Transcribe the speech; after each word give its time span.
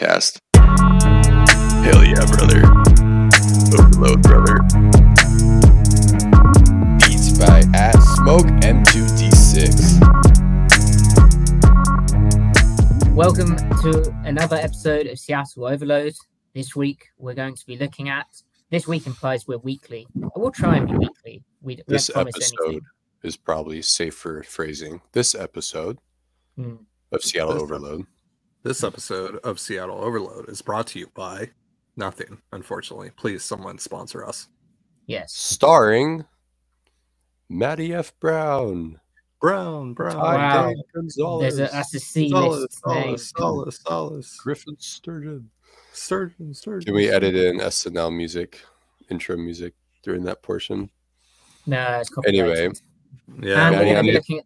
Podcast. 0.00 0.40
Hell 1.84 2.04
yeah, 2.04 2.24
brother. 2.26 2.62
Overload, 3.78 4.22
brother. 4.22 4.58
Beats 6.98 7.38
by 7.38 7.62
at 7.74 7.96
Smoke 8.16 8.46
M2D6. 8.62 9.64
Welcome 13.14 13.56
to 13.82 14.14
another 14.24 14.56
episode 14.56 15.06
of 15.06 15.18
Seattle 15.18 15.64
Overload. 15.66 16.12
This 16.54 16.74
week 16.76 17.08
we're 17.18 17.34
going 17.34 17.54
to 17.54 17.66
be 17.66 17.76
looking 17.78 18.08
at. 18.10 18.26
This 18.70 18.86
week 18.86 19.06
implies 19.06 19.46
we're 19.46 19.56
weekly. 19.58 20.06
We'll 20.36 20.50
try 20.50 20.76
and 20.76 20.86
be 20.88 20.96
weekly. 20.98 21.42
We, 21.62 21.76
we 21.76 21.82
This 21.86 22.10
episode 22.14 22.52
anything. 22.66 22.80
is 23.22 23.36
probably 23.38 23.80
safer 23.82 24.42
phrasing. 24.42 25.00
This 25.12 25.34
episode 25.34 25.98
Hmm. 26.56 26.74
of 27.12 27.22
Seattle 27.22 27.60
Overload. 27.62 28.06
This 28.66 28.82
episode 28.82 29.36
of 29.44 29.60
Seattle 29.60 30.02
Overload 30.02 30.48
is 30.48 30.60
brought 30.60 30.88
to 30.88 30.98
you 30.98 31.06
by 31.14 31.50
nothing, 31.96 32.38
unfortunately. 32.50 33.12
Please, 33.16 33.44
someone 33.44 33.78
sponsor 33.78 34.26
us. 34.26 34.48
Yes. 35.06 35.32
Starring 35.32 36.24
Matty 37.48 37.94
F. 37.94 38.12
Brown. 38.18 38.98
Brown, 39.40 39.94
Brown, 39.94 40.16
Ty 40.16 40.34
Wow. 40.34 40.66
Dan 40.66 40.74
Gonzalez. 40.92 41.56
There's 41.58 41.70
a, 41.70 41.72
that's 41.72 41.94
a 41.94 42.00
C 42.00 42.28
Solace, 42.28 42.60
list 42.62 42.86
name. 42.88 43.02
Solace, 43.16 43.32
Solace, 43.36 43.80
Solace, 43.86 44.36
Griffin 44.36 44.74
Sturgeon. 44.80 45.48
Sturgeon, 45.92 46.52
Sturgeon. 46.52 46.86
Can 46.86 46.94
we 46.96 47.08
edit 47.08 47.36
in 47.36 47.58
SNL 47.60 48.12
music, 48.12 48.60
intro 49.10 49.36
music 49.36 49.74
during 50.02 50.24
that 50.24 50.42
portion? 50.42 50.90
No, 51.66 52.00
it's 52.00 52.08
copyrighted. 52.08 52.50
Anyway, 52.50 52.74
Yeah, 53.48 53.68
um, 53.68 53.74
Maddie, 53.74 53.84
going 53.84 53.86
to 53.92 53.98
I'm 54.00 54.06
be 54.06 54.12
looking 54.12 54.40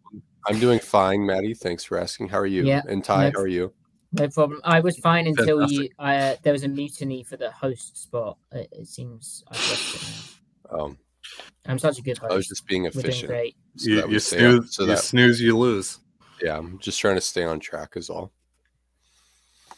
I'm 0.47 0.59
doing 0.59 0.77
fine, 0.77 1.25
Maddie. 1.25 1.55
Thanks 1.55 1.83
for 1.83 1.97
asking. 1.97 2.29
How 2.29 2.37
are 2.37 2.45
you? 2.45 2.63
Yeah, 2.63 2.83
and 2.87 3.03
Ty, 3.03 3.29
no 3.29 3.31
how 3.35 3.41
are 3.41 3.47
you? 3.47 3.73
No 4.13 4.27
problem. 4.29 4.59
I 4.63 4.79
was 4.79 4.97
fine 4.97 5.27
until 5.27 5.59
Fantastic. 5.59 5.79
you. 5.81 5.89
Uh, 5.99 6.35
there 6.43 6.53
was 6.53 6.63
a 6.63 6.67
mutiny 6.67 7.23
for 7.23 7.37
the 7.37 7.51
host 7.51 7.97
spot. 7.97 8.37
It, 8.51 8.67
it 8.71 8.87
seems 8.87 9.43
I've 9.49 9.57
lost 9.57 9.95
it 9.95 10.71
now. 10.71 10.79
Um, 10.83 10.97
I'm 11.65 11.79
such 11.79 11.99
a 11.99 12.01
good 12.01 12.17
host. 12.17 12.31
I 12.31 12.35
was 12.35 12.47
just 12.47 12.65
being 12.67 12.83
We're 12.83 12.89
doing 12.91 13.05
efficient. 13.05 13.29
great. 13.29 13.55
so 13.77 13.89
you, 13.89 14.07
you 14.09 14.19
snooze, 14.19 14.59
on- 14.59 14.67
so 14.67 14.83
you 14.83 14.87
that 14.89 14.99
snooze, 14.99 15.39
you 15.41 15.57
lose. 15.57 15.99
yeah, 16.41 16.57
I'm 16.57 16.79
just 16.79 16.99
trying 16.99 17.15
to 17.15 17.21
stay 17.21 17.43
on 17.43 17.59
track 17.59 17.93
is 17.95 18.09
all. 18.09 18.31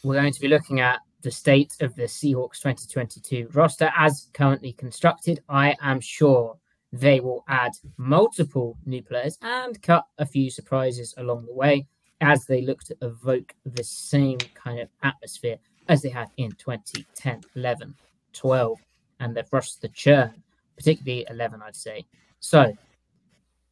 we're 0.02 0.14
going 0.20 0.32
to 0.32 0.40
be 0.40 0.48
looking 0.48 0.80
at 0.80 1.00
the 1.22 1.30
state 1.30 1.74
of 1.80 1.94
the 1.94 2.02
Seahawks 2.02 2.60
2022 2.60 3.48
roster 3.52 3.90
as 3.96 4.28
currently 4.34 4.72
constructed. 4.72 5.40
I 5.48 5.74
am 5.80 6.00
sure 6.00 6.56
they 6.92 7.20
will 7.20 7.44
add 7.48 7.72
multiple 7.96 8.76
new 8.84 9.02
players 9.02 9.38
and 9.42 9.80
cut 9.82 10.04
a 10.18 10.26
few 10.26 10.50
surprises 10.50 11.14
along 11.16 11.46
the 11.46 11.54
way 11.54 11.86
as 12.20 12.46
they 12.46 12.62
look 12.62 12.82
to 12.84 12.96
evoke 13.02 13.54
the 13.64 13.84
same 13.84 14.38
kind 14.54 14.80
of 14.80 14.88
atmosphere 15.02 15.58
as 15.88 16.02
they 16.02 16.08
had 16.08 16.28
in 16.36 16.50
2010, 16.52 17.42
11, 17.54 17.94
12, 18.32 18.78
and 19.20 19.36
they've 19.36 19.52
rushed 19.52 19.80
the 19.82 19.88
churn, 19.88 20.42
particularly 20.76 21.26
11, 21.28 21.60
I'd 21.62 21.76
say. 21.76 22.06
So, 22.40 22.72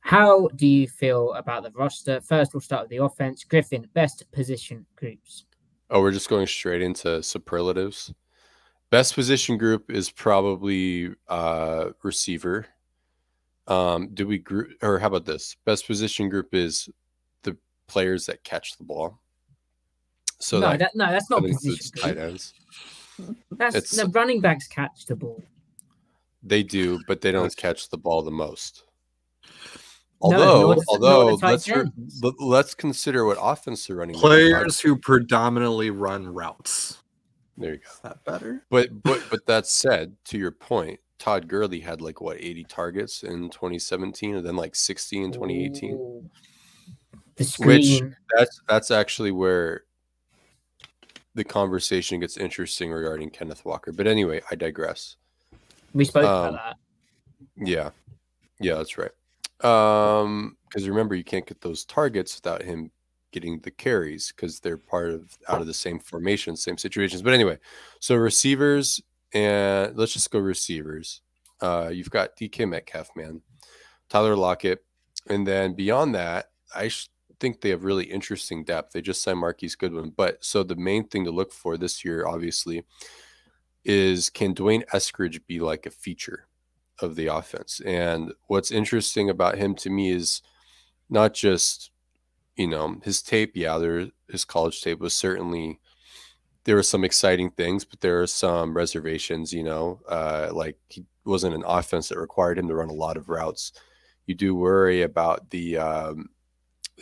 how 0.01 0.49
do 0.57 0.67
you 0.67 0.89
feel 0.89 1.33
about 1.35 1.63
the 1.63 1.71
roster? 1.71 2.21
First, 2.21 2.53
we'll 2.53 2.61
start 2.61 2.83
with 2.83 2.91
the 2.91 3.05
offense. 3.05 3.45
Griffin, 3.45 3.89
best 3.95 4.25
position 4.33 4.85
groups. 4.97 5.45
Oh, 5.91 6.01
we're 6.01 6.11
just 6.11 6.29
going 6.29 6.47
straight 6.47 6.83
into 6.83 7.23
superlatives. 7.23 8.13
Best 8.91 9.15
position 9.15 9.57
group 9.57 9.91
is 9.91 10.11
probably 10.11 11.15
uh 11.29 11.91
receiver. 12.03 12.67
Um, 13.67 14.09
do 14.13 14.27
we 14.27 14.39
group 14.39 14.73
or 14.83 14.99
how 14.99 15.07
about 15.07 15.25
this? 15.25 15.57
Best 15.65 15.87
position 15.87 16.29
group 16.29 16.53
is 16.53 16.89
players 17.87 18.27
that 18.27 18.45
catch 18.45 18.77
the 18.77 18.85
ball. 18.85 19.19
So 20.39 20.59
no, 20.59 20.71
that, 20.71 20.79
that, 20.79 20.91
no, 20.97 21.11
that's 21.11 21.31
not 21.31 21.43
that 21.43 21.53
position 21.53 21.97
tight 21.99 22.19
ends. 22.19 22.55
That's 23.53 23.77
it's- 23.77 23.97
the 23.97 24.09
running 24.09 24.41
backs 24.41 24.67
catch 24.67 25.07
the 25.07 25.17
ball. 25.17 25.43
They 26.43 26.65
do, 26.65 27.01
but 27.07 27.21
they 27.21 27.31
don't 27.31 27.55
catch 27.57 27.89
the 27.89 27.99
ball 27.99 28.23
the 28.23 28.33
most. 28.33 28.83
Although, 30.21 30.63
nor 30.63 30.75
does- 30.75 30.85
nor 30.89 30.95
although 30.95 31.35
let's 31.47 31.69
re- 31.69 31.85
let- 32.23 32.41
let's 32.41 32.75
consider 32.75 33.25
what 33.25 33.39
offense 33.41 33.87
they're 33.87 33.97
running. 33.97 34.17
Players 34.17 34.81
who 34.81 34.97
predominantly 34.97 35.91
run 35.91 36.27
routes. 36.27 36.99
There 37.57 37.75
you 37.75 37.79
go. 37.79 37.91
Is 37.91 38.01
that 38.03 38.25
better? 38.25 38.65
But 38.71 39.03
but 39.03 39.23
but 39.31 39.47
that 39.47 39.67
said, 39.67 40.17
to 40.27 40.39
your 40.39 40.51
point, 40.53 40.99
Todd 41.19 41.47
Gurley 41.47 41.81
had 41.81 42.01
like 42.01 42.21
what 42.21 42.39
80 42.41 42.65
targets 42.65 43.23
in 43.23 43.51
2017 43.51 44.37
and 44.37 44.47
then 44.47 44.57
like 44.57 44.75
60 44.75 45.23
in 45.23 45.33
2018. 45.33 45.93
Ooh. 45.93 46.29
The 47.57 47.67
Which- 47.67 48.03
That's 48.37 48.61
that's 48.69 48.91
actually 48.91 49.31
where 49.33 49.85
the 51.35 51.45
conversation 51.45 52.21
gets 52.21 52.37
interesting 52.37 52.93
regarding 52.93 53.31
Kenneth 53.31 53.65
Walker. 53.65 53.93
But 53.93 54.07
anyway, 54.07 54.43
I 54.51 54.55
digress. 54.55 55.17
we 55.95 56.05
spoke 56.05 56.25
um, 56.25 56.55
about 56.55 56.65
that. 56.65 56.77
Yeah. 57.57 57.91
Yeah, 58.61 58.75
that's 58.77 58.97
right. 58.99 59.11
Um 59.65 60.57
because 60.69 60.89
remember 60.89 61.15
you 61.15 61.25
can't 61.25 61.47
get 61.47 61.61
those 61.61 61.85
targets 61.85 62.35
without 62.37 62.63
him 62.63 62.91
getting 63.31 63.59
the 63.61 63.71
carries 63.71 64.33
because 64.33 64.61
they're 64.61 64.77
part 64.77 65.11
of 65.11 65.37
out 65.49 65.61
of 65.61 65.67
the 65.67 65.75
same 65.75 65.99
formation, 65.99 66.57
same 66.57 66.77
situations. 66.79 67.23
But 67.23 67.33
anyway, 67.35 67.59
so 68.01 68.15
receivers 68.17 69.01
and 69.33 69.97
let's 69.97 70.13
just 70.13 70.31
go 70.31 70.39
receivers. 70.39 71.23
Uh 71.61 71.91
you've 71.93 72.11
got 72.11 72.37
DK 72.37 72.69
Metcalf, 72.69 73.11
man, 73.17 73.41
Tyler 74.09 74.37
Lockett, 74.37 74.85
and 75.29 75.47
then 75.47 75.75
beyond 75.75 76.15
that, 76.15 76.51
I 76.75 76.89
sh- 76.89 77.09
think 77.43 77.61
they 77.61 77.71
have 77.71 77.83
really 77.83 78.05
interesting 78.05 78.63
depth. 78.63 78.93
They 78.93 79.03
just 79.03 79.21
signed 79.21 79.41
Marquise 79.41 79.75
Goodwin, 79.75 80.13
but 80.17 80.43
so 80.45 80.63
the 80.63 80.77
main 80.77 81.09
thing 81.09 81.25
to 81.25 81.33
look 81.33 81.53
for 81.53 81.77
this 81.77 82.05
year, 82.05 82.25
obviously, 82.25 82.85
is 83.85 84.31
can 84.31 84.55
D'Wayne 84.55 84.85
Eskridge 84.95 85.41
be 85.49 85.59
like 85.59 85.85
a 85.85 85.91
feature 85.91 86.47
of 87.01 87.17
the 87.17 87.27
offense? 87.27 87.81
And 87.85 88.33
what's 88.47 88.71
interesting 88.71 89.29
about 89.29 89.59
him 89.59 89.75
to 89.77 89.91
me 89.91 90.11
is 90.11 90.41
not 91.11 91.35
just 91.35 91.91
you 92.55 92.69
know 92.69 93.01
his 93.03 93.21
tape. 93.23 93.53
Yeah, 93.57 93.79
there 93.79 94.07
his 94.31 94.45
college 94.45 94.81
tape 94.81 95.01
was 95.01 95.13
certainly 95.13 95.81
there 96.65 96.77
were 96.77 96.85
some 96.85 97.03
exciting 97.03 97.51
things, 97.51 97.85
but 97.85 98.01
there 98.01 98.23
are 98.23 98.29
some 98.29 98.73
reservations. 98.73 99.53
You 99.53 99.65
know, 99.65 100.01
uh, 100.09 100.51
like 100.53 100.79
he 100.89 101.05
wasn't 101.25 101.57
an 101.57 101.65
offense 101.67 102.09
that 102.09 102.21
required 102.21 102.59
him 102.59 102.69
to 102.69 102.77
run 102.77 102.91
a 102.91 102.95
lot 102.95 103.17
of 103.17 103.29
routes. 103.29 103.73
You 104.27 104.37
do 104.37 104.55
worry 104.55 105.03
about 105.03 105.51
the 105.51 105.79
um, 105.79 106.29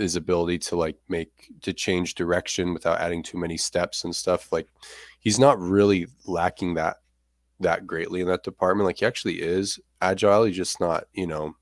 his 0.01 0.17
ability 0.17 0.59
to 0.59 0.77
like 0.77 0.97
make 1.09 1.53
to 1.63 1.73
change 1.73 2.15
direction 2.15 2.75
without 2.75 3.01
adding 3.01 3.23
too 3.23 3.39
many 3.39 3.57
steps 3.57 4.05
and 4.05 4.15
stuff. 4.15 4.51
Like 4.53 4.69
he's 5.21 5.39
not 5.39 5.61
really 5.61 6.07
lacking 6.27 6.75
that 6.75 6.97
that 7.61 7.87
greatly 7.87 8.21
in 8.21 8.27
that 8.29 8.43
department. 8.43 8.87
Like 8.87 8.99
he 8.99 9.07
actually 9.07 9.43
is 9.43 9.79
agile. 10.01 10.45
He's 10.45 10.57
just 10.57 10.81
not, 10.81 11.05
you 11.13 11.27
know, 11.27 11.55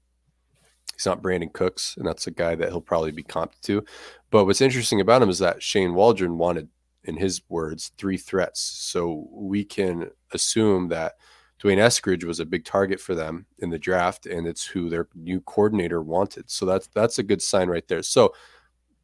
He's 0.99 1.07
not 1.07 1.23
Brandin 1.23 1.53
Cooks, 1.53 1.97
and 1.97 2.05
that's 2.05 2.27
a 2.27 2.33
guy 2.33 2.57
that 2.57 2.71
he'll 2.71 2.81
probably 2.81 3.13
be 3.13 3.23
comped 3.23 3.61
to. 3.63 3.85
But 4.33 4.47
what's 4.47 4.61
interesting 4.61 5.01
about 5.01 5.23
him 5.23 5.31
is 5.31 5.39
that 5.39 5.63
Shane 5.63 5.95
Waldron 5.95 6.39
wanted, 6.39 6.71
in 7.05 7.17
his 7.17 7.41
words, 7.49 7.93
three 7.97 8.17
threats. 8.17 8.61
So 8.61 9.29
we 9.31 9.65
can 9.65 10.11
assume 10.33 10.89
that 10.89 11.15
D'Wayne 11.61 11.79
Eskridge 11.79 12.25
was 12.25 12.39
a 12.39 12.47
big 12.47 12.65
target 12.65 13.01
for 13.01 13.15
them 13.15 13.47
in 13.59 13.71
the 13.71 13.79
draft, 13.79 14.27
and 14.27 14.47
it's 14.47 14.65
who 14.65 14.89
their 14.89 15.09
new 15.15 15.41
coordinator 15.41 16.01
wanted. 16.03 16.49
So 16.51 16.65
that's 16.67 16.87
that's 16.89 17.19
a 17.19 17.25
good 17.25 17.43
sign 17.43 17.69
right 17.69 17.87
there. 17.89 18.03
So 18.03 18.33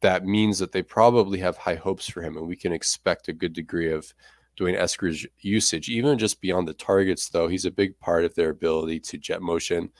that 0.01 0.25
means 0.25 0.59
that 0.59 0.71
they 0.71 0.81
probably 0.81 1.39
have 1.39 1.57
high 1.57 1.75
hopes 1.75 2.07
for 2.07 2.21
him, 2.21 2.37
and 2.37 2.47
we 2.47 2.55
can 2.55 2.71
expect 2.71 3.27
a 3.27 3.33
good 3.33 3.53
degree 3.53 3.91
of 3.91 4.13
D'Wayne 4.55 4.79
Eskridge 4.79 5.25
usage, 5.39 5.89
even 5.89 6.17
just 6.17 6.39
beyond 6.39 6.67
the 6.67 6.73
targets. 6.73 7.27
Though 7.27 7.49
he's 7.49 7.65
a 7.65 7.71
big 7.71 7.99
part 7.99 8.23
of 8.23 8.35
their 8.35 8.51
ability 8.51 9.01
to 9.01 9.17
jet 9.17 9.41
motion, 9.41 9.91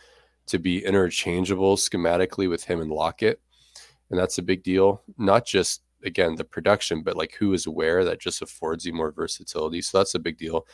to 0.48 0.57
be 0.57 0.86
interchangeable 0.86 1.75
schematically 1.75 2.50
with 2.50 2.63
him 2.63 2.80
and 2.80 2.92
Lockett, 2.92 3.42
and 4.10 4.19
that's 4.19 4.38
a 4.38 4.44
big 4.44 4.63
deal. 4.63 5.02
Not 5.18 5.46
just 5.46 5.81
again 6.06 6.36
the 6.36 6.46
production, 6.46 7.04
but 7.04 7.18
like 7.18 7.34
who 7.38 7.52
is 7.52 7.66
aware 7.66 8.06
that 8.06 8.22
just 8.22 8.42
affords 8.42 8.86
you 8.86 8.94
more 8.94 9.12
versatility. 9.12 9.81
So 9.81 9.98
that's 9.98 10.16
a 10.16 10.19
big 10.19 10.38
deal. 10.38 10.66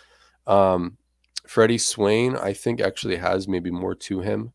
Um, 0.46 0.98
Freddie 1.48 1.78
Swain, 1.78 2.36
I 2.36 2.54
think, 2.54 2.82
actually 2.82 3.18
has 3.18 3.48
maybe 3.48 3.72
more 3.72 3.96
to 3.96 4.22
him 4.22 4.54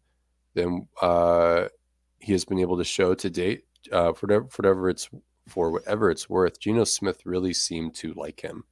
than 0.54 0.88
uh, 1.02 1.66
he 2.18 2.32
has 2.32 2.44
been 2.44 2.58
able 2.58 2.78
to 2.78 2.84
show 2.84 3.14
to 3.14 3.30
date. 3.30 3.64
Uh, 3.92 4.12
for 4.12 4.26
whatever, 4.26 4.48
for 4.48 4.62
whatever 4.62 4.88
it's 4.88 5.08
for 5.48 5.70
whatever 5.70 6.10
it's 6.10 6.28
worth, 6.28 6.58
Geno 6.58 6.84
Smith 6.84 7.24
really 7.24 7.52
seemed 7.52 7.94
to 7.96 8.12
like 8.14 8.40
him, 8.40 8.64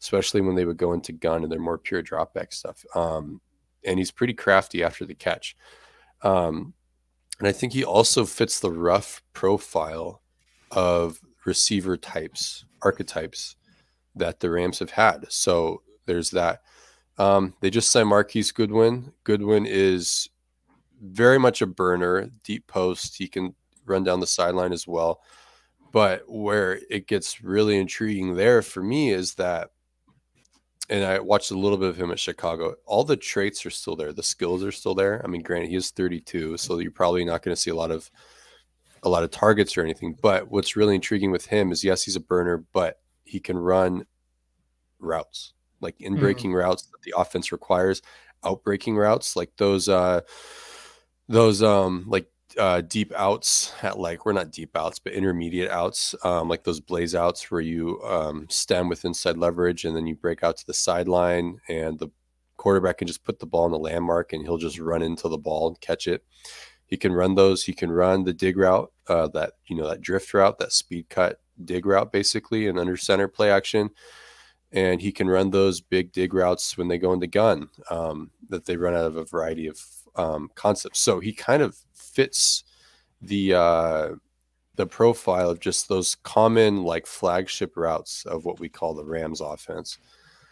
especially 0.00 0.40
when 0.40 0.54
they 0.54 0.64
would 0.64 0.76
go 0.76 0.92
into 0.92 1.12
gun 1.12 1.42
and 1.42 1.50
they're 1.50 1.58
more 1.58 1.78
pure 1.78 2.02
dropback 2.02 2.52
stuff. 2.52 2.84
Um, 2.94 3.40
and 3.84 3.98
he's 3.98 4.12
pretty 4.12 4.34
crafty 4.34 4.84
after 4.84 5.04
the 5.04 5.14
catch. 5.14 5.56
Um, 6.22 6.74
and 7.38 7.48
I 7.48 7.52
think 7.52 7.72
he 7.72 7.84
also 7.84 8.24
fits 8.24 8.60
the 8.60 8.70
rough 8.70 9.22
profile 9.32 10.22
of 10.70 11.20
receiver 11.44 11.96
types, 11.96 12.64
archetypes 12.82 13.56
that 14.14 14.40
the 14.40 14.50
Rams 14.50 14.78
have 14.78 14.90
had. 14.90 15.26
So 15.30 15.82
there's 16.06 16.30
that. 16.30 16.62
Um, 17.18 17.54
they 17.60 17.70
just 17.70 17.90
signed 17.90 18.08
Marquise 18.08 18.52
Goodwin. 18.52 19.12
Goodwin 19.22 19.66
is 19.66 20.28
very 21.00 21.38
much 21.38 21.62
a 21.62 21.66
burner, 21.66 22.30
deep 22.42 22.66
post. 22.66 23.16
He 23.16 23.28
can 23.28 23.54
run 23.86 24.04
down 24.04 24.20
the 24.20 24.26
sideline 24.26 24.72
as 24.72 24.86
well. 24.86 25.22
But 25.92 26.28
where 26.28 26.80
it 26.90 27.06
gets 27.06 27.42
really 27.42 27.78
intriguing 27.78 28.34
there 28.34 28.62
for 28.62 28.82
me 28.82 29.10
is 29.10 29.34
that, 29.34 29.70
and 30.90 31.04
I 31.04 31.20
watched 31.20 31.52
a 31.52 31.58
little 31.58 31.78
bit 31.78 31.88
of 31.88 31.96
him 31.96 32.10
at 32.10 32.18
Chicago. 32.18 32.74
All 32.84 33.04
the 33.04 33.16
traits 33.16 33.64
are 33.64 33.70
still 33.70 33.94
there. 33.94 34.12
The 34.12 34.22
skills 34.22 34.64
are 34.64 34.72
still 34.72 34.94
there. 34.94 35.22
I 35.24 35.28
mean, 35.28 35.42
granted, 35.42 35.70
he 35.70 35.76
is 35.76 35.90
32, 35.92 36.56
so 36.56 36.78
you're 36.78 36.90
probably 36.90 37.24
not 37.24 37.42
going 37.42 37.54
to 37.54 37.60
see 37.60 37.70
a 37.70 37.76
lot 37.76 37.90
of 37.90 38.10
a 39.04 39.08
lot 39.08 39.22
of 39.22 39.30
targets 39.30 39.76
or 39.76 39.82
anything. 39.82 40.16
But 40.20 40.50
what's 40.50 40.76
really 40.76 40.94
intriguing 40.94 41.30
with 41.30 41.46
him 41.46 41.70
is 41.70 41.84
yes, 41.84 42.02
he's 42.02 42.16
a 42.16 42.20
burner, 42.20 42.64
but 42.72 43.00
he 43.24 43.38
can 43.38 43.56
run 43.56 44.06
routes 44.98 45.53
like 45.84 46.00
in 46.00 46.16
breaking 46.16 46.50
mm. 46.50 46.56
routes 46.56 46.86
that 46.86 47.02
the 47.02 47.14
offense 47.16 47.52
requires, 47.52 48.02
out 48.44 48.62
breaking 48.62 48.96
routes 48.96 49.36
like 49.36 49.50
those 49.56 49.88
uh 49.88 50.20
those 51.28 51.62
um 51.62 52.04
like 52.06 52.30
uh 52.58 52.80
deep 52.82 53.12
outs 53.16 53.72
at 53.82 53.98
like 53.98 54.24
we're 54.24 54.32
not 54.32 54.52
deep 54.52 54.76
outs 54.76 54.98
but 54.98 55.12
intermediate 55.12 55.70
outs 55.70 56.14
um 56.22 56.48
like 56.48 56.62
those 56.64 56.80
blaze 56.80 57.14
outs 57.14 57.50
where 57.50 57.60
you 57.60 58.00
um 58.02 58.46
stem 58.48 58.88
with 58.88 59.04
inside 59.04 59.36
leverage 59.36 59.84
and 59.84 59.96
then 59.96 60.06
you 60.06 60.14
break 60.14 60.42
out 60.42 60.56
to 60.56 60.66
the 60.66 60.74
sideline 60.74 61.58
and 61.68 61.98
the 61.98 62.08
quarterback 62.56 62.98
can 62.98 63.08
just 63.08 63.24
put 63.24 63.40
the 63.40 63.46
ball 63.46 63.66
in 63.66 63.72
the 63.72 63.78
landmark 63.78 64.32
and 64.32 64.44
he'll 64.44 64.58
just 64.58 64.78
run 64.78 65.02
into 65.02 65.28
the 65.28 65.38
ball 65.38 65.68
and 65.68 65.80
catch 65.80 66.06
it 66.06 66.22
he 66.86 66.96
can 66.96 67.12
run 67.12 67.34
those 67.34 67.64
he 67.64 67.72
can 67.72 67.90
run 67.90 68.22
the 68.22 68.32
dig 68.32 68.56
route 68.56 68.92
uh 69.08 69.26
that 69.28 69.54
you 69.66 69.74
know 69.74 69.88
that 69.88 70.00
drift 70.00 70.32
route 70.32 70.58
that 70.58 70.72
speed 70.72 71.08
cut 71.08 71.40
dig 71.64 71.84
route 71.86 72.12
basically 72.12 72.68
and 72.68 72.78
under 72.78 72.96
center 72.96 73.26
play 73.26 73.50
action 73.50 73.90
and 74.74 75.00
he 75.00 75.12
can 75.12 75.28
run 75.30 75.50
those 75.50 75.80
big 75.80 76.12
dig 76.12 76.34
routes 76.34 76.76
when 76.76 76.88
they 76.88 76.98
go 76.98 77.12
into 77.12 77.28
gun 77.28 77.68
um, 77.90 78.30
that 78.48 78.66
they 78.66 78.76
run 78.76 78.94
out 78.94 79.04
of 79.04 79.16
a 79.16 79.24
variety 79.24 79.68
of 79.68 79.80
um, 80.16 80.50
concepts. 80.56 81.00
So 81.00 81.20
he 81.20 81.32
kind 81.32 81.62
of 81.62 81.76
fits 81.94 82.64
the 83.22 83.54
uh, 83.54 84.08
the 84.74 84.86
profile 84.86 85.48
of 85.48 85.60
just 85.60 85.88
those 85.88 86.16
common 86.16 86.82
like 86.82 87.06
flagship 87.06 87.76
routes 87.76 88.26
of 88.26 88.44
what 88.44 88.58
we 88.58 88.68
call 88.68 88.94
the 88.94 89.04
Rams 89.04 89.40
offense. 89.40 89.98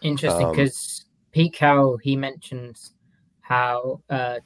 Interesting 0.03 0.51
because 0.51 1.05
um, 1.05 1.11
Pete 1.33 1.53
Carroll 1.53 1.99
he 1.99 2.17
mentions 2.17 2.93
how 3.41 4.01
uh, 4.09 4.39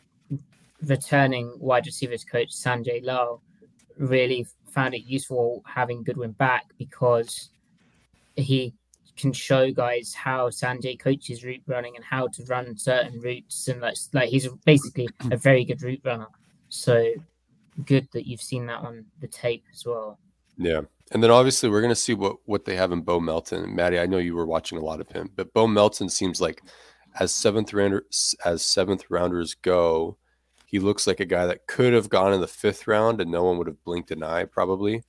returning 0.83 1.55
wide 1.59 1.85
receivers 1.85 2.25
coach 2.25 2.49
Sanjay 2.49 3.05
Lal 3.05 3.43
really 3.99 4.47
found 4.69 4.95
it 4.95 5.05
useful 5.05 5.63
having 5.67 6.03
Goodwin 6.03 6.33
back 6.33 6.65
because 6.79 7.51
he 8.37 8.75
can 9.17 9.33
show 9.33 9.71
guys 9.71 10.15
how 10.15 10.49
Sanjay 10.49 10.99
coaches 10.99 11.45
route 11.45 11.63
running 11.67 11.97
and 11.97 12.05
how 12.05 12.29
to 12.29 12.45
run 12.45 12.77
certain 12.77 13.21
routes, 13.21 13.69
and 13.69 13.81
like, 13.81 13.97
like 14.13 14.29
he's 14.29 14.49
basically 14.65 15.09
a 15.31 15.37
very 15.37 15.65
good 15.65 15.83
route 15.83 16.03
runner. 16.05 16.29
So 16.69 17.13
good 17.85 18.09
that 18.13 18.27
you've 18.27 18.43
seen 18.43 18.67
that 18.67 18.81
on 18.81 19.05
the 19.21 19.29
tape 19.29 19.65
as 19.73 19.85
well. 19.85 20.19
Yeah, 20.59 20.83
and 21.13 21.23
then 21.23 21.31
obviously 21.31 21.69
we're 21.69 21.83
gonna 21.83 21.95
see 21.95 22.15
what 22.15 22.37
what 22.45 22.65
they 22.65 22.77
have 22.77 22.93
in 22.93 23.03
Bo 23.03 23.21
Melton. 23.21 23.75
Maddie, 23.75 23.99
I 23.99 24.07
know 24.07 24.19
you 24.19 24.35
were 24.35 24.47
watching 24.47 24.79
a 24.79 24.85
lot 24.85 25.01
of 25.01 25.09
him, 25.09 25.31
but 25.35 25.53
Bo 25.53 25.67
Melton 25.67 26.09
seems 26.09 26.41
like 26.41 26.63
as 27.19 27.33
seventh 27.33 27.73
rounder 27.73 28.05
as 28.45 28.63
seventh 28.63 29.05
rounders 29.11 29.55
go, 29.55 30.19
he 30.67 30.79
looks 30.79 31.07
like 31.07 31.21
a 31.21 31.25
guy 31.25 31.47
that 31.47 31.67
could 31.67 31.93
have 31.93 32.09
gone 32.09 32.33
in 32.33 32.41
the 32.41 32.47
fifth 32.47 32.87
round 32.87 33.21
and 33.21 33.31
no 33.31 33.45
one 33.45 33.59
would 33.59 33.67
have 33.67 33.83
blinked 33.85 34.11
an 34.11 34.23
eye 34.23 34.45
probably. 34.45 35.03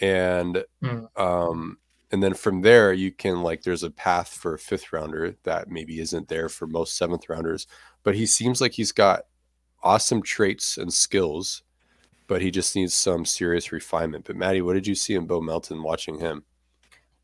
And 0.00 0.64
mm. 0.82 1.06
um, 1.16 1.78
and 2.12 2.22
then 2.22 2.34
from 2.34 2.62
there 2.62 2.92
you 2.92 3.10
can 3.10 3.42
like 3.42 3.62
there's 3.62 3.82
a 3.82 3.90
path 3.90 4.28
for 4.28 4.54
a 4.54 4.58
fifth 4.58 4.92
rounder 4.92 5.34
that 5.44 5.70
maybe 5.70 6.00
isn't 6.00 6.28
there 6.28 6.48
for 6.48 6.66
most 6.66 6.96
seventh 6.96 7.28
rounders 7.28 7.66
but 8.02 8.14
he 8.14 8.26
seems 8.26 8.60
like 8.60 8.72
he's 8.72 8.92
got 8.92 9.26
awesome 9.82 10.22
traits 10.22 10.78
and 10.78 10.92
skills 10.92 11.62
but 12.26 12.40
he 12.40 12.50
just 12.50 12.74
needs 12.74 12.94
some 12.94 13.24
serious 13.24 13.70
refinement. 13.72 14.24
But 14.24 14.36
maddie 14.36 14.62
what 14.62 14.74
did 14.74 14.86
you 14.86 14.94
see 14.94 15.14
in 15.14 15.26
bo 15.26 15.40
melton 15.40 15.82
watching 15.82 16.18
him? 16.18 16.44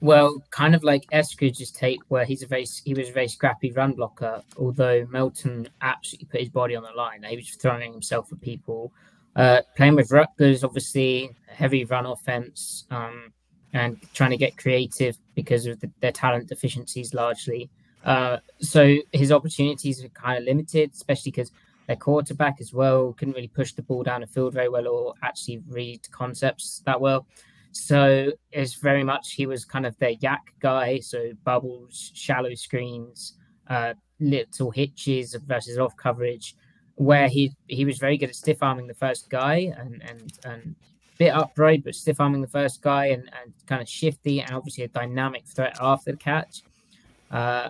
Well 0.00 0.42
kind 0.50 0.74
of 0.74 0.82
like 0.82 1.08
eskridge's 1.10 1.70
tape 1.70 2.00
where 2.08 2.24
he's 2.24 2.42
a 2.42 2.46
very 2.46 2.66
he 2.84 2.94
was 2.94 3.08
a 3.08 3.12
very 3.12 3.28
scrappy 3.28 3.72
run 3.72 3.92
blocker 3.92 4.42
although 4.58 5.06
melton 5.10 5.68
absolutely 5.80 6.26
put 6.26 6.40
his 6.40 6.50
body 6.50 6.76
on 6.76 6.82
the 6.82 6.92
line. 6.92 7.22
He 7.22 7.36
was 7.36 7.50
throwing 7.50 7.92
himself 7.92 8.32
at 8.32 8.40
people. 8.40 8.92
Uh, 9.36 9.62
playing 9.76 9.94
with 9.94 10.10
Rutgers, 10.10 10.64
obviously, 10.64 11.30
heavy 11.46 11.84
run 11.84 12.04
offense. 12.04 12.84
Um, 12.90 13.32
and 13.72 13.98
trying 14.14 14.30
to 14.30 14.36
get 14.36 14.56
creative 14.56 15.16
because 15.34 15.66
of 15.66 15.80
the, 15.80 15.90
their 16.00 16.12
talent 16.12 16.48
deficiencies 16.48 17.14
largely. 17.14 17.70
Uh, 18.04 18.38
so 18.60 18.96
his 19.12 19.30
opportunities 19.30 20.02
are 20.02 20.08
kind 20.10 20.38
of 20.38 20.44
limited, 20.44 20.90
especially 20.92 21.30
because 21.30 21.52
their 21.86 21.96
quarterback 21.96 22.60
as 22.60 22.72
well 22.72 23.12
couldn't 23.14 23.34
really 23.34 23.48
push 23.48 23.72
the 23.72 23.82
ball 23.82 24.02
down 24.02 24.20
the 24.20 24.26
field 24.26 24.54
very 24.54 24.68
well 24.68 24.86
or 24.86 25.14
actually 25.22 25.62
read 25.68 26.00
concepts 26.10 26.82
that 26.86 27.00
well. 27.00 27.26
So 27.72 28.32
it's 28.52 28.74
very 28.74 29.04
much 29.04 29.32
he 29.32 29.46
was 29.46 29.64
kind 29.64 29.86
of 29.86 29.96
their 29.98 30.14
yak 30.20 30.52
guy. 30.60 31.00
So 31.00 31.32
bubbles, 31.44 32.10
shallow 32.14 32.54
screens, 32.54 33.34
uh, 33.68 33.94
little 34.18 34.70
hitches 34.70 35.34
versus 35.46 35.78
off 35.78 35.96
coverage, 35.96 36.56
where 36.96 37.28
he 37.28 37.52
he 37.68 37.84
was 37.84 37.98
very 37.98 38.16
good 38.16 38.28
at 38.28 38.34
stiff 38.34 38.62
arming 38.62 38.86
the 38.86 38.94
first 38.94 39.30
guy 39.30 39.72
and 39.76 40.02
and 40.08 40.32
and 40.44 40.76
bit 41.20 41.34
upright, 41.34 41.84
but 41.84 41.94
stiff 41.94 42.18
arming 42.18 42.40
the 42.40 42.48
first 42.48 42.80
guy 42.80 43.08
and, 43.08 43.30
and 43.42 43.52
kind 43.66 43.82
of 43.82 43.88
shifty 43.88 44.40
and 44.40 44.52
obviously 44.52 44.84
a 44.84 44.88
dynamic 44.88 45.46
threat 45.46 45.76
after 45.78 46.12
the 46.12 46.16
catch. 46.16 46.62
Uh, 47.30 47.68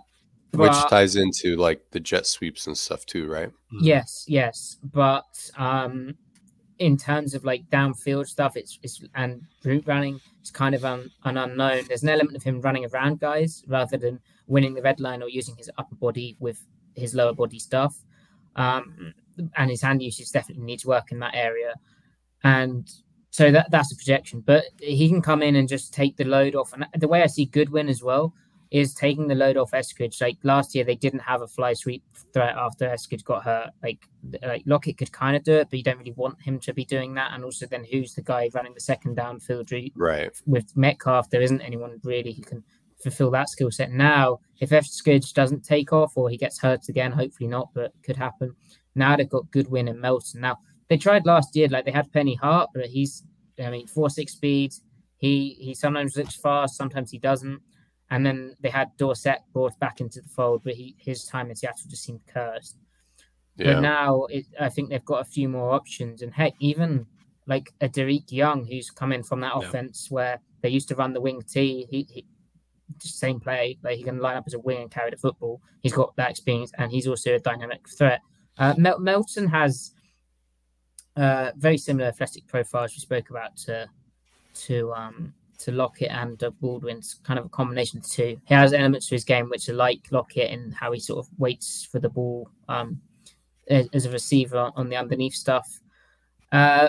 Which 0.55 0.71
ties 0.89 1.17
into 1.17 1.57
like 1.57 1.83
the 1.91 1.99
jet 1.99 2.29
sweeps 2.29 2.69
and 2.69 2.79
stuff 2.79 3.05
too, 3.07 3.27
right? 3.27 3.51
Hmm. 3.73 3.79
Yes, 3.83 4.25
yes. 4.29 4.77
But 4.93 5.51
um, 5.59 6.15
in 6.79 6.97
terms 6.97 7.35
of 7.35 7.45
like 7.45 7.69
downfield 7.71 8.29
stuff, 8.29 8.57
it's, 8.57 8.79
it's 8.85 9.03
and 9.17 9.43
route 9.65 9.85
running, 9.85 10.21
it's 10.41 10.53
kind 10.53 10.77
of 10.77 10.85
um, 10.85 11.11
an 11.25 11.37
unknown. 11.37 11.83
There's 11.89 12.05
an 12.05 12.09
element 12.09 12.37
of 12.37 12.45
him 12.45 12.61
running 12.61 12.87
around 12.87 13.19
guys 13.19 13.65
rather 13.67 13.97
than 13.97 14.21
winning 14.47 14.75
the 14.75 14.83
red 14.83 15.01
line 15.01 15.25
or 15.25 15.29
using 15.29 15.57
his 15.57 15.69
upper 15.77 15.97
body 15.97 16.37
with 16.39 16.65
his 16.95 17.17
lower 17.17 17.33
body 17.33 17.59
stuff. 17.59 17.97
Um, 18.55 19.13
and 19.57 19.71
his 19.71 19.83
hand 19.83 20.03
usage 20.03 20.31
definitely 20.31 20.65
needs 20.65 20.87
work 20.87 21.11
in 21.11 21.19
that 21.19 21.35
area. 21.35 21.75
And 22.45 22.89
so 23.31 23.51
that 23.51 23.71
that's 23.71 23.93
a 23.93 23.97
projection. 23.97 24.41
But 24.41 24.65
he 24.79 25.09
can 25.09 25.23
come 25.23 25.43
in 25.43 25.57
and 25.57 25.69
just 25.69 25.95
take 25.95 26.17
the 26.17 26.25
load 26.25 26.55
off. 26.55 26.73
And 26.73 26.87
the 26.99 27.09
way 27.09 27.23
I 27.23 27.27
see 27.27 27.47
Goodwin 27.47 27.89
as 27.89 28.03
well 28.03 28.35
is 28.71 28.95
taking 28.95 29.27
the 29.27 29.35
load 29.35 29.57
off 29.57 29.73
Eskridge. 29.73 30.21
Like 30.21 30.39
last 30.45 30.75
year, 30.75 30.85
they 30.85 30.95
didn't 30.95 31.21
have 31.21 31.43
a 31.43 31.49
fly 31.49 31.73
sweep 31.73 32.05
threat 32.33 32.57
after 32.57 32.89
Eskridge 32.89 33.25
got 33.25 33.43
hurt. 33.43 33.71
Like 33.83 34.07
like 34.43 34.63
Lockett 34.67 34.99
could 34.99 35.13
kind 35.13 35.37
of 35.37 35.43
do 35.43 35.55
it, 35.55 35.69
but 35.71 35.79
you 35.79 35.83
don't 35.83 35.99
really 35.99 36.13
want 36.13 36.41
him 36.41 36.59
to 36.61 36.73
be 36.73 36.85
doing 36.85 37.15
that. 37.15 37.33
And 37.33 37.45
also, 37.45 37.67
then 37.67 37.85
who's 37.85 38.15
the 38.15 38.23
guy 38.23 38.51
running 38.55 38.75
the 38.75 38.81
second 38.81 39.17
downfield 39.17 39.71
route? 39.71 39.93
Right. 39.97 40.31
With 40.47 40.77
Metcalf, 40.77 41.31
there 41.31 41.43
isn't 41.43 41.61
anyone 41.63 42.01
really 42.05 42.33
who 42.33 42.43
can 42.43 42.65
fulfill 43.03 43.31
that 43.31 43.49
skill 43.49 43.71
set. 43.71 43.91
Now, 43.91 44.39
if 44.61 44.71
Eskridge 44.71 45.33
doesn't 45.33 45.65
take 45.65 45.93
off 45.93 46.17
or 46.17 46.31
he 46.31 46.37
gets 46.37 46.61
hurt 46.61 46.89
again, 46.89 47.13
hopefully 47.13 47.49
not, 47.49 47.71
but 47.75 47.93
could 48.03 48.17
happen. 48.17 48.55
Now 48.95 49.17
they've 49.17 49.29
got 49.29 49.51
Goodwin 49.51 49.89
and 49.89 50.01
Melton. 50.01 50.41
Now 50.41 50.59
they 50.91 50.99
tried 50.99 51.25
last 51.25 51.57
year. 51.57 51.69
Like 51.69 51.87
they 51.87 51.91
had 51.93 52.13
Penny 52.13 52.35
Hart, 52.35 52.69
but 52.75 52.87
he's 52.87 53.23
I 53.59 53.71
mean 53.71 53.87
four 53.87 54.11
six 54.11 54.33
speed. 54.33 54.75
He 55.17 55.57
he 55.59 55.73
sometimes 55.75 56.17
looks 56.17 56.37
fast, 56.37 56.77
sometimes 56.77 57.11
he 57.11 57.19
doesn't. 57.19 57.61
And 58.11 58.27
then 58.27 58.57
they 58.61 58.71
had 58.71 58.89
Dorsett 58.99 59.39
brought 59.53 59.79
back 59.79 60.01
into 60.01 60.21
the 60.21 60.29
fold, 60.29 60.63
but 60.65 60.75
he, 60.75 60.97
his 60.99 61.25
time 61.27 61.49
in 61.49 61.55
Seattle 61.55 61.89
just 61.89 62.03
seemed 62.03 62.27
cursed. 62.27 62.77
Yeah. 63.55 63.75
But 63.75 63.81
now 63.83 64.25
it, 64.25 64.47
I 64.59 64.69
think 64.69 64.89
they've 64.89 65.05
got 65.05 65.21
a 65.21 65.25
few 65.25 65.49
more 65.49 65.71
options. 65.73 66.23
And 66.23 66.35
heck, 66.35 66.55
even 66.59 67.07
like 67.47 67.73
a 67.81 67.89
Dareke 67.89 68.33
Young 68.33 68.65
who's 68.65 68.91
come 68.91 69.13
in 69.13 69.23
from 69.23 69.41
that 69.43 69.53
Yeah. 69.55 69.69
offense 69.69 70.11
where 70.11 70.41
they 70.63 70.69
used 70.71 70.89
to 70.89 70.97
run 70.97 71.13
the 71.13 71.21
wing 71.21 71.41
T. 71.43 71.87
He, 71.89 72.05
he 72.11 72.25
just 72.99 73.21
same 73.21 73.39
play. 73.39 73.79
Like 73.85 73.97
he 73.97 74.03
can 74.03 74.19
line 74.19 74.37
up 74.37 74.45
as 74.49 74.55
a 74.55 74.59
wing 74.59 74.83
and 74.83 74.91
carry 74.91 75.11
the 75.11 75.17
football. 75.17 75.63
He's 75.81 75.93
got 75.93 76.17
that 76.17 76.31
experience, 76.31 76.73
and 76.79 76.91
he's 76.91 77.07
also 77.07 77.35
a 77.35 77.39
dynamic 77.39 77.89
threat. 77.97 78.21
Uh, 78.59 78.75
Mel- 78.77 78.99
Melton 78.99 79.47
has 79.47 79.93
uh, 81.17 81.51
very 81.57 81.79
similar 81.79 82.09
athletic 82.09 82.47
profiles 82.47 82.93
we 82.93 83.01
spoke 83.01 83.31
about 83.31 83.57
to 83.57 83.89
to 84.53 84.93
um 84.93 85.35
to 85.59 85.73
Lockett 85.73 86.11
and 86.11 86.43
uh, 86.43 86.51
Baldwin's 86.51 87.21
kind 87.23 87.39
of 87.39 87.45
a 87.45 87.51
combination 87.51 87.99
of 87.99 88.05
the 88.05 88.09
two. 88.09 88.41
He 88.47 88.55
has 88.55 88.73
elements 88.73 89.09
to 89.09 89.15
his 89.15 89.25
game 89.25 89.51
which 89.51 89.69
are 89.69 89.75
like 89.75 90.01
Lockett 90.11 90.51
in 90.51 90.73
how 90.73 90.93
he 90.93 91.01
sort 91.01 91.19
of 91.19 91.31
waits 91.39 91.85
for 91.85 91.99
the 91.99 92.09
ball 92.09 92.51
um, 92.69 93.01
as, 93.69 93.89
as 93.93 94.07
a 94.07 94.11
receiver 94.11 94.71
on 94.75 94.89
the 94.89 94.97
underneath 94.97 95.35
stuff. 95.35 95.81
Uh, 96.51 96.89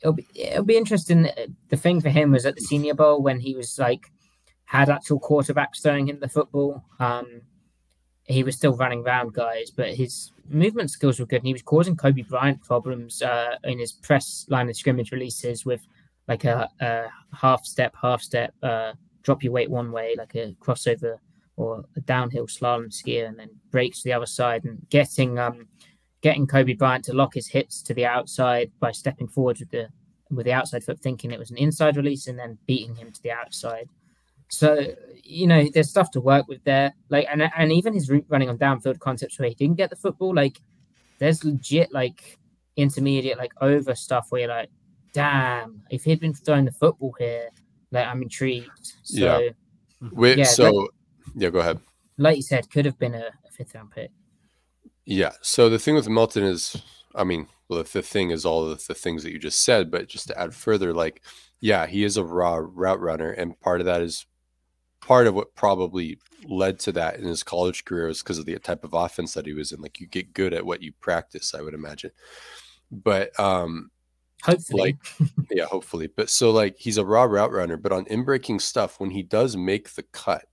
it'll 0.00 0.12
be 0.12 0.26
it'll 0.34 0.64
be 0.64 0.76
interesting. 0.76 1.28
The 1.68 1.76
thing 1.76 2.00
for 2.00 2.10
him 2.10 2.32
was 2.32 2.44
at 2.44 2.56
the 2.56 2.62
Senior 2.62 2.94
Bowl 2.94 3.22
when 3.22 3.38
he 3.38 3.54
was 3.54 3.78
like 3.78 4.10
had 4.64 4.88
actual 4.88 5.20
quarterbacks 5.20 5.82
throwing 5.82 6.08
him 6.08 6.18
the 6.18 6.28
football. 6.28 6.84
Um, 6.98 7.42
he 8.24 8.44
was 8.44 8.56
still 8.56 8.76
running 8.76 9.00
around 9.00 9.34
guys, 9.34 9.70
but 9.70 9.94
his 9.94 10.30
movement 10.48 10.90
skills 10.90 11.18
were 11.18 11.26
good. 11.26 11.40
And 11.40 11.46
he 11.46 11.52
was 11.52 11.62
causing 11.62 11.96
Coby 11.96 12.26
Bryant 12.26 12.62
problems 12.62 13.22
uh, 13.22 13.56
in 13.64 13.78
his 13.78 13.92
press 13.92 14.46
line 14.48 14.68
of 14.68 14.76
scrimmage 14.76 15.12
releases 15.12 15.64
with 15.64 15.86
like 16.28 16.44
a, 16.44 16.68
a 16.80 17.08
half 17.34 17.64
step, 17.64 17.94
half 18.00 18.22
step, 18.22 18.54
uh, 18.62 18.92
drop 19.22 19.42
your 19.42 19.52
weight 19.52 19.70
one 19.70 19.90
way, 19.90 20.14
like 20.16 20.34
a 20.34 20.54
crossover 20.60 21.18
or 21.56 21.84
a 21.96 22.00
downhill 22.00 22.46
slalom 22.46 22.88
skier, 22.88 23.28
and 23.28 23.38
then 23.38 23.50
breaks 23.70 24.02
to 24.02 24.08
the 24.08 24.12
other 24.12 24.26
side 24.26 24.64
and 24.64 24.86
getting 24.88 25.38
um 25.38 25.66
getting 26.22 26.46
Coby 26.46 26.78
Bryant 26.78 27.04
to 27.04 27.12
lock 27.12 27.34
his 27.34 27.48
hips 27.48 27.82
to 27.82 27.94
the 27.94 28.06
outside 28.06 28.70
by 28.78 28.92
stepping 28.92 29.28
forward 29.28 29.58
with 29.58 29.70
the 29.70 29.88
with 30.30 30.46
the 30.46 30.52
outside 30.52 30.84
foot, 30.84 31.00
thinking 31.00 31.30
it 31.30 31.38
was 31.38 31.50
an 31.50 31.58
inside 31.58 31.96
release, 31.96 32.28
and 32.28 32.38
then 32.38 32.56
beating 32.66 32.94
him 32.94 33.12
to 33.12 33.22
the 33.22 33.32
outside. 33.32 33.88
So 34.52 34.86
you 35.24 35.46
know, 35.46 35.66
there's 35.72 35.88
stuff 35.88 36.10
to 36.10 36.20
work 36.20 36.46
with 36.46 36.62
there. 36.64 36.92
Like, 37.08 37.26
and 37.30 37.42
and 37.56 37.72
even 37.72 37.94
his 37.94 38.10
route 38.10 38.26
running 38.28 38.50
on 38.50 38.58
downfield 38.58 38.98
concepts 38.98 39.38
where 39.38 39.48
he 39.48 39.54
didn't 39.54 39.76
get 39.76 39.88
the 39.88 39.96
football, 39.96 40.34
like, 40.34 40.60
there's 41.18 41.42
legit 41.44 41.92
like 41.92 42.38
intermediate, 42.76 43.38
like 43.38 43.52
over 43.62 43.94
stuff 43.94 44.26
where 44.28 44.42
you're 44.42 44.50
like, 44.50 44.68
damn, 45.14 45.82
if 45.90 46.04
he'd 46.04 46.20
been 46.20 46.34
throwing 46.34 46.66
the 46.66 46.72
football 46.72 47.14
here, 47.18 47.48
like, 47.92 48.06
I'm 48.06 48.20
intrigued. 48.22 48.94
So, 49.02 49.18
Yeah. 49.18 49.50
Mm-hmm. 50.02 50.20
Wait, 50.20 50.38
Yeah, 50.38 50.44
so 50.44 50.88
yeah, 51.34 51.48
go 51.48 51.60
ahead. 51.60 51.78
like 52.18 52.36
you 52.36 52.42
said, 52.42 52.70
could 52.70 52.84
have 52.84 52.98
been 52.98 53.14
a, 53.14 53.26
a 53.46 53.50
fifth 53.50 53.74
round 53.74 53.90
pick. 53.90 54.10
Yeah. 55.06 55.32
So 55.40 55.70
the 55.70 55.78
thing 55.78 55.94
with 55.94 56.08
Melton 56.08 56.44
is, 56.44 56.76
I 57.14 57.24
mean, 57.24 57.46
well, 57.68 57.82
the, 57.82 57.88
the 57.90 58.02
thing 58.02 58.30
is 58.30 58.44
all 58.44 58.68
of 58.68 58.84
the 58.86 58.94
things 58.94 59.22
that 59.22 59.32
you 59.32 59.38
just 59.38 59.64
said, 59.64 59.90
but 59.90 60.08
just 60.08 60.26
to 60.28 60.38
add 60.38 60.54
further, 60.54 60.92
like, 60.92 61.22
yeah, 61.60 61.86
he 61.86 62.04
is 62.04 62.16
a 62.16 62.24
raw 62.24 62.58
route 62.60 63.00
runner, 63.00 63.30
and 63.30 63.58
part 63.60 63.80
of 63.80 63.86
that 63.86 64.02
is 64.02 64.26
part 65.02 65.26
of 65.26 65.34
what 65.34 65.54
probably 65.54 66.18
led 66.46 66.78
to 66.80 66.92
that 66.92 67.16
in 67.16 67.24
his 67.24 67.42
college 67.42 67.84
career 67.84 68.08
is 68.08 68.22
because 68.22 68.38
of 68.38 68.46
the 68.46 68.58
type 68.58 68.84
of 68.84 68.94
offense 68.94 69.34
that 69.34 69.46
he 69.46 69.52
was 69.52 69.72
in. 69.72 69.80
Like, 69.80 70.00
you 70.00 70.06
get 70.06 70.32
good 70.32 70.54
at 70.54 70.64
what 70.64 70.82
you 70.82 70.92
practice, 71.00 71.54
I 71.54 71.60
would 71.60 71.74
imagine. 71.74 72.12
But 72.90 73.38
um, 73.38 73.90
Hopefully, 74.42 74.80
like 74.80 75.30
yeah 75.50 75.66
hopefully 75.66 76.08
but 76.08 76.28
so 76.28 76.50
like 76.50 76.76
he's 76.76 76.98
a 76.98 77.04
raw 77.04 77.22
route 77.22 77.52
runner 77.52 77.76
but 77.76 77.92
on 77.92 78.04
in 78.06 78.24
breaking 78.24 78.58
stuff 78.58 78.98
when 78.98 79.10
he 79.10 79.22
does 79.22 79.56
make 79.56 79.94
the 79.94 80.02
cut 80.02 80.46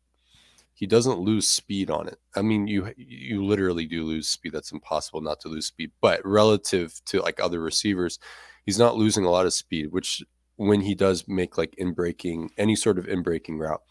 he 0.76 0.86
doesn't 0.86 1.20
lose 1.20 1.50
speed 1.50 1.90
on 1.90 2.08
it 2.08 2.20
i 2.36 2.42
mean 2.44 2.68
you 2.68 2.94
you 2.98 3.44
literally 3.44 3.88
do 3.88 4.04
lose 4.04 4.30
speed 4.30 4.54
that's 4.54 4.72
impossible 4.72 5.22
not 5.22 5.40
to 5.40 5.48
lose 5.48 5.66
speed 5.66 5.92
but 6.02 6.24
relative 6.24 7.02
to 7.06 7.20
like 7.20 7.40
other 7.40 7.60
receivers 7.60 8.20
he's 8.64 8.78
not 8.78 8.96
losing 8.96 9.26
a 9.26 9.32
lot 9.32 9.48
of 9.48 9.54
speed 9.54 9.92
which 9.92 10.24
when 10.58 10.82
he 10.82 10.94
does 10.94 11.28
make 11.28 11.58
like 11.58 11.74
in 11.80 11.92
breaking 11.92 12.52
any 12.60 12.76
sort 12.76 13.00
of 13.00 13.08
in 13.08 13.24
breaking 13.24 13.58
route 13.58 13.82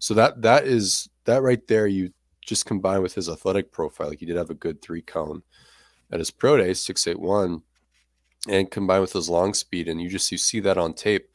so 0.00 0.14
that 0.14 0.42
that 0.42 0.66
is 0.66 1.08
that 1.26 1.42
right 1.42 1.64
there 1.68 1.86
you 1.86 2.12
just 2.40 2.66
combine 2.66 3.02
with 3.02 3.14
his 3.14 3.28
athletic 3.28 3.70
profile 3.70 4.08
like 4.08 4.18
he 4.18 4.26
did 4.26 4.36
have 4.36 4.50
a 4.50 4.54
good 4.54 4.82
three 4.82 5.02
cone 5.02 5.42
at 6.10 6.18
his 6.18 6.30
pro 6.30 6.56
day 6.56 6.74
681 6.74 7.62
and 8.48 8.70
combined 8.70 9.02
with 9.02 9.12
his 9.12 9.28
long 9.28 9.54
speed 9.54 9.86
and 9.86 10.00
you 10.00 10.08
just 10.08 10.32
you 10.32 10.38
see 10.38 10.58
that 10.58 10.78
on 10.78 10.92
tape 10.92 11.28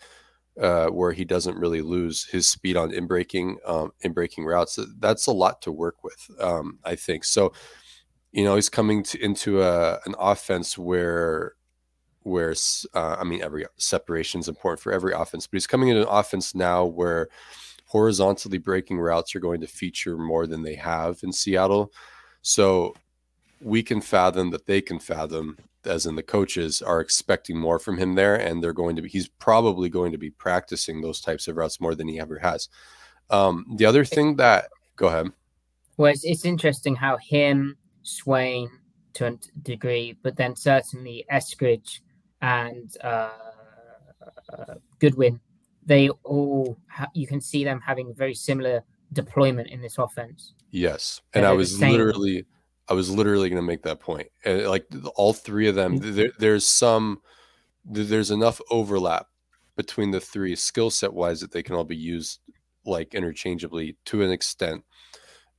uh, 0.60 0.88
where 0.88 1.12
he 1.12 1.26
doesn't 1.26 1.58
really 1.58 1.82
lose 1.82 2.26
his 2.26 2.48
speed 2.48 2.76
on 2.76 2.92
in 2.92 3.08
breaking 3.08 3.58
um, 3.66 3.92
in 4.02 4.12
breaking 4.12 4.46
routes 4.46 4.80
that's 5.00 5.28
a 5.28 5.32
lot 5.32 5.62
to 5.62 5.72
work 5.72 6.04
with 6.04 6.30
um, 6.42 6.80
i 6.84 6.96
think. 6.96 7.24
So 7.24 7.54
you 8.32 8.44
know 8.44 8.56
he's 8.56 8.70
coming 8.70 9.04
to, 9.04 9.24
into 9.24 9.62
a, 9.62 10.00
an 10.06 10.16
offense 10.20 10.78
where 10.78 11.54
where 12.24 12.56
uh, 12.94 13.16
i 13.20 13.24
mean 13.24 13.42
every 13.42 13.66
separation 13.78 14.40
is 14.40 14.50
important 14.50 14.82
for 14.82 14.92
every 14.92 15.14
offense 15.14 15.46
but 15.46 15.56
he's 15.56 15.68
coming 15.68 15.90
into 15.90 16.02
an 16.02 16.08
offense 16.10 16.56
now 16.56 16.84
where 16.84 17.30
horizontally 17.96 18.58
breaking 18.58 19.00
routes 19.00 19.34
are 19.34 19.40
going 19.40 19.62
to 19.62 19.68
feature 19.68 20.18
more 20.18 20.46
than 20.46 20.62
they 20.62 20.76
have 20.76 21.18
in 21.24 21.32
seattle. 21.32 21.94
So 22.42 22.94
we 23.62 23.82
can 23.82 24.02
fathom 24.02 24.50
that 24.52 24.66
they 24.66 24.82
can 24.82 25.00
fathom 25.00 25.58
as 25.86 26.06
in 26.06 26.18
the 26.18 26.22
coaches 26.38 26.82
are 26.82 27.00
expecting 27.00 27.58
more 27.58 27.80
from 27.80 27.98
him 27.98 28.14
there 28.14 28.36
and 28.36 28.62
they're 28.62 28.74
going 28.74 28.98
to 28.98 29.02
be 29.02 29.08
he's 29.08 29.30
probably 29.30 29.88
going 29.88 30.12
to 30.12 30.18
be 30.18 30.30
practicing 30.30 31.00
those 31.00 31.22
types 31.22 31.48
of 31.48 31.56
routes 31.56 31.80
more 31.80 31.96
than 31.96 32.10
he 32.10 32.20
ever 32.20 32.38
has. 32.38 32.68
Um 33.30 33.66
the 33.78 33.86
other 33.86 34.04
thing 34.04 34.36
that 34.36 34.66
go 34.98 35.08
ahead. 35.08 35.28
Well, 35.96 36.12
it's, 36.12 36.26
it's 36.26 36.44
interesting 36.44 36.96
how 36.98 37.16
him, 37.16 37.78
Swain 38.04 38.70
to 39.14 39.28
a 39.28 39.38
degree, 39.62 40.18
but 40.22 40.36
then 40.36 40.54
certainly 40.58 41.26
Eskridge 41.32 42.02
and 42.42 42.92
uh, 43.02 43.30
uh, 44.52 44.76
Goodwin, 45.00 45.40
they 45.86 46.10
all 46.24 46.78
ha- 46.88 47.12
you 47.14 47.28
can 47.28 47.40
see 47.42 47.64
them 47.64 47.80
having 47.82 48.14
very 48.14 48.34
similar 48.34 48.84
deployment 49.14 49.70
in 49.70 49.82
this 49.82 49.98
offense. 49.98 50.54
yes. 50.72 51.22
And 51.34 51.46
i 51.46 51.50
they're 51.50 51.54
the 51.54 51.58
was 51.58 51.80
literally 51.80 52.46
i 52.90 52.94
was 52.94 53.10
literally 53.10 53.50
going 53.50 53.62
to 53.62 53.66
make 53.68 53.84
that 53.84 54.00
point. 54.00 54.28
Uh, 54.46 54.70
like 54.70 54.86
all 55.16 55.34
three 55.34 55.68
of 55.68 55.76
them 55.76 55.98
there, 55.98 56.32
there's 56.40 56.68
some 56.68 57.22
there's 57.86 58.32
enough 58.32 58.60
overlap 58.72 59.28
between 59.76 60.12
the 60.12 60.20
three 60.20 60.56
skill 60.56 60.90
set 60.90 61.14
wise 61.14 61.40
that 61.42 61.52
they 61.52 61.62
can 61.64 61.76
all 61.76 61.84
be 61.84 61.96
used 61.96 62.40
like 62.86 63.14
interchangeably 63.14 63.96
to 64.06 64.22
an 64.24 64.32
extent. 64.32 64.84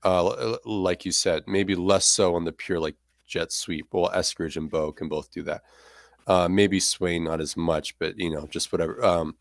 Uh 0.03 0.57
like 0.65 1.05
you 1.05 1.13
said 1.13 1.43
maybe 1.47 1.75
less 1.75 2.05
so 2.05 2.35
on 2.35 2.45
the 2.45 2.53
pure 2.53 2.81
like 2.81 2.97
jet 3.27 3.53
sweep. 3.53 3.87
Well 3.93 4.11
eskridge 4.15 4.57
and 4.57 4.71
bo 4.71 4.93
can 4.93 5.09
both 5.09 5.31
do 5.31 5.43
that. 5.45 5.63
Uh 6.27 6.49
maybe 6.49 6.81
swain 6.81 7.25
not 7.25 7.41
as 7.41 7.57
much 7.57 7.97
but 7.99 8.19
you 8.19 8.31
know 8.31 8.47
just 8.49 8.73
whatever. 8.73 9.05
Um 9.05 9.37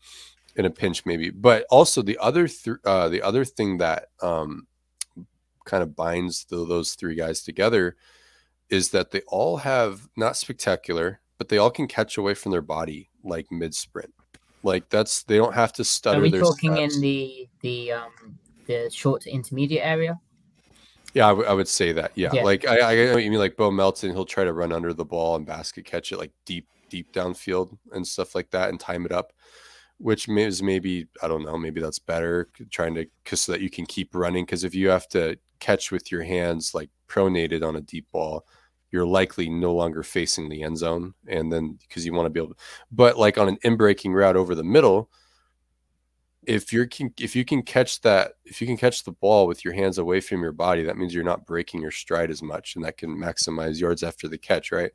in 0.56 0.64
a 0.64 0.70
pinch 0.70 1.04
maybe 1.06 1.30
but 1.30 1.64
also 1.70 2.02
the 2.02 2.18
other 2.18 2.48
th- 2.48 2.76
uh 2.84 3.08
the 3.08 3.22
other 3.22 3.44
thing 3.44 3.78
that 3.78 4.06
um 4.22 4.66
kind 5.64 5.82
of 5.82 5.94
binds 5.94 6.44
the, 6.46 6.56
those 6.66 6.94
three 6.94 7.14
guys 7.14 7.42
together 7.42 7.96
is 8.70 8.90
that 8.90 9.10
they 9.10 9.20
all 9.28 9.58
have 9.58 10.08
not 10.16 10.36
spectacular 10.36 11.20
but 11.38 11.48
they 11.48 11.58
all 11.58 11.70
can 11.70 11.86
catch 11.86 12.16
away 12.16 12.34
from 12.34 12.52
their 12.52 12.62
body 12.62 13.10
like 13.22 13.46
mid 13.50 13.74
sprint 13.74 14.12
like 14.62 14.88
that's 14.88 15.22
they 15.24 15.36
don't 15.36 15.54
have 15.54 15.72
to 15.72 15.84
stutter 15.84 16.18
Are 16.18 16.22
we 16.22 16.30
their 16.30 16.40
talking 16.40 16.74
steps. 16.76 16.96
in 16.96 17.00
the 17.02 17.48
the 17.60 17.92
um 17.92 18.38
the 18.66 18.90
short 18.90 19.22
to 19.22 19.30
intermediate 19.30 19.84
area? 19.84 20.18
Yeah, 21.14 21.26
I, 21.26 21.30
w- 21.30 21.48
I 21.48 21.52
would 21.54 21.68
say 21.68 21.92
that. 21.92 22.12
Yeah, 22.16 22.30
Yeah. 22.32 22.42
like 22.42 22.66
I, 22.66 22.80
I 22.80 23.16
you 23.18 23.30
mean 23.30 23.38
like 23.38 23.56
Bo 23.56 23.70
Melton, 23.70 24.10
he'll 24.10 24.24
try 24.24 24.42
to 24.44 24.52
run 24.52 24.72
under 24.72 24.92
the 24.92 25.04
ball 25.04 25.36
and 25.36 25.46
basket 25.46 25.84
catch 25.84 26.10
it 26.10 26.18
like 26.18 26.32
deep, 26.44 26.66
deep 26.90 27.12
downfield 27.12 27.78
and 27.92 28.04
stuff 28.06 28.34
like 28.34 28.50
that, 28.50 28.70
and 28.70 28.80
time 28.80 29.06
it 29.06 29.12
up, 29.12 29.32
which 29.98 30.28
is 30.28 30.62
maybe 30.62 31.06
I 31.22 31.28
don't 31.28 31.44
know, 31.44 31.56
maybe 31.56 31.80
that's 31.80 31.98
better 31.98 32.48
trying 32.70 32.94
to 32.96 33.06
cause 33.24 33.42
so 33.42 33.52
that 33.52 33.60
you 33.60 33.70
can 33.70 33.86
keep 33.86 34.14
running. 34.14 34.44
Because 34.44 34.64
if 34.64 34.74
you 34.74 34.88
have 34.88 35.08
to 35.08 35.38
catch 35.60 35.90
with 35.90 36.12
your 36.12 36.22
hands 36.22 36.74
like 36.74 36.90
pronated 37.08 37.66
on 37.66 37.76
a 37.76 37.80
deep 37.80 38.06
ball, 38.12 38.46
you're 38.90 39.06
likely 39.06 39.48
no 39.48 39.74
longer 39.74 40.02
facing 40.02 40.48
the 40.48 40.62
end 40.62 40.78
zone, 40.78 41.14
and 41.28 41.52
then 41.52 41.78
because 41.80 42.04
you 42.06 42.12
want 42.12 42.26
to 42.26 42.30
be 42.30 42.40
able, 42.40 42.56
but 42.90 43.18
like 43.18 43.38
on 43.38 43.48
an 43.48 43.58
in 43.62 43.76
breaking 43.76 44.12
route 44.12 44.36
over 44.36 44.54
the 44.54 44.62
middle, 44.64 45.10
if 46.46 46.72
you're 46.72 46.86
can 46.86 47.12
if 47.18 47.34
you 47.34 47.44
can 47.44 47.62
catch 47.62 48.00
that 48.02 48.32
if 48.44 48.60
you 48.60 48.66
can 48.66 48.76
catch 48.76 49.02
the 49.02 49.10
ball 49.12 49.46
with 49.48 49.64
your 49.64 49.74
hands 49.74 49.98
away 49.98 50.20
from 50.20 50.42
your 50.42 50.52
body 50.52 50.84
that 50.84 50.96
means 50.96 51.12
you're 51.12 51.24
not 51.24 51.44
breaking 51.44 51.80
your 51.82 51.90
stride 51.90 52.30
as 52.30 52.40
much 52.42 52.76
and 52.76 52.84
that 52.84 52.96
can 52.96 53.10
maximize 53.10 53.80
yards 53.80 54.02
after 54.04 54.28
the 54.28 54.38
catch 54.38 54.70
right 54.72 54.92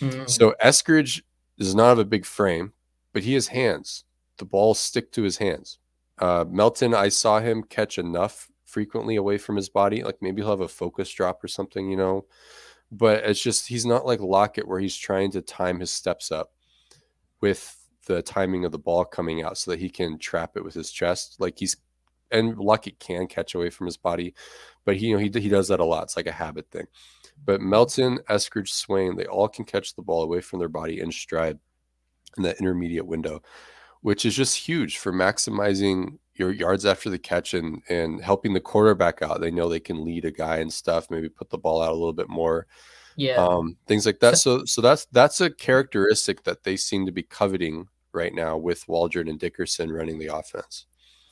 Mm. 0.00 0.28
so 0.28 0.54
eskridge 0.62 1.22
does 1.58 1.74
not 1.74 1.88
have 1.90 1.98
a 1.98 2.04
big 2.04 2.26
frame 2.26 2.72
but 3.12 3.22
he 3.22 3.34
has 3.34 3.46
hands 3.46 4.04
the 4.38 4.44
balls 4.44 4.78
stick 4.78 5.12
to 5.12 5.22
his 5.22 5.38
hands 5.38 5.78
uh, 6.18 6.44
melton 6.48 6.94
i 6.94 7.08
saw 7.08 7.40
him 7.40 7.62
catch 7.62 7.98
enough 7.98 8.48
frequently 8.64 9.16
away 9.16 9.38
from 9.38 9.56
his 9.56 9.68
body 9.68 10.02
like 10.02 10.16
maybe 10.20 10.40
he'll 10.40 10.50
have 10.50 10.60
a 10.60 10.68
focus 10.68 11.10
drop 11.10 11.42
or 11.44 11.48
something 11.48 11.90
you 11.90 11.96
know 11.96 12.24
but 12.92 13.24
it's 13.24 13.42
just 13.42 13.66
he's 13.68 13.86
not 13.86 14.04
like 14.04 14.20
Lockett 14.20 14.68
where 14.68 14.78
he's 14.78 14.96
trying 14.96 15.30
to 15.32 15.40
time 15.40 15.80
his 15.80 15.90
steps 15.90 16.30
up 16.30 16.52
with 17.40 17.78
the 18.06 18.20
timing 18.20 18.66
of 18.66 18.72
the 18.72 18.78
ball 18.78 19.04
coming 19.04 19.42
out 19.42 19.56
so 19.56 19.70
that 19.70 19.80
he 19.80 19.88
can 19.88 20.18
trap 20.18 20.56
it 20.56 20.64
with 20.64 20.74
his 20.74 20.92
chest. 20.92 21.36
Like 21.40 21.58
he's 21.58 21.78
and 22.30 22.56
Lockett 22.58 22.98
can 22.98 23.26
catch 23.26 23.54
away 23.54 23.70
from 23.70 23.86
his 23.86 23.96
body, 23.96 24.34
but 24.84 24.96
he 24.96 25.08
you 25.08 25.14
know 25.14 25.20
he 25.20 25.30
he 25.40 25.48
does 25.48 25.68
that 25.68 25.80
a 25.80 25.84
lot. 25.84 26.04
It's 26.04 26.16
like 26.16 26.26
a 26.26 26.32
habit 26.32 26.70
thing. 26.70 26.86
But 27.42 27.62
Melton, 27.62 28.18
Eskridge, 28.28 28.68
Swain, 28.68 29.16
they 29.16 29.24
all 29.24 29.48
can 29.48 29.64
catch 29.64 29.94
the 29.94 30.02
ball 30.02 30.22
away 30.22 30.42
from 30.42 30.58
their 30.58 30.68
body 30.68 31.00
in 31.00 31.10
stride 31.10 31.58
in 32.36 32.42
that 32.42 32.58
intermediate 32.60 33.06
window, 33.06 33.42
which 34.02 34.24
is 34.26 34.36
just 34.36 34.56
huge 34.56 34.98
for 34.98 35.12
maximizing 35.12 36.18
your 36.34 36.52
yards 36.52 36.86
after 36.86 37.10
the 37.10 37.18
catch 37.18 37.54
and 37.54 37.82
and 37.88 38.22
helping 38.22 38.52
the 38.52 38.60
quarterback 38.60 39.22
out. 39.22 39.40
They 39.40 39.50
know 39.50 39.68
they 39.68 39.80
can 39.80 40.04
lead 40.04 40.24
a 40.24 40.30
guy 40.30 40.58
and 40.58 40.72
stuff, 40.72 41.10
maybe 41.10 41.28
put 41.28 41.50
the 41.50 41.58
ball 41.58 41.82
out 41.82 41.90
a 41.90 41.94
little 41.94 42.12
bit 42.12 42.28
more. 42.28 42.66
Yeah. 43.16 43.44
Um, 43.44 43.76
things 43.86 44.06
like 44.06 44.20
that. 44.20 44.38
So 44.38 44.64
so 44.64 44.80
that's 44.80 45.06
that's 45.06 45.40
a 45.40 45.50
characteristic 45.50 46.44
that 46.44 46.64
they 46.64 46.76
seem 46.76 47.06
to 47.06 47.12
be 47.12 47.22
coveting 47.22 47.88
right 48.12 48.34
now 48.34 48.56
with 48.56 48.86
Waldron 48.88 49.28
and 49.28 49.38
Dickerson 49.38 49.90
running 49.90 50.18
the 50.18 50.34
offense. 50.34 50.86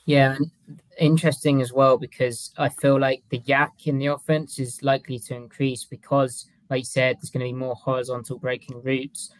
Yeah, 0.05 0.35
and 0.35 0.81
interesting 0.99 1.61
as 1.61 1.71
well 1.71 1.97
because 1.97 2.53
I 2.57 2.69
feel 2.69 2.99
like 2.99 3.23
the 3.29 3.41
yak 3.45 3.71
in 3.85 3.99
the 3.99 4.07
offense 4.07 4.57
is 4.57 4.81
likely 4.81 5.19
to 5.19 5.35
increase 5.35 5.85
because, 5.85 6.47
like 6.69 6.79
you 6.79 6.85
said, 6.85 7.17
there's 7.17 7.29
going 7.29 7.45
to 7.45 7.51
be 7.51 7.57
more 7.57 7.75
horizontal 7.75 8.39
breaking 8.39 8.81
routes. 8.81 9.31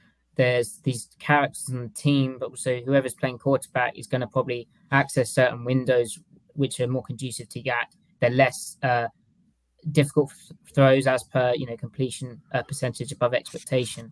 There's 0.41 0.79
these 0.83 1.07
characters 1.19 1.69
in 1.69 1.83
the 1.83 1.89
team, 1.89 2.38
but 2.39 2.50
also 2.50 2.81
whoever's 2.81 3.13
playing 3.13 3.38
quarterback 3.38 3.98
is 3.98 4.07
going 4.07 4.21
to 4.21 4.27
probably 4.27 4.67
access 4.91 5.29
certain 5.29 5.63
windows 5.63 6.17
which 6.53 6.79
are 6.79 6.88
more 6.88 7.03
conducive 7.03 7.48
to 7.50 7.62
YAC. 7.62 7.89
They're 8.19 8.31
less 8.31 8.77
uh, 8.81 9.07
difficult 9.91 10.33
throws 10.74 11.05
as 11.05 11.24
per 11.24 11.53
you 11.55 11.67
know 11.67 11.77
completion 11.77 12.41
uh, 12.53 12.63
percentage 12.63 13.12
above 13.12 13.33
expectation 13.36 14.12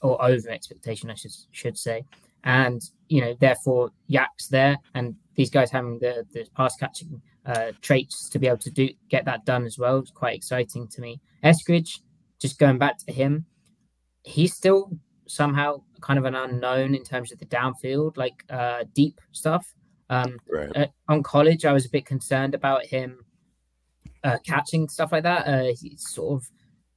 or 0.00 0.20
over 0.20 0.50
expectation, 0.50 1.10
I 1.10 1.14
should 1.14 1.32
should 1.52 1.78
say 1.78 2.04
and 2.44 2.82
you 3.08 3.20
know 3.20 3.36
therefore 3.40 3.90
YAC's 4.10 4.48
there 4.50 4.76
and 4.94 5.14
these 5.36 5.50
guys 5.50 5.70
having 5.70 5.98
the 6.00 6.26
the 6.32 6.44
pass 6.56 6.74
catching 6.76 7.22
uh, 7.46 7.72
traits 7.80 8.28
to 8.30 8.38
be 8.38 8.46
able 8.46 8.58
to 8.58 8.70
do 8.70 8.88
get 9.08 9.24
that 9.24 9.44
done 9.44 9.64
as 9.64 9.78
well 9.78 10.00
is 10.00 10.10
quite 10.10 10.36
exciting 10.36 10.88
to 10.88 11.00
me. 11.00 11.20
Eskridge, 11.44 12.00
just 12.40 12.58
going 12.58 12.78
back 12.78 12.98
to 12.98 13.12
him, 13.12 13.46
he's 14.24 14.54
still 14.54 14.90
somehow 15.26 15.82
kind 16.00 16.18
of 16.18 16.24
an 16.24 16.34
unknown 16.34 16.94
in 16.94 17.04
terms 17.04 17.32
of 17.32 17.38
the 17.38 17.46
downfield, 17.46 18.16
like 18.16 18.44
uh, 18.50 18.84
deep 18.94 19.20
stuff. 19.32 19.72
Um, 20.10 20.38
Right. 20.50 20.90
on 21.08 21.22
college, 21.22 21.64
I 21.64 21.72
was 21.72 21.86
a 21.86 21.90
bit 21.90 22.04
concerned 22.04 22.54
about 22.54 22.84
him 22.84 23.24
uh, 24.24 24.38
catching 24.46 24.88
stuff 24.88 25.12
like 25.12 25.22
that. 25.24 25.46
Uh, 25.46 25.72
he 25.78 25.96
sort 25.96 26.42
of 26.42 26.50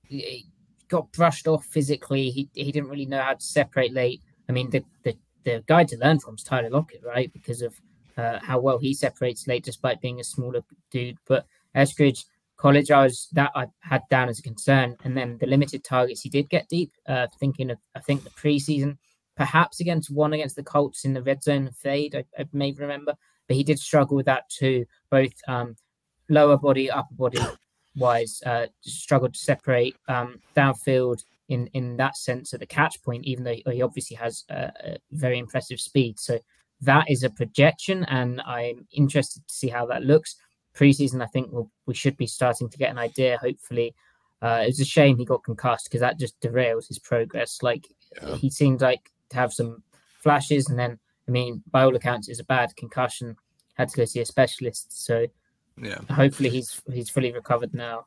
he 0.08 0.46
got 0.88 1.12
brushed 1.12 1.48
off 1.48 1.66
physically. 1.66 2.30
He 2.30 2.50
he 2.54 2.72
didn't 2.72 2.90
really 2.90 3.06
know 3.06 3.22
how 3.22 3.34
to 3.34 3.44
separate 3.44 3.94
late. 3.94 4.22
I 4.50 4.52
mean, 4.52 4.70
the 4.70 4.84
the, 5.04 5.18
the 5.44 5.64
guy 5.68 5.84
to 5.86 5.98
learn 5.98 6.20
from 6.20 6.36
is 6.36 6.44
Tyler 6.44 6.70
Lockett, 6.70 7.04
right? 7.04 7.32
Because 7.32 7.62
of 7.62 7.74
uh, 8.18 8.40
how 8.42 8.60
well 8.60 8.78
he 8.78 8.94
separates 8.94 9.48
late, 9.48 9.64
despite 9.64 10.02
being 10.02 10.20
a 10.20 10.24
smaller 10.24 10.62
dude. 10.92 11.18
But 11.26 11.46
Eskridge, 11.76 12.26
college, 12.58 12.92
I 12.92 13.04
was 13.04 13.28
that 13.34 13.52
I 13.56 13.68
had 13.80 14.02
down 14.10 14.30
as 14.30 14.40
a 14.40 14.44
concern, 14.44 14.96
and 15.04 15.16
then 15.16 15.38
the 15.40 15.48
limited 15.48 15.84
targets 15.84 16.22
he 16.22 16.30
did 16.30 16.50
get 16.50 16.70
deep. 16.70 16.92
Uh, 17.08 17.28
thinking 17.40 17.72
of 17.72 17.78
I 17.96 18.00
think 18.00 18.24
the 18.24 18.30
preseason, 18.32 18.98
perhaps 19.36 19.80
against 19.80 20.12
one 20.12 20.34
against 20.34 20.56
the 20.56 20.64
Colts 20.64 21.06
in 21.06 21.14
the 21.14 21.24
red 21.24 21.44
zone 21.44 21.70
fade, 21.72 22.16
I, 22.16 22.24
I 22.40 22.46
may 22.54 22.72
remember, 22.72 23.14
but 23.48 23.58
he 23.58 23.64
did 23.64 23.80
struggle 23.80 24.16
with 24.16 24.26
that 24.28 24.50
too, 24.50 24.86
both 25.10 25.34
um, 25.48 25.76
lower 26.30 26.58
body, 26.58 26.90
upper 26.90 27.14
body 27.14 27.40
wise, 27.96 28.42
uh, 28.46 28.68
struggled 28.82 29.34
to 29.34 29.40
separate 29.40 29.96
um, 30.08 30.40
downfield 30.56 31.24
in 31.50 31.68
in 31.74 31.98
that 31.98 32.16
sense 32.18 32.54
at 32.54 32.60
the 32.60 32.66
catch 32.66 33.02
point, 33.04 33.26
even 33.26 33.44
though 33.44 33.72
he 33.72 33.82
obviously 33.82 34.16
has 34.16 34.44
a, 34.50 34.72
a 34.84 34.98
very 35.12 35.38
impressive 35.40 35.80
speed. 35.80 36.20
So 36.20 36.40
that 36.82 37.10
is 37.10 37.24
a 37.24 37.30
projection, 37.30 38.04
and 38.06 38.42
I'm 38.42 38.88
interested 38.92 39.48
to 39.48 39.54
see 39.54 39.68
how 39.70 39.86
that 39.88 40.04
looks. 40.04 40.36
Preseason, 40.76 41.22
I 41.24 41.28
think 41.28 41.52
we'll, 41.52 41.72
we 41.86 41.94
should 41.94 42.18
be 42.18 42.28
starting 42.28 42.70
to 42.70 42.78
get 42.78 42.92
an 42.92 42.98
idea. 42.98 43.38
Hopefully, 43.42 43.96
uh, 44.42 44.62
it 44.64 44.68
was 44.68 44.80
a 44.82 44.86
shame 44.86 45.18
he 45.18 45.26
got 45.26 45.44
concussed 45.44 45.86
because 45.86 46.02
that 46.02 46.20
just 46.20 46.40
derails 46.42 46.88
his 46.88 47.00
progress. 47.00 47.60
Like 47.64 47.88
Yeah. 48.22 48.36
he 48.36 48.50
seemed 48.50 48.82
like 48.82 49.12
to 49.30 49.38
have 49.38 49.54
some 49.54 49.84
flashes, 50.22 50.70
and 50.70 50.78
then 50.78 51.00
I 51.28 51.32
mean, 51.32 51.64
by 51.72 51.84
all 51.84 51.96
accounts, 51.96 52.28
it's 52.28 52.40
a 52.40 52.44
bad 52.46 52.76
concussion. 52.76 53.36
Had 53.76 53.90
to 53.90 53.98
go 53.98 54.06
see 54.06 54.20
a 54.20 54.26
specialist. 54.26 55.06
So 55.06 55.28
Yeah. 55.82 56.00
hopefully, 56.12 56.50
he's 56.50 56.82
he's 56.92 57.10
fully 57.10 57.32
recovered 57.32 57.74
now. 57.74 58.06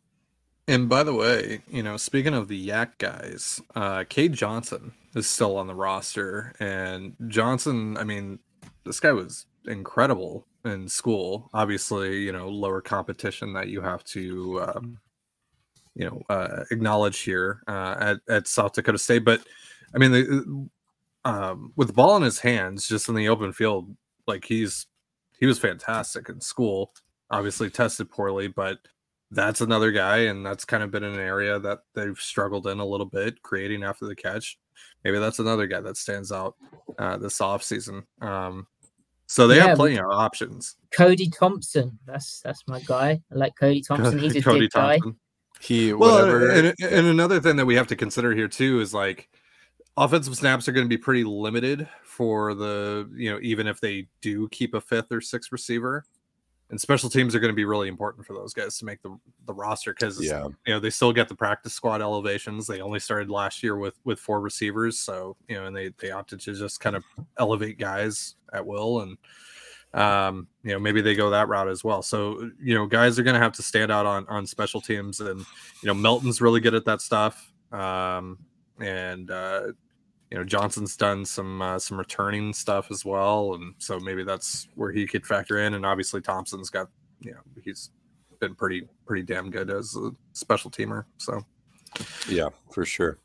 And 0.66 0.86
by 0.88 1.02
the 1.02 1.14
way, 1.14 1.62
you 1.68 1.82
know, 1.82 1.96
speaking 1.96 2.34
of 2.34 2.48
the 2.48 2.56
Yak 2.56 2.98
guys, 2.98 3.60
uh 3.74 4.04
Cade 4.08 4.34
Johnson 4.34 4.92
is 5.14 5.26
still 5.26 5.56
on 5.56 5.66
the 5.66 5.74
roster. 5.74 6.52
And 6.60 7.16
Johnson, 7.28 7.96
I 7.96 8.04
mean, 8.04 8.38
this 8.84 9.00
guy 9.00 9.12
was 9.12 9.46
incredible 9.68 10.46
in 10.64 10.88
school. 10.88 11.50
Obviously, 11.54 12.22
you 12.22 12.32
know, 12.32 12.48
lower 12.48 12.80
competition 12.80 13.52
that 13.54 13.68
you 13.68 13.80
have 13.80 14.04
to 14.04 14.60
um, 14.62 14.98
you 15.94 16.04
know, 16.04 16.22
uh 16.30 16.64
acknowledge 16.70 17.18
here 17.20 17.62
uh 17.66 17.96
at, 17.98 18.20
at 18.28 18.46
South 18.46 18.72
Dakota 18.72 18.98
State. 18.98 19.24
But 19.24 19.42
I 19.94 19.98
mean 19.98 20.12
the 20.12 20.68
um 21.24 21.72
with 21.76 21.88
the 21.88 21.94
ball 21.94 22.16
in 22.16 22.22
his 22.22 22.38
hands, 22.38 22.88
just 22.88 23.08
in 23.08 23.14
the 23.14 23.28
open 23.28 23.52
field, 23.52 23.94
like 24.26 24.44
he's 24.44 24.86
he 25.38 25.46
was 25.46 25.58
fantastic 25.58 26.28
in 26.28 26.40
school. 26.40 26.92
Obviously 27.30 27.68
tested 27.68 28.10
poorly, 28.10 28.48
but 28.48 28.78
that's 29.30 29.60
another 29.60 29.90
guy, 29.92 30.18
and 30.18 30.44
that's 30.44 30.64
kind 30.64 30.82
of 30.82 30.90
been 30.90 31.04
an 31.04 31.18
area 31.18 31.58
that 31.58 31.80
they've 31.94 32.18
struggled 32.18 32.66
in 32.66 32.78
a 32.78 32.86
little 32.86 33.06
bit, 33.06 33.42
creating 33.42 33.82
after 33.82 34.06
the 34.06 34.16
catch. 34.16 34.58
Maybe 35.04 35.18
that's 35.18 35.38
another 35.38 35.66
guy 35.66 35.80
that 35.80 35.96
stands 35.96 36.32
out 36.32 36.54
uh, 36.98 37.18
this 37.18 37.38
offseason. 37.38 38.04
Um, 38.22 38.66
so 39.28 39.46
they 39.46 39.56
Yeah, 39.56 39.68
have 39.68 39.76
plenty 39.76 39.98
of 39.98 40.06
options. 40.06 40.76
Cody 40.90 41.28
Thompson, 41.28 41.98
that's 42.06 42.40
that's 42.40 42.66
my 42.66 42.80
guy. 42.80 43.20
I 43.30 43.34
like 43.34 43.54
Cody 43.56 43.82
Thompson. 43.82 44.18
He's 44.18 44.36
a 44.36 44.40
big 44.40 44.70
guy. 44.70 44.98
He 45.60 45.92
Well, 45.92 46.22
whatever. 46.26 46.50
and, 46.50 46.74
and 46.80 47.06
another 47.06 47.38
thing 47.40 47.56
that 47.56 47.66
we 47.66 47.74
have 47.74 47.86
to 47.88 47.96
consider 47.96 48.34
here 48.34 48.48
too 48.48 48.80
is 48.80 48.94
like 48.94 49.28
offensive 49.96 50.34
snaps 50.34 50.66
are 50.66 50.72
going 50.72 50.86
to 50.86 50.88
be 50.88 50.96
pretty 50.96 51.24
limited 51.24 51.88
for 52.04 52.54
the 52.54 53.08
you 53.14 53.30
know 53.30 53.38
even 53.42 53.66
if 53.66 53.80
they 53.80 54.06
do 54.22 54.48
keep 54.48 54.72
a 54.74 54.80
fifth 54.80 55.12
or 55.12 55.20
sixth 55.20 55.52
receiver, 55.52 56.04
and 56.70 56.80
special 56.80 57.08
teams 57.08 57.34
are 57.34 57.40
going 57.40 57.52
to 57.52 57.56
be 57.56 57.64
really 57.64 57.88
important 57.88 58.26
for 58.26 58.34
those 58.34 58.52
guys 58.52 58.76
to 58.78 58.84
make 58.84 59.00
the 59.02 59.16
the 59.46 59.54
roster 59.54 59.92
because 59.94 60.22
Yeah. 60.22 60.44
you 60.66 60.74
know 60.74 60.80
they 60.80 60.90
still 60.90 61.12
get 61.12 61.28
the 61.28 61.34
practice 61.34 61.72
squad 61.72 62.02
elevations. 62.02 62.66
They 62.66 62.80
only 62.80 63.00
started 63.00 63.30
last 63.30 63.62
year 63.62 63.76
with 63.76 63.98
with 64.04 64.18
four 64.20 64.40
receivers, 64.40 64.98
so 64.98 65.36
you 65.48 65.56
know, 65.56 65.66
and 65.66 65.76
they 65.76 65.90
they 65.98 66.10
opted 66.10 66.40
to 66.40 66.54
just 66.54 66.80
kind 66.80 66.96
of 66.96 67.04
elevate 67.38 67.78
guys 67.78 68.34
at 68.52 68.64
will 68.66 69.00
and 69.00 69.16
um 69.94 70.46
you 70.64 70.72
know 70.72 70.78
maybe 70.78 71.00
they 71.00 71.14
go 71.14 71.30
that 71.30 71.48
route 71.48 71.66
as 71.68 71.82
well 71.82 72.02
so 72.02 72.50
you 72.60 72.74
know 72.74 72.84
guys 72.84 73.18
are 73.18 73.22
going 73.22 73.32
to 73.32 73.40
have 73.40 73.54
to 73.54 73.62
stand 73.62 73.90
out 73.90 74.04
on 74.04 74.26
on 74.28 74.46
special 74.46 74.82
teams 74.82 75.20
and 75.20 75.38
you 75.40 75.86
know 75.86 75.94
melton's 75.94 76.42
really 76.42 76.60
good 76.60 76.74
at 76.74 76.84
that 76.84 77.00
stuff 77.00 77.50
um 77.72 78.38
and 78.80 79.30
uh 79.30 79.62
you 80.30 80.36
know 80.38 80.44
johnson's 80.44 80.96
done 80.96 81.24
some 81.24 81.62
uh, 81.62 81.78
some 81.78 81.98
returning 81.98 82.52
stuff 82.52 82.90
as 82.90 83.04
well 83.04 83.54
and 83.54 83.74
so 83.78 83.98
maybe 84.00 84.22
that's 84.24 84.68
where 84.74 84.92
he 84.92 85.06
could 85.06 85.26
factor 85.26 85.58
in 85.58 85.74
and 85.74 85.86
obviously 85.86 86.20
thompson's 86.20 86.70
got 86.70 86.88
you 87.20 87.32
know 87.32 87.40
he's 87.64 87.90
been 88.40 88.54
pretty 88.54 88.86
pretty 89.06 89.22
damn 89.22 89.50
good 89.50 89.70
as 89.70 89.96
a 89.96 90.10
special 90.32 90.70
teamer 90.70 91.04
so 91.16 91.40
yeah, 92.28 92.48
for 92.70 92.84
sure. 92.84 93.18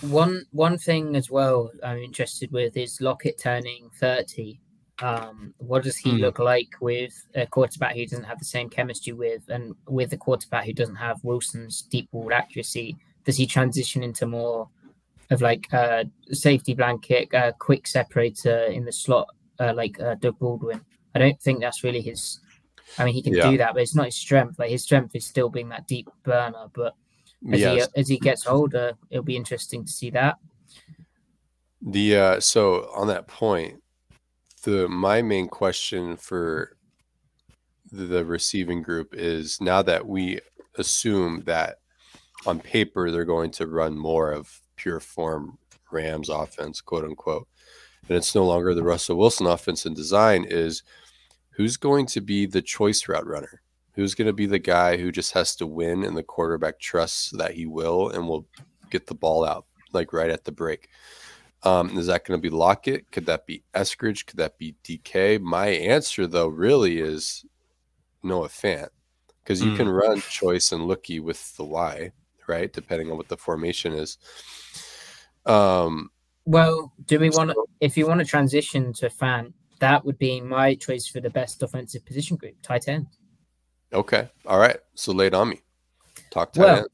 One 0.00 0.46
one 0.50 0.78
thing 0.78 1.14
as 1.14 1.30
well 1.30 1.70
I'm 1.84 1.98
interested 1.98 2.50
with 2.50 2.76
is 2.76 3.00
Lockett 3.00 3.38
turning 3.38 3.90
30. 4.00 4.58
Um, 5.00 5.54
what 5.58 5.82
does 5.84 5.96
he 5.96 6.10
Hmm. 6.10 6.16
look 6.16 6.38
like 6.38 6.70
with 6.80 7.12
a 7.34 7.46
quarterback 7.46 7.94
who 7.94 8.06
doesn't 8.06 8.24
have 8.24 8.38
the 8.38 8.44
same 8.44 8.68
chemistry 8.68 9.12
with, 9.12 9.42
and 9.48 9.74
with 9.86 10.12
a 10.12 10.16
quarterback 10.16 10.64
who 10.64 10.72
doesn't 10.72 10.96
have 10.96 11.22
Wilson's 11.22 11.82
deep 11.82 12.10
ball 12.10 12.32
accuracy? 12.32 12.96
Does 13.24 13.36
he 13.36 13.46
transition 13.46 14.02
into 14.02 14.26
more 14.26 14.68
of 15.32 15.42
like 15.42 15.72
a 15.72 16.04
safety 16.30 16.74
blanket, 16.74 17.28
a 17.32 17.52
quick 17.52 17.86
separator 17.86 18.64
in 18.66 18.84
the 18.84 18.92
slot, 18.92 19.28
uh, 19.58 19.72
like 19.74 20.00
uh, 20.00 20.14
Doug 20.16 20.38
Baldwin? 20.38 20.80
I 21.14 21.18
don't 21.18 21.40
think 21.40 21.60
that's 21.60 21.82
really 21.84 22.00
his. 22.00 22.40
I 22.98 23.04
mean, 23.04 23.14
he 23.14 23.22
can 23.22 23.34
Yeah. 23.34 23.50
do 23.50 23.58
that, 23.58 23.72
but 23.74 23.82
it's 23.82 23.94
not 23.94 24.06
his 24.06 24.14
strength. 24.16 24.58
Like 24.58 24.70
his 24.70 24.82
strength 24.82 25.14
is 25.14 25.24
still 25.24 25.48
being 25.48 25.70
that 25.70 25.88
deep 25.88 26.08
burner. 26.22 26.66
But 26.74 26.94
as 27.50 27.60
Yes. 27.60 27.88
he 27.94 28.00
as 28.00 28.08
he 28.08 28.18
gets 28.18 28.46
older, 28.46 28.92
it'll 29.10 29.24
be 29.24 29.36
interesting 29.36 29.84
to 29.84 29.92
see 29.92 30.10
that. 30.10 30.38
The 31.80 32.16
uh 32.16 32.40
so 32.40 32.90
on 32.94 33.08
that 33.08 33.26
point, 33.26 33.82
the 34.64 34.88
my 34.88 35.22
main 35.22 35.48
question 35.48 36.16
for 36.16 36.76
the 37.90 38.24
receiving 38.24 38.82
group 38.82 39.14
is 39.14 39.60
now 39.60 39.82
that 39.82 40.06
we 40.06 40.40
assume 40.78 41.42
that 41.44 41.78
on 42.46 42.58
paper 42.58 43.10
they're 43.10 43.24
going 43.26 43.50
to 43.50 43.66
run 43.66 43.96
more 43.96 44.32
of 44.32 44.61
pure 44.82 45.00
form 45.00 45.58
Rams 45.90 46.28
offense, 46.28 46.80
quote 46.80 47.04
unquote, 47.04 47.46
and 48.08 48.16
it's 48.16 48.34
no 48.34 48.44
longer 48.44 48.74
the 48.74 48.82
Russell 48.82 49.16
Wilson 49.16 49.46
offense 49.46 49.86
and 49.86 49.94
design 49.94 50.44
is 50.44 50.82
who's 51.50 51.76
going 51.76 52.06
to 52.06 52.20
be 52.20 52.46
the 52.46 52.62
choice 52.62 53.06
route 53.08 53.26
runner? 53.26 53.62
Who's 53.94 54.14
going 54.14 54.26
to 54.26 54.32
be 54.32 54.46
the 54.46 54.58
guy 54.58 54.96
who 54.96 55.12
just 55.12 55.32
has 55.34 55.54
to 55.56 55.66
win 55.66 56.02
and 56.02 56.16
the 56.16 56.22
quarterback 56.22 56.80
trusts 56.80 57.30
that 57.32 57.52
he 57.52 57.66
will 57.66 58.08
and 58.08 58.26
will 58.26 58.46
get 58.90 59.06
the 59.06 59.14
ball 59.14 59.44
out 59.44 59.66
like 59.92 60.12
right 60.12 60.30
at 60.30 60.44
the 60.44 60.52
break? 60.52 60.88
Um, 61.62 61.96
is 61.98 62.06
that 62.06 62.24
going 62.24 62.38
to 62.38 62.42
be 62.42 62.50
Lockett? 62.50 63.10
Could 63.12 63.26
that 63.26 63.46
be 63.46 63.62
Eskridge? 63.74 64.26
Could 64.26 64.38
that 64.38 64.58
be 64.58 64.74
DK? 64.82 65.40
My 65.40 65.68
answer, 65.68 66.26
though, 66.26 66.48
really 66.48 66.98
is 66.98 67.44
Noah 68.22 68.48
Fant 68.48 68.88
because 69.44 69.62
you 69.62 69.70
Mm. 69.70 69.76
can 69.76 69.88
run 69.90 70.22
choice 70.22 70.72
and 70.72 70.86
looky 70.86 71.20
with 71.20 71.54
the 71.56 71.64
Y, 71.64 72.12
right? 72.48 72.72
Depending 72.72 73.10
on 73.10 73.16
what 73.16 73.28
the 73.28 73.36
formation 73.36 73.92
is. 73.92 74.18
Um, 75.46 76.10
Well, 76.44 76.92
do 77.06 77.18
we 77.18 77.30
want 77.30 77.50
to, 77.50 77.64
if 77.80 77.96
you 77.96 78.06
want 78.06 78.20
to 78.20 78.26
transition 78.26 78.92
to 78.94 79.08
Fant, 79.08 79.52
that 79.80 80.04
would 80.04 80.18
be 80.18 80.40
my 80.40 80.74
choice 80.74 81.06
for 81.06 81.20
the 81.20 81.30
best 81.30 81.62
offensive 81.62 82.04
position 82.06 82.36
group, 82.36 82.54
tight 82.62 82.88
end. 82.88 83.06
okay. 83.92 84.28
All 84.46 84.58
right. 84.58 84.78
So 84.94 85.18
it 85.20 85.34
on 85.34 85.48
me. 85.50 85.60
Talk 86.30 86.52
tight 86.52 86.60
Well, 86.62 86.76
end. 86.78 86.86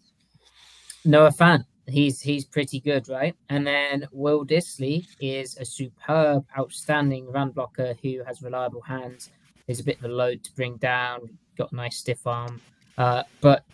Noah 1.05 1.31
Fant, 1.31 1.65
he's 1.87 2.21
he's 2.21 2.45
pretty 2.45 2.81
good, 2.81 3.09
right? 3.09 3.35
And 3.51 3.67
then 3.67 4.07
Will 4.13 4.45
Dissly 4.45 5.07
is 5.21 5.57
a 5.59 5.65
superb, 5.65 6.45
outstanding 6.59 7.31
run 7.31 7.51
blocker 7.51 7.95
who 8.03 8.23
has 8.27 8.43
reliable 8.43 8.81
hands. 8.83 9.31
Is 9.69 9.81
a 9.81 9.85
bit 9.85 9.99
of 9.99 10.05
a 10.05 10.09
load 10.09 10.43
to 10.45 10.53
bring 10.55 10.77
down. 10.79 11.29
Got 11.59 11.73
a 11.73 11.77
nice 11.77 11.99
stiff 11.99 12.27
arm, 12.27 12.61
uh, 12.97 13.23
but 13.43 13.65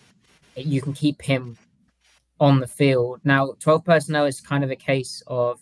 you 0.57 0.81
can 0.81 0.93
keep 0.93 1.23
him 1.23 1.57
on 2.41 2.61
the 2.61 2.67
field. 2.67 3.21
Now, 3.25 3.55
twelve 3.61 3.85
personnel 3.85 4.27
is 4.27 4.41
kind 4.41 4.65
of 4.65 4.71
a 4.71 4.77
case 4.77 5.23
of 5.27 5.61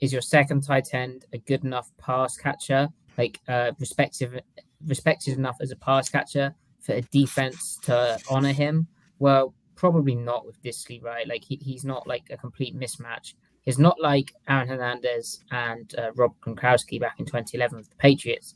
is 0.00 0.12
your 0.12 0.22
second 0.22 0.62
tight 0.62 0.92
end 0.92 1.24
a 1.32 1.38
good 1.38 1.64
enough 1.64 1.90
pass 1.98 2.36
catcher, 2.36 2.88
like 3.16 3.40
uh, 3.48 3.72
respective 3.78 4.40
respected 4.86 5.38
enough 5.38 5.56
as 5.60 5.70
a 5.70 5.76
pass 5.76 6.08
catcher 6.08 6.54
for 6.80 6.92
a 6.92 7.00
defense 7.02 7.78
to 7.82 8.18
honor 8.30 8.52
him? 8.52 8.86
Well, 9.18 9.54
probably 9.74 10.14
not 10.14 10.46
with 10.46 10.62
Dissly, 10.62 11.02
right? 11.02 11.26
Like 11.26 11.44
he, 11.44 11.56
he's 11.56 11.84
not 11.84 12.06
like 12.06 12.24
a 12.30 12.36
complete 12.36 12.78
mismatch. 12.78 13.34
He's 13.62 13.78
not 13.78 13.98
like 14.00 14.32
Aaron 14.48 14.68
Hernandez 14.68 15.40
and 15.50 15.94
uh, 15.96 16.12
Rob 16.12 16.34
Gronkowski 16.40 17.00
back 17.00 17.18
in 17.18 17.24
2011 17.24 17.78
with 17.78 17.88
the 17.88 17.96
Patriots, 17.96 18.54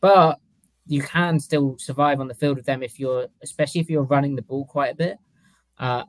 but 0.00 0.38
you 0.86 1.02
can 1.02 1.40
still 1.40 1.76
survive 1.78 2.20
on 2.20 2.28
the 2.28 2.34
field 2.34 2.56
with 2.56 2.66
them 2.66 2.82
if 2.82 2.98
you're, 2.98 3.26
especially 3.42 3.80
if 3.80 3.90
you're 3.90 4.04
running 4.04 4.36
the 4.36 4.42
ball 4.42 4.64
quite 4.64 4.92
a 4.92 4.96
bit, 4.96 5.18
uh, 5.78 6.04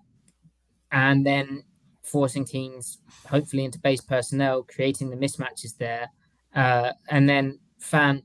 and 0.91 1.25
then 1.25 1.63
forcing 2.03 2.45
teams 2.45 2.99
hopefully 3.27 3.65
into 3.65 3.79
base 3.79 4.01
personnel, 4.01 4.63
creating 4.63 5.09
the 5.09 5.15
mismatches 5.15 5.77
there, 5.77 6.07
uh, 6.55 6.91
and 7.09 7.27
then 7.27 7.59
Fant 7.81 8.23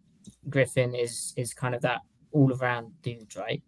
Griffin 0.49 0.95
is 0.95 1.35
is 1.37 1.55
kind 1.55 1.75
of 1.75 1.83
that 1.83 2.01
all 2.33 2.53
around 2.55 2.93
dude, 3.03 3.35
right? 3.37 3.63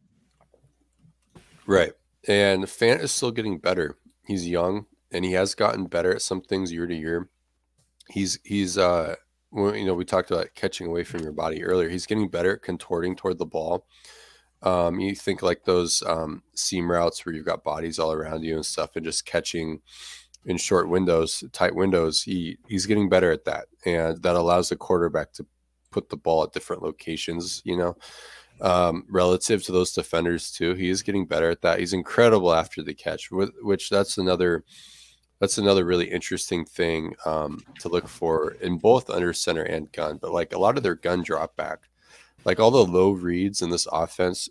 Right. 1.66 1.92
And 2.26 2.64
Fant 2.64 3.00
is 3.00 3.12
still 3.12 3.30
getting 3.30 3.58
better. 3.58 3.96
He's 4.26 4.48
young 4.48 4.86
and 5.12 5.24
he 5.24 5.32
has 5.32 5.54
gotten 5.54 5.86
better 5.86 6.14
at 6.14 6.22
some 6.22 6.40
things 6.40 6.72
year 6.72 6.86
to 6.86 6.94
year. 6.94 7.28
He's 8.08 8.38
he's 8.44 8.78
uh 8.78 9.14
you 9.54 9.84
know, 9.84 9.94
we 9.94 10.04
talked 10.04 10.30
about 10.30 10.54
catching 10.54 10.86
away 10.86 11.04
from 11.04 11.22
your 11.22 11.32
body 11.32 11.62
earlier. 11.62 11.88
He's 11.88 12.06
getting 12.06 12.28
better 12.28 12.54
at 12.54 12.62
contorting 12.62 13.16
toward 13.16 13.38
the 13.38 13.46
ball. 13.46 13.86
Um, 14.62 14.98
you 14.98 15.14
think 15.14 15.42
like 15.42 15.64
those 15.64 16.02
um, 16.06 16.42
seam 16.54 16.90
routes 16.90 17.24
where 17.24 17.34
you've 17.34 17.44
got 17.44 17.62
bodies 17.62 17.98
all 17.98 18.12
around 18.12 18.42
you 18.42 18.56
and 18.56 18.66
stuff, 18.66 18.96
and 18.96 19.04
just 19.04 19.26
catching 19.26 19.80
in 20.46 20.56
short 20.56 20.88
windows, 20.88 21.44
tight 21.52 21.74
windows. 21.74 22.22
He 22.22 22.58
he's 22.68 22.86
getting 22.86 23.08
better 23.08 23.30
at 23.30 23.44
that, 23.44 23.66
and 23.84 24.22
that 24.22 24.36
allows 24.36 24.70
the 24.70 24.76
quarterback 24.76 25.32
to 25.34 25.46
put 25.90 26.08
the 26.08 26.16
ball 26.16 26.42
at 26.42 26.52
different 26.52 26.82
locations. 26.82 27.62
You 27.64 27.76
know, 27.76 27.96
um, 28.60 29.04
relative 29.08 29.62
to 29.64 29.72
those 29.72 29.92
defenders 29.92 30.50
too. 30.50 30.74
He 30.74 30.88
is 30.88 31.02
getting 31.02 31.26
better 31.26 31.50
at 31.50 31.62
that. 31.62 31.78
He's 31.78 31.92
incredible 31.92 32.54
after 32.54 32.82
the 32.82 32.94
catch, 32.94 33.28
wh- 33.28 33.64
which 33.64 33.90
that's 33.90 34.18
another 34.18 34.64
that's 35.40 35.58
another 35.58 35.84
really 35.84 36.10
interesting 36.10 36.64
thing 36.64 37.14
um, 37.26 37.60
to 37.80 37.88
look 37.88 38.08
for 38.08 38.52
in 38.60 38.78
both 38.78 39.10
under 39.10 39.32
center 39.32 39.62
and 39.62 39.92
gun. 39.92 40.18
But 40.20 40.32
like 40.32 40.52
a 40.52 40.58
lot 40.58 40.76
of 40.76 40.82
their 40.82 40.94
gun 40.94 41.22
drop 41.22 41.56
back, 41.56 41.80
like 42.44 42.60
all 42.60 42.70
the 42.70 42.84
low 42.84 43.10
reads 43.10 43.62
in 43.62 43.70
this 43.70 43.86
offense, 43.90 44.48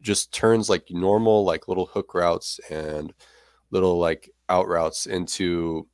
just 0.00 0.32
turns 0.32 0.68
like 0.68 0.84
normal 0.90 1.44
like 1.44 1.68
little 1.68 1.86
hook 1.86 2.14
routes 2.14 2.60
and 2.70 3.12
little 3.70 3.98
like 3.98 4.30
out 4.48 4.68
routes 4.68 5.06
into 5.06 5.88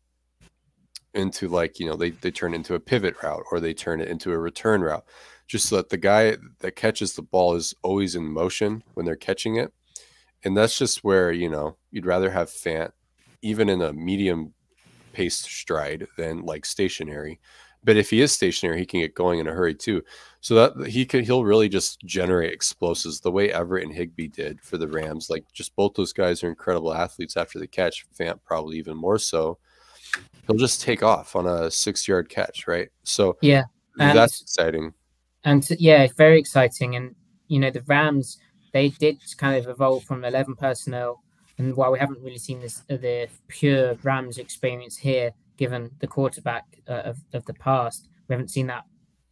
into 1.15 1.49
like 1.49 1.79
you 1.79 1.87
know 1.87 1.97
they 1.97 2.11
they 2.11 2.31
turn 2.31 2.55
into 2.55 2.75
a 2.75 2.81
pivot 2.81 3.15
route 3.23 3.45
or 3.51 3.61
they 3.61 3.75
turn 3.75 4.01
it 4.01 4.09
into 4.09 4.33
a 4.33 4.39
return 4.39 4.81
route 4.81 5.05
just 5.53 5.69
so 5.69 5.77
that 5.77 5.91
the 5.91 5.99
guy 5.99 6.35
that 6.61 6.77
catches 6.77 7.15
the 7.15 7.21
ball 7.21 7.55
is 7.55 7.75
always 7.83 8.17
in 8.17 8.25
motion 8.25 8.83
when 8.95 9.05
they're 9.05 9.17
catching 9.17 9.57
it. 9.57 9.71
And 10.45 10.57
that's 10.57 10.79
just 10.79 11.05
where, 11.05 11.31
you 11.31 11.51
know, 11.51 11.77
you'd 11.91 12.07
rather 12.07 12.31
have 12.31 12.49
Fant 12.49 12.93
even 13.43 13.69
in 13.69 13.83
a 13.83 13.93
medium 13.93 14.53
paced 15.13 15.45
stride 15.45 16.07
than 16.17 16.43
like 16.43 16.65
stationary. 16.65 17.39
But 17.85 17.97
if 17.97 18.11
he 18.11 18.21
is 18.21 18.31
stationary, 18.31 18.79
he 18.79 18.87
can 18.87 19.01
get 19.01 19.15
going 19.15 19.41
in 19.41 19.49
a 19.49 19.53
hurry 19.53 19.75
too. 19.75 20.03
So 20.41 20.55
that 20.55 20.87
he 20.89 21.05
can 21.05 21.25
he'll 21.25 21.45
really 21.45 21.69
just 21.69 22.01
generate 22.05 22.53
explosives 22.53 23.21
the 23.21 23.31
way 23.33 23.53
Everett 23.53 23.85
and 23.85 23.93
Higbee 23.95 24.29
did 24.29 24.61
for 24.61 24.79
the 24.79 24.87
Rams. 24.89 25.29
Like 25.29 25.45
just 25.53 25.75
both 25.77 25.95
those 25.95 26.13
guys 26.13 26.43
are 26.45 26.49
incredible 26.49 26.95
athletes 26.95 27.37
after 27.37 27.59
the 27.59 27.67
catch. 27.67 28.07
Fant 28.19 28.39
probably 28.45 28.79
even 28.79 28.97
more 28.97 29.19
so. 29.19 29.59
He'll 30.47 30.57
just 30.57 30.81
take 30.83 31.03
off 31.03 31.35
on 31.37 31.47
a 31.47 31.71
six 31.71 32.07
yard 32.07 32.29
catch, 32.29 32.67
right? 32.69 32.89
So 33.03 33.37
Yeah. 33.41 33.65
And- 33.99 34.17
that's 34.17 34.41
exciting. 34.43 34.95
and 35.45 35.69
yeah, 35.79 36.07
very 36.17 36.39
exciting. 36.39 36.95
And 36.97 37.15
you 37.49 37.59
know, 37.59 37.71
the 37.71 37.83
Rams 37.83 38.39
they 38.73 38.89
did 38.89 39.19
kind 39.37 39.57
of 39.59 39.69
evolve 39.69 40.05
from 40.05 40.25
eleven 40.25 40.55
personnel, 40.55 41.23
and 41.63 41.77
while 41.77 41.93
we 41.93 41.99
haven't 41.99 42.23
really 42.23 42.39
seen 42.39 42.61
this 42.61 42.83
uh, 42.91 42.97
the 42.97 43.29
pure 43.49 43.95
Rams 44.03 44.39
experience 44.39 44.97
here, 44.97 45.33
given 45.57 45.91
the 46.01 46.07
quarterback 46.07 46.65
uh, 46.89 47.03
of 47.11 47.19
of 47.33 47.45
the 47.45 47.55
past, 47.55 48.09
we 48.29 48.33
haven't 48.33 48.51
seen 48.51 48.67
that 48.67 48.85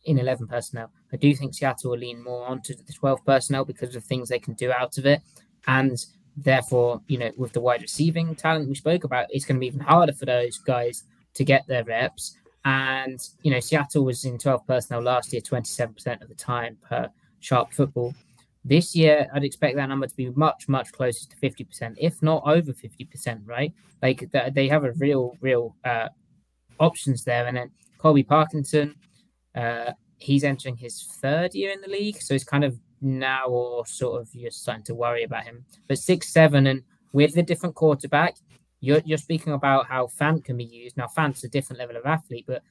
in 0.04 0.18
eleven 0.18 0.46
personnel. 0.46 0.90
I 1.12 1.16
do 1.16 1.34
think 1.34 1.54
Seattle 1.54 1.90
will 1.90 1.98
lean 1.98 2.22
more 2.22 2.46
onto 2.46 2.74
the 2.74 2.92
twelve 2.92 3.24
personnel 3.24 3.64
because 3.64 3.96
of 3.96 4.04
things 4.04 4.28
they 4.28 4.38
can 4.38 4.54
do 4.54 4.70
out 4.70 4.96
of 4.96 5.06
it, 5.06 5.22
and 5.66 5.98
therefore, 6.36 7.02
you 7.08 7.18
know, 7.18 7.32
with 7.36 7.52
the 7.52 7.60
wide 7.60 7.82
receiving 7.82 8.34
talent 8.36 8.68
we 8.68 8.74
spoke 8.74 9.04
about, 9.04 9.26
it's 9.30 9.44
going 9.44 9.56
to 9.56 9.60
be 9.60 9.66
even 9.66 9.80
harder 9.80 10.12
for 10.12 10.26
those 10.26 10.58
guys 10.58 11.02
to 11.34 11.44
get 11.44 11.66
their 11.66 11.84
reps. 11.84 12.36
And 12.64 13.18
you 13.42 13.50
know, 13.50 13.60
Seattle 13.60 14.04
was 14.04 14.24
in 14.24 14.38
12 14.38 14.66
personnel 14.66 15.02
last 15.02 15.32
year, 15.32 15.42
27% 15.42 16.22
of 16.22 16.28
the 16.28 16.34
time 16.34 16.78
per 16.88 17.08
sharp 17.40 17.72
football. 17.72 18.14
This 18.64 18.94
year, 18.94 19.26
I'd 19.32 19.44
expect 19.44 19.76
that 19.76 19.88
number 19.88 20.06
to 20.06 20.16
be 20.16 20.30
much, 20.30 20.68
much 20.68 20.92
closer 20.92 21.26
to 21.28 21.36
50%, 21.36 21.94
if 21.96 22.22
not 22.22 22.42
over 22.44 22.72
50%, 22.72 23.40
right? 23.46 23.72
Like 24.02 24.30
they 24.52 24.68
have 24.68 24.84
a 24.84 24.92
real, 24.92 25.36
real 25.40 25.76
uh, 25.84 26.08
options 26.78 27.24
there. 27.24 27.46
And 27.46 27.56
then 27.56 27.70
Colby 27.98 28.22
Parkinson, 28.22 28.94
uh, 29.54 29.92
he's 30.18 30.44
entering 30.44 30.76
his 30.76 31.04
third 31.22 31.54
year 31.54 31.72
in 31.72 31.80
the 31.80 31.88
league. 31.88 32.20
So 32.20 32.34
it's 32.34 32.44
kind 32.44 32.64
of 32.64 32.78
now 33.00 33.46
or 33.46 33.86
sort 33.86 34.20
of 34.20 34.28
you're 34.34 34.50
starting 34.50 34.84
to 34.84 34.94
worry 34.94 35.24
about 35.24 35.44
him. 35.44 35.64
But 35.88 35.98
six, 35.98 36.32
seven, 36.32 36.66
and 36.66 36.82
with 37.12 37.34
the 37.34 37.42
different 37.42 37.74
quarterback, 37.74 38.36
you're, 38.80 39.00
you're 39.04 39.18
speaking 39.18 39.52
about 39.52 39.86
how 39.86 40.06
Fant 40.06 40.44
can 40.44 40.56
be 40.56 40.64
used. 40.64 40.96
Now, 40.96 41.06
Fant's 41.06 41.44
a 41.44 41.48
different 41.48 41.80
level 41.80 41.96
of 41.96 42.06
athlete, 42.06 42.44
but 42.46 42.62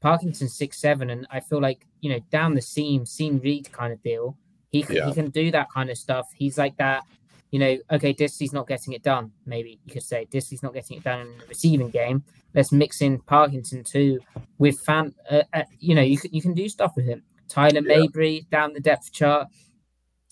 Parkinson 0.00 0.48
six 0.48 0.80
seven, 0.80 1.10
and 1.10 1.26
I 1.30 1.40
feel 1.40 1.60
like 1.60 1.86
you 2.00 2.10
know 2.10 2.20
down 2.30 2.54
the 2.54 2.62
seam, 2.62 3.04
seam 3.04 3.38
read 3.38 3.70
kind 3.70 3.92
of 3.92 4.02
deal. 4.02 4.36
He 4.70 4.82
can, 4.82 4.96
Yeah. 4.96 5.06
he 5.06 5.12
can 5.12 5.30
do 5.30 5.50
that 5.50 5.68
kind 5.72 5.90
of 5.90 5.98
stuff. 5.98 6.26
He's 6.34 6.56
like 6.58 6.76
that. 6.78 7.02
You 7.50 7.58
know, 7.58 7.76
okay, 7.90 8.14
Dissly's 8.14 8.52
not 8.52 8.68
getting 8.68 8.92
it 8.92 9.02
done. 9.02 9.32
Maybe 9.44 9.80
you 9.84 9.92
could 9.92 10.04
say 10.04 10.26
Dissly's 10.30 10.62
not 10.62 10.72
getting 10.72 10.98
it 10.98 11.02
done 11.04 11.20
in 11.26 11.38
the 11.38 11.46
receiving 11.46 11.90
game. 11.90 12.22
Let's 12.54 12.70
mix 12.70 13.00
in 13.02 13.18
Parkinson 13.18 13.82
too 13.82 14.20
with 14.58 14.84
Fant. 14.84 15.14
Uh, 15.28 15.42
uh, 15.52 15.64
you 15.80 15.94
know, 15.96 16.02
you 16.02 16.16
can 16.18 16.32
you 16.32 16.40
can 16.40 16.54
do 16.54 16.68
stuff 16.68 16.92
with 16.94 17.06
him. 17.06 17.22
Tyler 17.48 17.80
Yeah. 17.84 17.98
Mabry 17.98 18.46
down 18.52 18.72
the 18.72 18.80
depth 18.80 19.12
chart. 19.12 19.48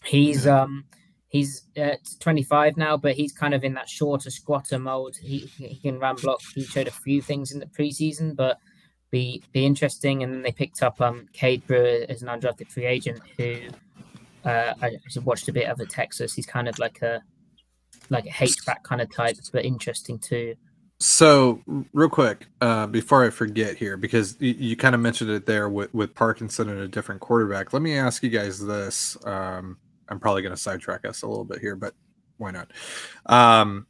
He's 0.05 0.47
um 0.47 0.85
he's 1.29 1.63
uh, 1.77 1.97
25 2.21 2.77
now, 2.77 2.97
but 2.97 3.15
he's 3.17 3.33
kind 3.33 3.53
of 3.53 3.65
in 3.65 3.75
that 3.75 3.89
shorter 3.89 4.31
squatter 4.31 4.79
mold. 4.79 5.17
He 5.21 5.39
he 5.59 5.75
can 5.77 5.99
run 5.99 6.17
block. 6.17 6.41
He 6.55 6.63
showed 6.63 6.87
a 6.87 6.93
few 6.93 7.21
things 7.21 7.51
in 7.53 7.59
the 7.59 7.67
preseason, 7.67 8.37
but 8.37 8.59
be 9.11 9.43
be 9.53 9.67
interesting. 9.67 10.23
And 10.23 10.33
then 10.33 10.43
they 10.43 10.53
picked 10.53 10.83
up 10.85 11.01
um 11.01 11.27
Cade 11.33 11.67
Brewer 11.67 12.07
as 12.09 12.23
an 12.23 12.29
undrafted 12.29 12.71
free 12.71 12.87
agent 12.87 13.21
who 13.37 13.57
uh, 14.49 14.75
I 14.81 14.95
actually 14.95 15.25
watched 15.25 15.49
a 15.49 15.53
bit 15.53 15.69
of 15.69 15.81
at 15.81 15.91
Texas. 15.91 16.33
He's 16.35 16.47
kind 16.47 16.69
of 16.69 16.79
like 16.79 17.03
a 17.03 17.23
like 18.11 18.27
a 18.27 18.33
H 18.41 18.65
back 18.65 18.83
kind 18.83 19.01
of 19.01 19.15
type, 19.15 19.37
but 19.53 19.65
interesting 19.65 20.19
too. 20.19 20.55
So, 21.01 21.63
real 21.93 22.09
quick, 22.09 22.47
uh, 22.61 22.87
before 22.89 23.25
I 23.25 23.31
forget 23.31 23.77
here, 23.77 23.97
because 23.97 24.37
you, 24.41 24.55
you 24.59 24.77
kind 24.77 24.97
of 24.97 25.01
mentioned 25.01 25.31
it 25.31 25.47
there 25.47 25.69
with, 25.69 25.95
with 25.95 26.13
Parkinson 26.15 26.69
and 26.69 26.81
a 26.81 26.89
different 26.89 27.21
quarterback. 27.21 27.73
Let 27.73 27.83
me 27.83 27.97
ask 27.97 28.23
you 28.23 28.31
guys 28.31 28.59
this. 28.65 29.17
Um, 29.25 29.77
I'm 30.09 30.19
probably 30.19 30.43
going 30.43 30.55
to 30.55 30.61
sidetrack 30.61 31.05
us 31.05 31.23
a 31.23 31.29
little 31.29 31.45
bit 31.45 31.61
here, 31.61 31.77
but 31.77 31.95
why 32.39 32.51
not? 32.51 32.73
Um, 33.27 33.87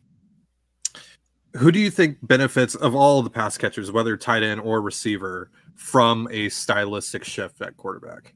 who 1.57 1.73
do 1.73 1.79
you 1.79 1.91
think 1.91 2.19
benefits 2.21 2.75
of 2.75 2.95
all 2.95 3.23
the 3.23 3.31
pass 3.31 3.57
catchers, 3.57 3.91
whether 3.91 4.15
tight 4.17 4.43
end 4.43 4.61
or 4.61 4.83
receiver, 4.83 5.51
from 5.77 6.29
a 6.31 6.51
stylistic 6.51 7.25
shift 7.25 7.63
at 7.63 7.77
quarterback? 7.79 8.35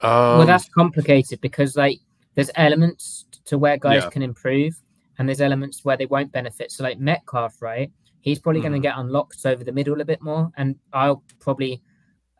Um, 0.00 0.38
well, 0.38 0.46
that's 0.46 0.68
complicated 0.68 1.40
because 1.40 1.76
like 1.76 1.98
there's 2.34 2.50
elements 2.54 3.26
to 3.46 3.58
where 3.58 3.76
guys 3.76 4.02
Yeah. 4.04 4.10
can 4.10 4.22
improve, 4.22 4.74
and 5.18 5.28
there's 5.28 5.40
elements 5.40 5.84
where 5.84 5.96
they 5.96 6.06
won't 6.06 6.30
benefit. 6.32 6.70
So 6.70 6.84
like 6.84 6.98
Metcalf, 7.00 7.60
right? 7.60 7.90
He's 8.20 8.38
probably 8.38 8.60
going 8.60 8.72
Mhm. 8.72 8.76
to 8.76 8.80
get 8.88 8.98
unlocked 8.98 9.44
over 9.46 9.64
the 9.64 9.72
middle 9.72 10.00
a 10.00 10.04
bit 10.04 10.20
more, 10.22 10.50
and 10.56 10.76
I'll 10.92 11.22
probably 11.40 11.82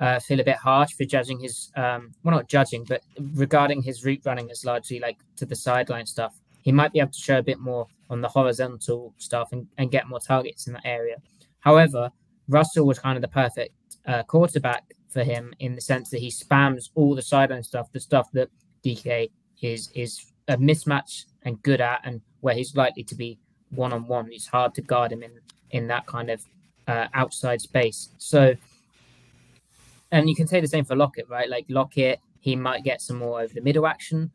uh, 0.00 0.20
feel 0.20 0.38
a 0.38 0.44
bit 0.44 0.54
harsh 0.56 0.92
for 0.92 1.04
judging 1.04 1.40
his 1.40 1.72
um 1.74 2.12
well 2.22 2.36
not 2.36 2.48
judging, 2.48 2.84
but 2.84 3.02
regarding 3.34 3.82
his 3.82 4.04
route 4.04 4.20
running 4.24 4.48
as 4.48 4.64
largely 4.64 5.00
like 5.00 5.18
to 5.34 5.44
the 5.44 5.56
sideline 5.56 6.06
stuff. 6.06 6.38
He 6.62 6.70
might 6.70 6.92
be 6.92 7.00
able 7.00 7.10
to 7.10 7.18
show 7.18 7.38
a 7.38 7.42
bit 7.42 7.58
more 7.58 7.88
on 8.08 8.20
the 8.20 8.28
horizontal 8.28 9.12
stuff 9.18 9.50
and, 9.52 9.66
and 9.78 9.90
get 9.90 10.06
more 10.08 10.20
targets 10.20 10.68
in 10.68 10.74
that 10.74 10.82
area. 10.84 11.16
However, 11.60 12.12
Russell 12.46 12.86
was 12.86 12.98
kind 13.00 13.16
of 13.16 13.22
the 13.22 13.28
perfect 13.28 13.74
uh, 14.06 14.22
quarterback 14.22 14.84
for 15.08 15.22
him 15.22 15.54
in 15.58 15.74
the 15.74 15.80
sense 15.80 16.10
that 16.10 16.20
he 16.20 16.30
spams 16.30 16.90
all 16.94 17.14
the 17.14 17.22
sideline 17.22 17.62
stuff, 17.62 17.90
the 17.92 18.00
stuff 18.00 18.28
that 18.32 18.48
DK 18.84 19.30
is 19.62 19.90
is 19.94 20.32
a 20.48 20.56
mismatch 20.56 21.26
and 21.42 21.62
good 21.62 21.80
at, 21.80 22.00
and 22.04 22.20
where 22.40 22.54
he's 22.54 22.74
likely 22.76 23.02
to 23.04 23.14
be 23.14 23.38
one 23.70 23.92
on 23.92 24.06
one. 24.06 24.28
It's 24.30 24.46
hard 24.46 24.74
to 24.74 24.82
guard 24.82 25.12
him 25.12 25.22
in 25.22 25.32
in 25.70 25.86
that 25.88 26.06
kind 26.06 26.30
of 26.30 26.44
uh, 26.86 27.06
outside 27.14 27.60
space. 27.60 28.10
So, 28.18 28.54
and 30.10 30.28
you 30.28 30.34
can 30.34 30.46
say 30.46 30.60
the 30.60 30.68
same 30.68 30.84
for 30.84 30.96
Lockett, 30.96 31.28
right? 31.28 31.48
Like 31.48 31.66
Lockett, 31.68 32.20
he 32.40 32.56
might 32.56 32.84
get 32.84 33.00
some 33.02 33.18
more 33.18 33.40
over 33.40 33.52
the 33.52 33.60
middle 33.60 33.86
action, 33.86 34.30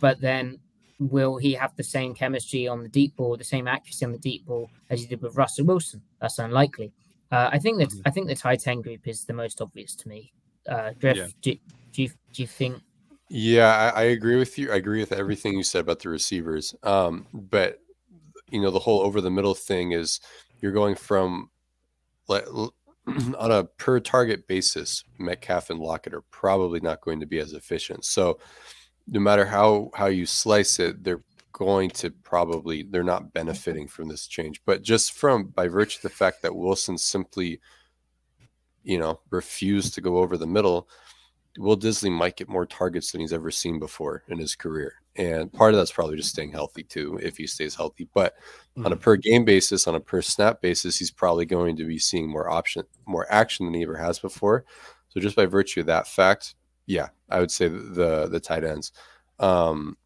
but 0.00 0.20
then 0.20 0.58
will 1.00 1.36
he 1.36 1.52
have 1.54 1.74
the 1.76 1.84
same 1.84 2.14
chemistry 2.14 2.66
on 2.68 2.82
the 2.82 2.88
deep 2.88 3.16
ball, 3.16 3.36
the 3.36 3.44
same 3.44 3.68
accuracy 3.68 4.04
on 4.04 4.12
the 4.12 4.18
deep 4.18 4.46
ball 4.46 4.70
as 4.90 5.00
he 5.00 5.06
did 5.06 5.22
with 5.22 5.36
Russell 5.36 5.66
Wilson? 5.66 6.02
That's 6.20 6.38
unlikely. 6.38 6.92
Uh, 7.30 7.50
I 7.52 7.58
think 7.58 7.78
that 7.78 7.92
I 8.06 8.10
think 8.10 8.26
the 8.26 8.34
tight 8.34 8.66
end 8.66 8.84
group 8.84 9.06
is 9.06 9.24
the 9.24 9.34
most 9.34 9.60
obvious 9.60 9.94
to 9.96 10.08
me. 10.08 10.32
Uh, 10.68 10.92
Yeah. 11.00 11.26
do, 11.42 11.56
do 11.92 12.02
you 12.02 12.08
do 12.32 12.42
you 12.42 12.46
think? 12.48 12.80
Yeah, 13.30 13.92
I, 13.94 14.00
I 14.00 14.02
agree 14.04 14.36
with 14.36 14.58
you. 14.58 14.72
I 14.72 14.76
agree 14.76 15.00
with 15.00 15.12
everything 15.12 15.54
you 15.54 15.62
said 15.62 15.82
about 15.82 16.00
the 16.00 16.08
receivers. 16.08 16.74
Um, 16.82 17.26
but 17.32 17.80
you 18.50 18.60
know, 18.60 18.70
the 18.70 18.78
whole 18.78 19.00
over 19.00 19.20
the 19.20 19.30
middle 19.30 19.54
thing 19.54 19.92
is 19.92 20.20
you're 20.60 20.72
going 20.72 20.94
from 20.94 21.50
like 22.28 22.46
on 23.38 23.50
a 23.52 23.64
per 23.64 24.00
target 24.00 24.46
basis, 24.46 25.04
Metcalf 25.18 25.70
and 25.70 25.80
Lockett 25.80 26.14
are 26.14 26.24
probably 26.30 26.80
not 26.80 27.00
going 27.02 27.20
to 27.20 27.26
be 27.26 27.38
as 27.38 27.52
efficient. 27.52 28.04
So 28.04 28.38
no 29.06 29.20
matter 29.20 29.44
how 29.44 29.90
how 29.94 30.06
you 30.06 30.24
slice 30.26 30.78
it, 30.78 31.04
they're 31.04 31.22
going 31.58 31.90
to 31.90 32.10
probably 32.10 32.84
they're 32.84 33.02
not 33.02 33.32
benefiting 33.32 33.88
from 33.88 34.08
this 34.08 34.26
change. 34.26 34.62
But 34.64 34.82
just 34.82 35.12
from 35.12 35.48
by 35.48 35.68
virtue 35.68 35.98
of 35.98 36.02
the 36.02 36.16
fact 36.16 36.42
that 36.42 36.54
Wilson 36.54 36.96
simply, 36.96 37.60
you 38.84 38.98
know, 38.98 39.20
refused 39.30 39.94
to 39.94 40.00
go 40.00 40.18
over 40.18 40.36
the 40.36 40.46
middle, 40.46 40.88
Will 41.58 41.76
Dissly 41.76 42.10
might 42.10 42.36
get 42.36 42.48
more 42.48 42.66
targets 42.66 43.10
than 43.10 43.20
he's 43.20 43.32
ever 43.32 43.50
seen 43.50 43.80
before 43.80 44.22
in 44.28 44.38
his 44.38 44.54
career. 44.54 44.94
And 45.16 45.52
part 45.52 45.74
of 45.74 45.78
that's 45.78 45.90
probably 45.90 46.16
just 46.16 46.28
staying 46.28 46.52
healthy 46.52 46.84
too, 46.84 47.18
if 47.20 47.36
he 47.36 47.48
stays 47.48 47.74
healthy. 47.74 48.08
But 48.14 48.34
on 48.84 48.92
a 48.92 48.96
per 48.96 49.16
game 49.16 49.44
basis, 49.44 49.88
on 49.88 49.96
a 49.96 50.00
per 50.00 50.22
snap 50.22 50.62
basis, 50.62 50.96
he's 50.96 51.10
probably 51.10 51.44
going 51.44 51.74
to 51.76 51.84
be 51.84 51.98
seeing 51.98 52.30
more 52.30 52.48
option, 52.48 52.84
more 53.06 53.26
action 53.28 53.66
than 53.66 53.74
he 53.74 53.82
ever 53.82 53.96
has 53.96 54.20
before. 54.20 54.64
So 55.08 55.18
just 55.18 55.34
by 55.34 55.46
virtue 55.46 55.80
of 55.80 55.86
that 55.86 56.06
fact, 56.06 56.54
yeah, 56.86 57.08
I 57.28 57.40
would 57.40 57.50
say 57.50 57.66
the 57.66 58.28
the 58.30 58.38
tight 58.38 58.62
ends. 58.62 58.92
Um, 59.40 59.96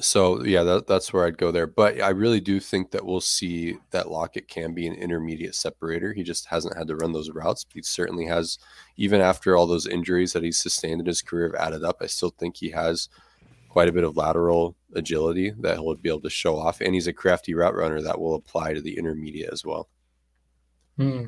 so 0.00 0.42
yeah, 0.44 0.62
that, 0.62 0.86
that's 0.86 1.12
where 1.12 1.26
I'd 1.26 1.38
go 1.38 1.52
there. 1.52 1.66
But 1.66 2.00
I 2.00 2.08
really 2.10 2.40
do 2.40 2.58
think 2.58 2.90
that 2.90 3.04
we'll 3.04 3.20
see 3.20 3.76
that 3.90 4.10
Lockett 4.10 4.48
can 4.48 4.74
be 4.74 4.86
an 4.86 4.94
intermediate 4.94 5.54
separator. 5.54 6.12
He 6.12 6.22
just 6.22 6.46
hasn't 6.46 6.76
had 6.76 6.88
to 6.88 6.96
run 6.96 7.12
those 7.12 7.30
routes. 7.30 7.64
But 7.64 7.74
he 7.74 7.82
certainly 7.82 8.26
has, 8.26 8.58
even 8.96 9.20
after 9.20 9.56
all 9.56 9.66
those 9.66 9.86
injuries 9.86 10.32
that 10.32 10.42
he's 10.42 10.58
sustained 10.58 11.00
in 11.00 11.06
his 11.06 11.22
career 11.22 11.52
have 11.52 11.66
added 11.66 11.84
up. 11.84 11.98
I 12.00 12.06
still 12.06 12.30
think 12.30 12.56
he 12.56 12.70
has 12.70 13.08
quite 13.68 13.88
a 13.88 13.92
bit 13.92 14.04
of 14.04 14.16
lateral 14.16 14.74
agility 14.94 15.52
that 15.60 15.76
he'll 15.76 15.94
be 15.94 16.08
able 16.08 16.20
to 16.20 16.30
show 16.30 16.58
off, 16.58 16.80
and 16.80 16.94
he's 16.94 17.06
a 17.06 17.12
crafty 17.12 17.54
route 17.54 17.74
runner 17.74 18.02
that 18.02 18.20
will 18.20 18.34
apply 18.34 18.74
to 18.74 18.80
the 18.80 18.98
intermediate 18.98 19.52
as 19.52 19.64
well. 19.64 19.88
Hmm. 20.96 21.26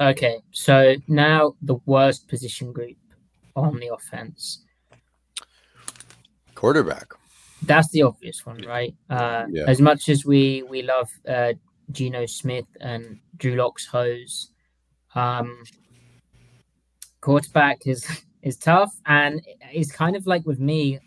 Okay, 0.00 0.42
so 0.50 0.96
now 1.08 1.54
the 1.62 1.76
worst 1.86 2.28
position 2.28 2.72
group 2.72 2.98
on 3.54 3.78
the 3.78 3.88
offense. 3.94 4.64
Quarterback. 6.54 7.12
That's 7.62 7.88
the 7.90 8.02
obvious 8.02 8.44
one, 8.44 8.58
right? 8.66 8.94
Uh, 9.08 9.46
Yeah. 9.50 9.64
As 9.66 9.80
much 9.80 10.08
as 10.08 10.24
we 10.24 10.62
we 10.64 10.82
love 10.82 11.10
uh, 11.28 11.54
Geno 11.90 12.26
Smith 12.26 12.66
and 12.80 13.18
Drew 13.36 13.56
Locks 13.56 13.86
hose, 13.86 14.50
um, 15.14 15.62
quarterback 17.20 17.86
is 17.86 18.06
is 18.42 18.56
tough, 18.56 18.92
and 19.06 19.40
it's 19.72 19.90
kind 19.92 20.16
of 20.16 20.26
like 20.26 20.44
with 20.46 20.60
me. 20.60 21.00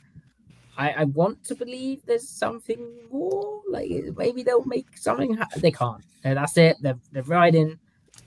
I, 0.77 0.91
I 0.91 1.03
want 1.03 1.43
to 1.45 1.55
believe 1.55 2.05
there's 2.05 2.27
something 2.29 2.79
more. 3.12 3.62
Like 3.69 3.91
maybe 4.15 4.43
they'll 4.43 4.63
make 4.65 4.97
something. 4.97 5.33
Ha- 5.35 5.47
they 5.57 5.71
can't. 5.71 6.03
And 6.23 6.38
that's 6.38 6.57
it. 6.57 6.77
They're 6.81 6.99
they're 7.12 7.23
riding. 7.23 7.77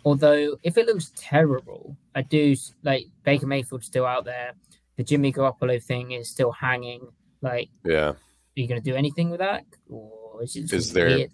Although 0.05 0.57
if 0.63 0.77
it 0.77 0.87
looks 0.87 1.13
terrible, 1.17 1.97
I 2.15 2.23
do 2.23 2.55
like 2.83 3.07
Baker 3.25 3.47
Mayfield's 3.47 3.87
still 3.87 4.05
out 4.07 4.25
there. 4.25 4.53
The 4.97 5.05
Jimmy 5.05 5.33
Garoppolo 5.33 5.83
thing 5.83 6.13
is 6.13 6.29
still 6.29 6.53
hanging. 6.53 7.07
Like 7.43 7.69
Yeah. 7.85 8.11
are 8.11 8.17
you 8.55 8.67
going 8.69 8.81
to 8.83 8.91
do 8.91 8.97
anything 8.97 9.29
with 9.31 9.41
that, 9.41 9.65
or 9.89 10.43
is 10.43 10.57
it 10.57 10.73
Is 10.73 10.93
there 10.93 11.07
weird? 11.09 11.31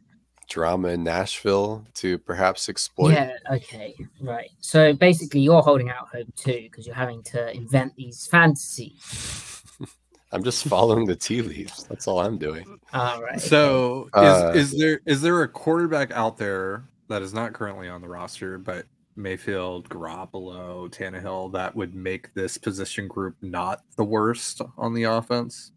Drama 0.49 0.89
in 0.89 1.05
Nashville 1.05 1.85
to 1.95 2.17
perhaps 2.19 2.69
exploit. 2.71 3.13
Yeah. 3.13 3.33
Okay. 3.53 3.95
Right. 4.21 4.49
So 4.61 4.95
basically, 4.95 5.41
you're 5.41 5.61
holding 5.61 5.91
out 5.91 6.09
hope 6.09 6.35
too 6.35 6.63
because 6.63 6.87
you're 6.87 6.95
having 6.97 7.23
to 7.25 7.55
invent 7.55 7.95
these 7.97 8.27
fantasies. 8.27 9.63
I'm 10.33 10.43
just 10.43 10.65
following 10.67 11.07
the 11.07 11.17
tea 11.17 11.43
leaves. 11.43 11.85
That's 11.85 12.07
all 12.09 12.21
I'm 12.21 12.39
doing. 12.39 12.79
All 12.95 13.23
right. 13.23 13.41
So 13.41 14.09
Uh, 14.15 14.53
is 14.55 14.73
is 14.73 14.79
there 14.81 15.01
is 15.07 15.21
there 15.23 15.43
a 15.43 15.49
quarterback 15.49 16.11
out 16.13 16.39
there 16.39 16.85
that 17.09 17.21
is 17.23 17.33
not 17.35 17.53
currently 17.53 17.89
on 17.89 18.01
the 18.01 18.09
roster, 18.09 18.57
but 18.59 18.87
Mayfield, 19.17 19.89
Garoppolo, 19.89 20.89
Tannehill 20.91 21.53
that 21.53 21.75
would 21.75 21.95
make 21.95 22.33
this 22.35 22.57
position 22.57 23.09
group 23.09 23.37
not 23.43 23.83
the 23.97 24.05
worst 24.05 24.61
on 24.79 24.95
the 24.95 25.05
offense? 25.05 25.73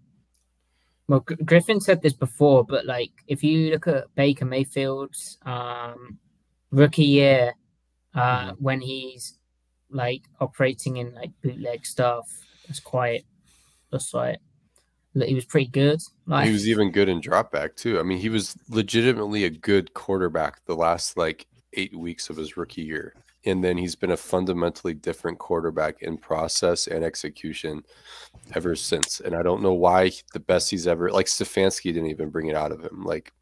Well, 1.12 1.26
Griffin 1.44 1.82
said 1.82 2.02
this 2.02 2.14
before, 2.14 2.64
but 2.64 2.86
like 2.86 3.12
if 3.28 3.44
you 3.44 3.72
look 3.72 3.86
at 3.86 4.16
Baker 4.16 4.46
Mayfield's 4.46 5.38
um, 5.46 6.18
rookie 6.72 7.04
year, 7.04 7.52
uh, 8.16 8.54
when 8.60 8.80
he's 8.80 9.38
like 9.90 10.22
operating 10.40 10.96
in 10.96 11.14
like 11.14 11.32
bootleg 11.44 11.86
stuff, 11.86 12.30
it's 12.70 12.80
quite. 12.80 13.26
That's 13.92 14.14
like 14.14 14.40
he 15.14 15.36
was 15.36 15.44
pretty 15.44 15.70
good. 15.70 16.00
Like 16.28 16.46
He 16.46 16.54
was 16.54 16.70
even 16.70 16.92
good 16.92 17.10
in 17.10 17.20
dropback 17.20 17.76
too. 17.76 18.00
I 18.00 18.04
mean, 18.04 18.18
he 18.18 18.30
was 18.30 18.56
legitimately 18.70 19.44
a 19.44 19.50
good 19.50 19.94
quarterback 19.94 20.64
the 20.64 20.78
last 20.78 21.18
like 21.18 21.46
eight 21.74 21.94
weeks 21.94 22.30
of 22.30 22.38
his 22.38 22.56
rookie 22.56 22.84
year. 22.84 23.16
And 23.46 23.64
then 23.64 23.78
he's 23.78 23.96
been 23.96 24.12
a 24.12 24.18
fundamentally 24.18 24.94
different 24.94 25.40
quarterback 25.40 26.04
in 26.04 26.18
process 26.18 26.88
and 26.88 27.04
execution 27.04 27.84
ever 28.54 28.76
since. 28.76 29.20
And 29.20 29.36
I 29.36 29.42
don't 29.42 29.64
know 29.64 29.74
why 29.74 30.12
the 30.34 30.40
best 30.40 30.70
he's 30.70 30.88
ever 30.88 31.10
like 31.10 31.26
Stefanski 31.26 31.86
didn't 31.94 32.10
even 32.10 32.30
bring 32.30 32.48
it 32.48 32.56
out 32.56 32.72
of 32.72 32.84
him. 32.84 33.04
Like, 33.04 33.34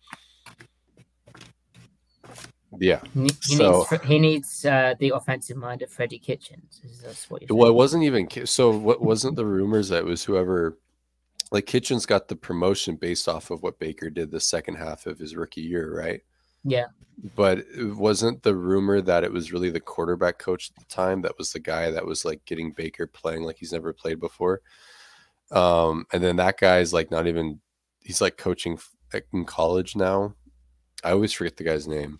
yeah. 2.77 3.01
he, 3.13 3.29
so- 3.41 3.85
needs 3.91 4.03
he 4.05 4.19
needs 4.19 4.65
uh, 4.65 4.93
the 4.99 5.09
offensive 5.09 5.57
mind 5.57 5.81
of 5.81 5.89
Freddie 5.89 6.19
Kitchens. 6.19 6.81
Is 6.83 7.01
that's 7.01 7.29
what 7.29 7.41
you're 7.41 7.57
Well, 7.57 7.69
it 7.69 7.75
wasn't 7.75 8.03
even 8.03 8.27
so. 8.45 8.75
What 8.75 9.01
wasn't 9.01 9.35
the 9.35 9.45
rumors 9.45 9.89
that 9.89 9.99
it 9.99 10.05
was 10.05 10.23
whoever, 10.23 10.77
like 11.51 11.65
Kitchens 11.65 12.05
got 12.05 12.27
the 12.27 12.35
promotion 12.35 12.95
based 12.95 13.27
off 13.27 13.51
of 13.51 13.63
what 13.63 13.79
Baker 13.79 14.09
did 14.09 14.31
the 14.31 14.39
second 14.39 14.75
half 14.75 15.07
of 15.07 15.19
his 15.19 15.35
rookie 15.35 15.61
year, 15.61 15.97
right? 15.97 16.21
Yeah. 16.63 16.87
But 17.35 17.59
it 17.59 17.95
wasn't 17.95 18.43
the 18.43 18.55
rumor 18.55 19.01
that 19.01 19.23
it 19.23 19.31
was 19.31 19.51
really 19.51 19.69
the 19.69 19.79
quarterback 19.79 20.39
coach 20.39 20.71
at 20.71 20.79
the 20.79 20.93
time 20.93 21.21
that 21.21 21.37
was 21.37 21.51
the 21.51 21.59
guy 21.59 21.91
that 21.91 22.05
was 22.05 22.23
like 22.23 22.45
getting 22.45 22.71
Baker 22.71 23.07
playing 23.07 23.43
like 23.43 23.57
he's 23.57 23.73
never 23.73 23.91
played 23.91 24.19
before. 24.19 24.61
Um, 25.51 26.05
and 26.13 26.23
then 26.23 26.37
that 26.37 26.57
guy's 26.57 26.93
like 26.93 27.11
not 27.11 27.27
even 27.27 27.59
he's 28.01 28.21
like 28.21 28.37
coaching 28.37 28.79
in 29.33 29.45
college 29.45 29.95
now. 29.95 30.35
I 31.03 31.11
always 31.11 31.33
forget 31.33 31.57
the 31.57 31.63
guy's 31.63 31.87
name. 31.87 32.19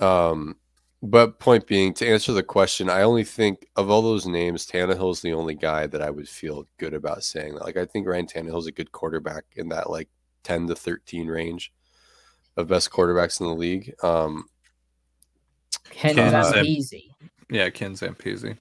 Um, 0.00 0.56
but 1.02 1.38
point 1.38 1.66
being, 1.66 1.94
to 1.94 2.08
answer 2.08 2.32
the 2.32 2.42
question, 2.42 2.90
I 2.90 3.02
only 3.02 3.24
think 3.24 3.68
of 3.76 3.88
all 3.88 4.02
those 4.02 4.26
names, 4.26 4.66
Tannehill's 4.66 5.22
the 5.22 5.32
only 5.32 5.54
guy 5.54 5.86
that 5.86 6.02
I 6.02 6.10
would 6.10 6.28
feel 6.28 6.66
good 6.78 6.92
about 6.92 7.22
saying 7.22 7.54
that. 7.54 7.64
Like 7.64 7.76
I 7.76 7.84
think 7.84 8.06
Ryan 8.06 8.26
Tannehill's 8.26 8.66
a 8.66 8.72
good 8.72 8.90
quarterback 8.90 9.44
in 9.56 9.68
that 9.68 9.90
like 9.90 10.08
10 10.42 10.66
to 10.68 10.74
13 10.74 11.28
range 11.28 11.72
of 12.58 12.66
best 12.68 12.90
quarterbacks 12.90 13.40
in 13.40 13.46
the 13.46 13.54
league. 13.54 13.94
Um, 14.02 14.46
Ken 15.90 16.14
Ken 16.14 16.32
Zampese. 16.32 17.04
Yeah, 17.48 17.70
Ken 17.70 17.94
Zampese. 17.94 18.58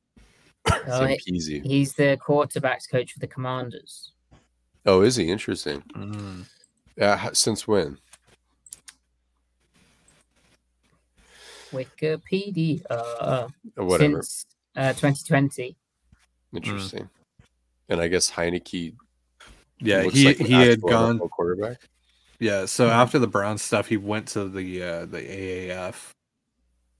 Oh, 0.87 1.05
he- 1.05 1.19
easy. 1.27 1.59
he's 1.61 1.93
the 1.93 2.17
quarterbacks 2.25 2.89
coach 2.89 3.13
for 3.13 3.19
the 3.19 3.27
Commanders. 3.27 4.11
Oh, 4.85 5.01
is 5.01 5.15
he 5.15 5.29
interesting? 5.29 5.81
Mm. 5.95 6.45
Yeah, 6.95 7.27
h- 7.29 7.35
since 7.35 7.67
when? 7.67 7.97
Wikipedia. 11.71 12.81
Uh, 12.89 13.47
whatever. 13.75 14.21
Since 14.21 14.45
uh, 14.75 14.93
2020. 14.93 15.75
Interesting. 16.53 17.09
and 17.89 17.99
I 18.01 18.07
guess 18.07 18.31
Heinicke. 18.31 18.95
Yeah, 19.79 20.03
looks 20.03 20.15
he 20.15 20.25
like 20.27 20.37
he 20.37 20.53
had 20.53 20.81
gone. 20.81 21.19
Quarterback. 21.19 21.81
Yeah, 22.39 22.65
so 22.65 22.89
after 22.89 23.17
the 23.19 23.27
Browns 23.27 23.63
stuff, 23.63 23.87
he 23.87 23.97
went 23.97 24.27
to 24.29 24.47
the 24.47 24.83
uh, 24.83 25.05
the 25.05 25.21
AAF, 25.21 26.11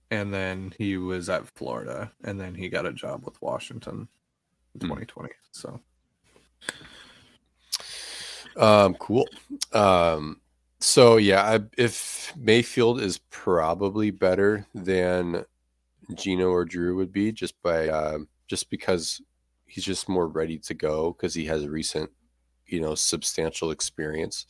and 0.10 0.34
then 0.34 0.73
he 0.78 0.97
was 0.97 1.30
at 1.30 1.47
Florida, 1.56 2.12
and 2.23 2.39
then 2.39 2.56
he 2.56 2.69
got 2.69 2.86
a 2.88 2.93
job 2.93 3.23
with 3.26 3.39
Washington 3.41 4.08
in 4.73 4.82
Hmm. 4.82 4.88
2020. 4.88 5.30
So 5.52 5.80
Um, 8.56 8.95
cool. 8.95 9.28
Um, 9.73 10.41
so 10.80 11.17
yeah, 11.17 11.43
I, 11.43 11.60
if 11.78 12.34
Mayfield 12.36 13.00
is 13.02 13.19
probably 13.30 14.10
better 14.10 14.65
than 14.73 15.45
Geno 16.15 16.50
or 16.50 16.65
Drew 16.65 16.95
would 16.95 17.12
be, 17.12 17.32
just 17.32 17.62
by 17.62 17.89
um, 17.89 18.28
just 18.47 18.69
because 18.71 19.21
he's 19.67 19.84
just 19.84 20.10
more 20.10 20.28
ready 20.28 20.58
to 20.60 20.73
go 20.73 21.12
because 21.13 21.34
he 21.36 21.45
has 21.45 21.63
a 21.63 21.69
recent, 21.69 22.10
you 22.68 22.80
know, 22.80 22.96
substantial 22.96 23.72
experience. 23.72 24.46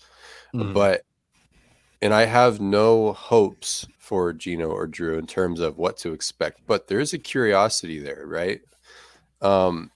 Mhm. 0.53 0.73
But 0.73 1.03
and 2.01 2.13
I 2.13 2.25
have 2.25 2.59
no 2.59 3.13
hopes 3.13 3.87
for 3.97 4.31
Geno 4.31 4.69
or 4.69 4.87
Drew 4.87 5.17
in 5.17 5.27
terms 5.27 5.59
of 5.59 5.77
what 5.77 5.97
to 5.97 6.13
expect, 6.13 6.61
but 6.67 6.87
there 6.87 6.99
is 6.99 7.13
a 7.13 7.17
curiosity 7.17 7.99
there, 7.99 8.23
right? 8.25 8.61
Um, 9.41 9.91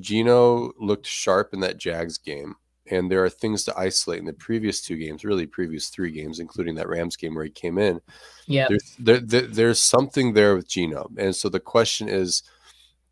Geno 0.00 0.72
looked 0.78 1.06
sharp 1.06 1.54
in 1.54 1.60
that 1.60 1.78
Jags 1.78 2.18
game, 2.18 2.56
and 2.90 3.10
there 3.10 3.24
are 3.24 3.30
things 3.30 3.64
to 3.64 3.78
isolate 3.78 4.18
in 4.18 4.26
the 4.26 4.32
previous 4.32 4.82
two 4.82 4.96
games, 4.96 5.24
really 5.24 5.46
previous 5.46 5.88
three 5.88 6.10
games, 6.10 6.40
including 6.40 6.74
that 6.76 6.88
Rams 6.88 7.16
game 7.16 7.34
where 7.34 7.44
he 7.44 7.50
came 7.50 7.78
in. 7.78 8.00
Yeah. 8.46 8.66
There's 8.68 8.96
there, 8.98 9.20
there, 9.20 9.42
there's 9.42 9.80
something 9.80 10.34
there 10.34 10.54
with 10.54 10.68
Geno, 10.68 11.10
and 11.16 11.34
so 11.34 11.48
the 11.48 11.60
question 11.60 12.08
is, 12.08 12.42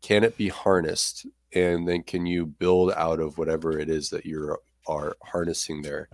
can 0.01 0.23
it 0.23 0.37
be 0.37 0.49
harnessed, 0.49 1.25
and 1.55 1.87
then 1.87 2.03
can 2.03 2.25
you 2.25 2.45
build 2.45 2.91
out 2.91 3.19
of 3.19 3.37
whatever 3.37 3.79
it 3.79 3.89
is 3.89 4.09
that 4.09 4.25
you 4.25 4.57
are 4.87 5.17
harnessing 5.23 5.81
there? 5.81 6.09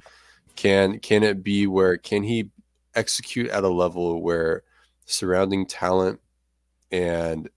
Can 0.55 0.99
can 0.99 1.23
it 1.23 1.43
be 1.43 1.67
where 1.67 1.97
can 1.97 2.23
he 2.23 2.49
execute 2.95 3.49
at 3.49 3.63
a 3.63 3.69
level 3.69 4.21
where 4.21 4.63
surrounding 5.05 5.65
talent 5.65 6.19
and 6.91 7.49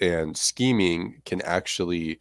and 0.00 0.36
scheming 0.36 1.22
can 1.24 1.40
actually 1.42 2.18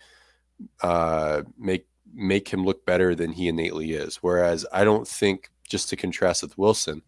uh, 0.82 1.42
make 1.58 1.88
make 2.14 2.50
him 2.50 2.66
look 2.66 2.86
better 2.86 3.16
than 3.16 3.32
he 3.32 3.48
innately 3.48 3.94
is. 3.94 4.18
Whereas 4.18 4.66
I 4.72 4.84
don't 4.84 5.08
think, 5.08 5.50
just 5.68 5.90
to 5.90 5.96
contrast 5.96 6.44
with 6.44 6.58
Wilson, 6.58 7.02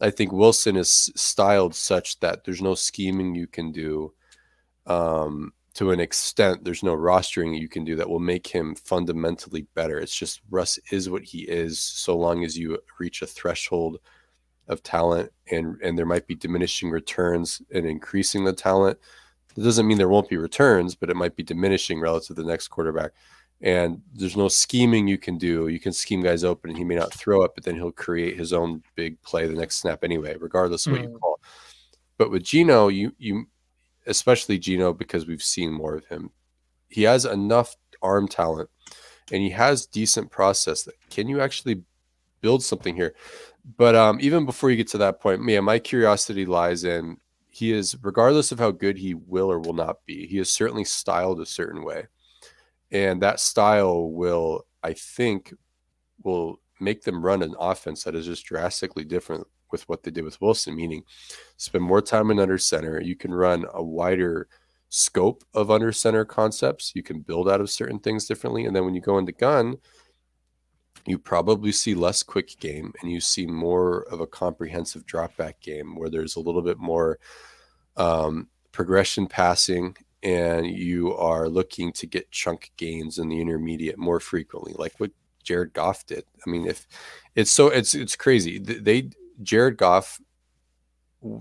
I 0.00 0.10
think 0.10 0.32
Wilson 0.32 0.76
is 0.76 1.10
styled 1.16 1.74
such 1.74 2.20
that 2.20 2.44
there's 2.44 2.62
no 2.62 2.74
scheming 2.74 3.34
you 3.34 3.46
can 3.46 3.72
do. 3.72 4.12
Um, 4.86 5.52
to 5.74 5.90
an 5.90 6.00
extent, 6.00 6.64
there's 6.64 6.82
no 6.82 6.94
rostering 6.96 7.58
you 7.58 7.68
can 7.68 7.84
do 7.84 7.96
that 7.96 8.08
will 8.08 8.18
make 8.20 8.46
him 8.46 8.74
fundamentally 8.74 9.66
better. 9.74 9.98
It's 9.98 10.14
just 10.14 10.42
Russ 10.50 10.78
is 10.90 11.08
what 11.08 11.22
he 11.22 11.40
is, 11.42 11.78
so 11.78 12.16
long 12.16 12.44
as 12.44 12.58
you 12.58 12.78
reach 12.98 13.22
a 13.22 13.26
threshold 13.26 13.98
of 14.68 14.82
talent 14.82 15.30
and 15.50 15.76
and 15.82 15.98
there 15.98 16.06
might 16.06 16.26
be 16.26 16.34
diminishing 16.36 16.88
returns 16.90 17.60
and 17.74 17.84
increasing 17.86 18.44
the 18.44 18.52
talent. 18.52 18.98
It 19.56 19.62
doesn't 19.62 19.86
mean 19.86 19.98
there 19.98 20.08
won't 20.08 20.28
be 20.30 20.36
returns, 20.36 20.94
but 20.94 21.10
it 21.10 21.16
might 21.16 21.36
be 21.36 21.42
diminishing 21.42 22.00
relative 22.00 22.28
to 22.36 22.42
the 22.42 22.44
next 22.48 22.68
quarterback. 22.68 23.12
And 23.60 24.00
there's 24.14 24.36
no 24.36 24.48
scheming 24.48 25.06
you 25.06 25.18
can 25.18 25.38
do. 25.38 25.68
You 25.68 25.78
can 25.78 25.92
scheme 25.92 26.22
guys 26.22 26.42
open 26.42 26.70
and 26.70 26.78
he 26.78 26.84
may 26.84 26.96
not 26.96 27.12
throw 27.14 27.42
it, 27.44 27.52
but 27.54 27.62
then 27.64 27.76
he'll 27.76 27.92
create 27.92 28.36
his 28.36 28.52
own 28.52 28.82
big 28.94 29.20
play 29.22 29.46
the 29.46 29.54
next 29.54 29.76
snap 29.76 30.02
anyway, 30.04 30.36
regardless 30.38 30.86
of 30.86 30.92
what 30.92 31.02
you 31.02 31.08
Mm. 31.08 31.20
call. 31.20 31.34
it. 31.34 31.40
But 32.18 32.30
with 32.30 32.42
Geno, 32.44 32.88
you 32.88 33.12
you 33.18 33.46
especially 34.06 34.58
Geno, 34.58 34.92
because 34.92 35.26
we've 35.26 35.42
seen 35.42 35.72
more 35.72 35.94
of 35.94 36.04
him, 36.06 36.30
he 36.88 37.02
has 37.04 37.24
enough 37.24 37.76
arm 38.02 38.28
talent 38.28 38.68
and 39.30 39.42
he 39.42 39.50
has 39.50 39.86
decent 39.86 40.30
process 40.30 40.82
that 40.82 40.94
can 41.10 41.28
you 41.28 41.40
actually 41.40 41.82
build 42.40 42.62
something 42.62 42.94
here? 42.94 43.14
But 43.76 43.94
um, 43.94 44.18
even 44.20 44.44
before 44.44 44.70
you 44.70 44.76
get 44.76 44.88
to 44.88 44.98
that 44.98 45.20
point, 45.20 45.48
yeah, 45.48 45.60
my 45.60 45.78
curiosity 45.78 46.44
lies 46.44 46.84
in 46.84 47.16
he 47.52 47.70
is, 47.70 47.94
regardless 48.02 48.50
of 48.50 48.58
how 48.58 48.70
good 48.70 48.96
he 48.96 49.12
will 49.12 49.52
or 49.52 49.58
will 49.58 49.74
not 49.74 49.98
be, 50.06 50.26
he 50.26 50.38
is 50.38 50.50
certainly 50.50 50.84
styled 50.84 51.38
a 51.38 51.46
certain 51.46 51.84
way. 51.84 52.06
And 52.90 53.22
that 53.22 53.40
style 53.40 54.10
will, 54.10 54.64
I 54.82 54.94
think, 54.94 55.52
will 56.24 56.60
make 56.80 57.02
them 57.02 57.22
run 57.22 57.42
an 57.42 57.54
offense 57.60 58.04
that 58.04 58.14
is 58.14 58.24
just 58.24 58.46
drastically 58.46 59.04
different 59.04 59.46
with 59.72 59.88
what 59.88 60.02
they 60.02 60.10
did 60.10 60.24
with 60.24 60.40
Wilson, 60.40 60.76
meaning 60.76 61.04
spend 61.56 61.84
more 61.84 62.02
time 62.02 62.30
in 62.30 62.38
under 62.38 62.58
center. 62.58 63.00
You 63.00 63.16
can 63.16 63.34
run 63.34 63.64
a 63.72 63.82
wider 63.82 64.48
scope 64.88 65.42
of 65.54 65.70
under 65.70 65.90
center 65.90 66.24
concepts. 66.24 66.92
You 66.94 67.02
can 67.02 67.20
build 67.20 67.48
out 67.48 67.60
of 67.60 67.70
certain 67.70 67.98
things 67.98 68.26
differently. 68.26 68.66
And 68.66 68.76
then 68.76 68.84
when 68.84 68.94
you 68.94 69.00
go 69.00 69.18
into 69.18 69.32
gun, 69.32 69.76
you 71.06 71.18
probably 71.18 71.72
see 71.72 71.94
less 71.94 72.22
quick 72.22 72.58
game 72.60 72.92
and 73.00 73.10
you 73.10 73.20
see 73.20 73.46
more 73.46 74.02
of 74.10 74.20
a 74.20 74.26
comprehensive 74.26 75.06
drop 75.06 75.36
back 75.36 75.60
game 75.60 75.96
where 75.96 76.10
there's 76.10 76.36
a 76.36 76.40
little 76.40 76.62
bit 76.62 76.78
more 76.78 77.18
um, 77.96 78.48
progression 78.70 79.26
passing 79.26 79.96
and 80.22 80.66
you 80.66 81.14
are 81.16 81.48
looking 81.48 81.92
to 81.92 82.06
get 82.06 82.30
chunk 82.30 82.70
gains 82.76 83.18
in 83.18 83.28
the 83.28 83.40
intermediate 83.40 83.98
more 83.98 84.20
frequently, 84.20 84.72
like 84.76 84.94
what 84.98 85.10
Jared 85.42 85.72
Goff 85.72 86.06
did. 86.06 86.24
I 86.46 86.50
mean, 86.50 86.66
if 86.66 86.86
it's 87.34 87.50
so 87.50 87.68
it's 87.68 87.94
it's 87.94 88.14
crazy. 88.14 88.58
They 88.58 89.10
Jared 89.42 89.76
Goff 89.76 90.20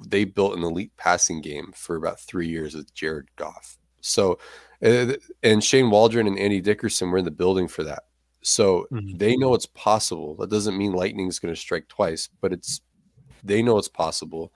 they 0.07 0.25
built 0.25 0.55
an 0.55 0.63
elite 0.63 0.95
passing 0.97 1.41
game 1.41 1.71
for 1.75 1.95
about 1.95 2.19
three 2.19 2.47
years 2.47 2.75
with 2.75 2.93
Jared 2.93 3.27
Goff. 3.35 3.77
So, 4.01 4.39
uh, 4.83 5.13
and 5.43 5.63
Shane 5.63 5.89
Waldron 5.89 6.27
and 6.27 6.37
Andy 6.37 6.61
Dickerson 6.61 7.09
were 7.09 7.17
in 7.17 7.25
the 7.25 7.31
building 7.31 7.67
for 7.67 7.83
that. 7.83 8.03
So 8.43 8.87
Mhm. 8.91 9.17
they 9.19 9.35
know 9.35 9.53
it's 9.53 9.65
possible. 9.67 10.35
That 10.35 10.49
doesn't 10.49 10.77
mean 10.77 10.93
lightning's 10.93 11.39
going 11.39 11.53
to 11.53 11.59
strike 11.59 11.87
twice, 11.87 12.29
but 12.41 12.53
it's 12.53 12.81
they 13.43 13.63
know 13.63 13.79
it's 13.79 13.87
possible. 13.87 14.53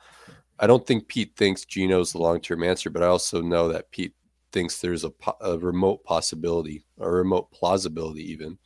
I 0.60 0.68
don't 0.68 0.86
think 0.86 1.08
Pete 1.08 1.36
thinks 1.36 1.66
Geno's 1.66 2.12
the 2.12 2.20
long 2.20 2.40
term 2.40 2.64
answer, 2.64 2.90
but 2.90 3.02
I 3.02 3.08
also 3.08 3.42
know 3.42 3.68
that 3.70 3.90
Pete 3.92 4.14
thinks 4.52 4.80
there's 4.80 5.04
a, 5.04 5.10
po- 5.10 5.38
a 5.42 5.58
remote 5.58 6.04
possibility, 6.04 6.86
a 7.00 7.10
remote 7.10 7.52
plausibility, 7.52 8.32
even. 8.32 8.60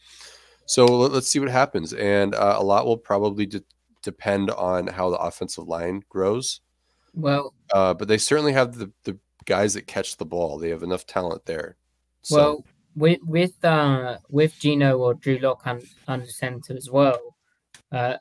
So 0.66 0.86
let, 0.86 1.12
us 1.14 1.28
see 1.28 1.40
what 1.40 1.50
happens. 1.50 1.94
And 1.94 2.36
uh, 2.36 2.58
a 2.60 2.64
lot 2.64 2.86
will 2.86 2.98
probably 2.98 3.46
de- 3.46 3.64
depend 4.02 4.52
on 4.52 4.88
how 4.88 5.10
the 5.10 5.18
offensive 5.18 5.68
line 5.68 6.04
grows. 6.10 6.62
Well, 7.14 7.54
Uh, 7.74 7.94
but 7.94 8.08
they 8.08 8.18
certainly 8.18 8.54
have 8.54 8.78
the, 8.78 8.92
the 9.04 9.18
guys 9.46 9.74
that 9.74 9.88
catch 9.88 10.18
the 10.18 10.26
ball. 10.26 10.58
They 10.58 10.70
have 10.70 10.84
enough 10.84 11.06
talent 11.06 11.46
there. 11.46 11.78
So, 12.22 12.36
well, 12.36 12.66
with 12.96 13.20
with 13.24 13.66
uh 13.66 14.18
with 14.30 14.60
Geno 14.60 14.98
or 14.98 15.14
Drew 15.14 15.40
Lock 15.40 15.66
un, 15.66 15.82
under 16.08 16.28
center 16.28 16.76
as 16.76 16.90
well, 16.90 17.36
uh, 17.92 18.18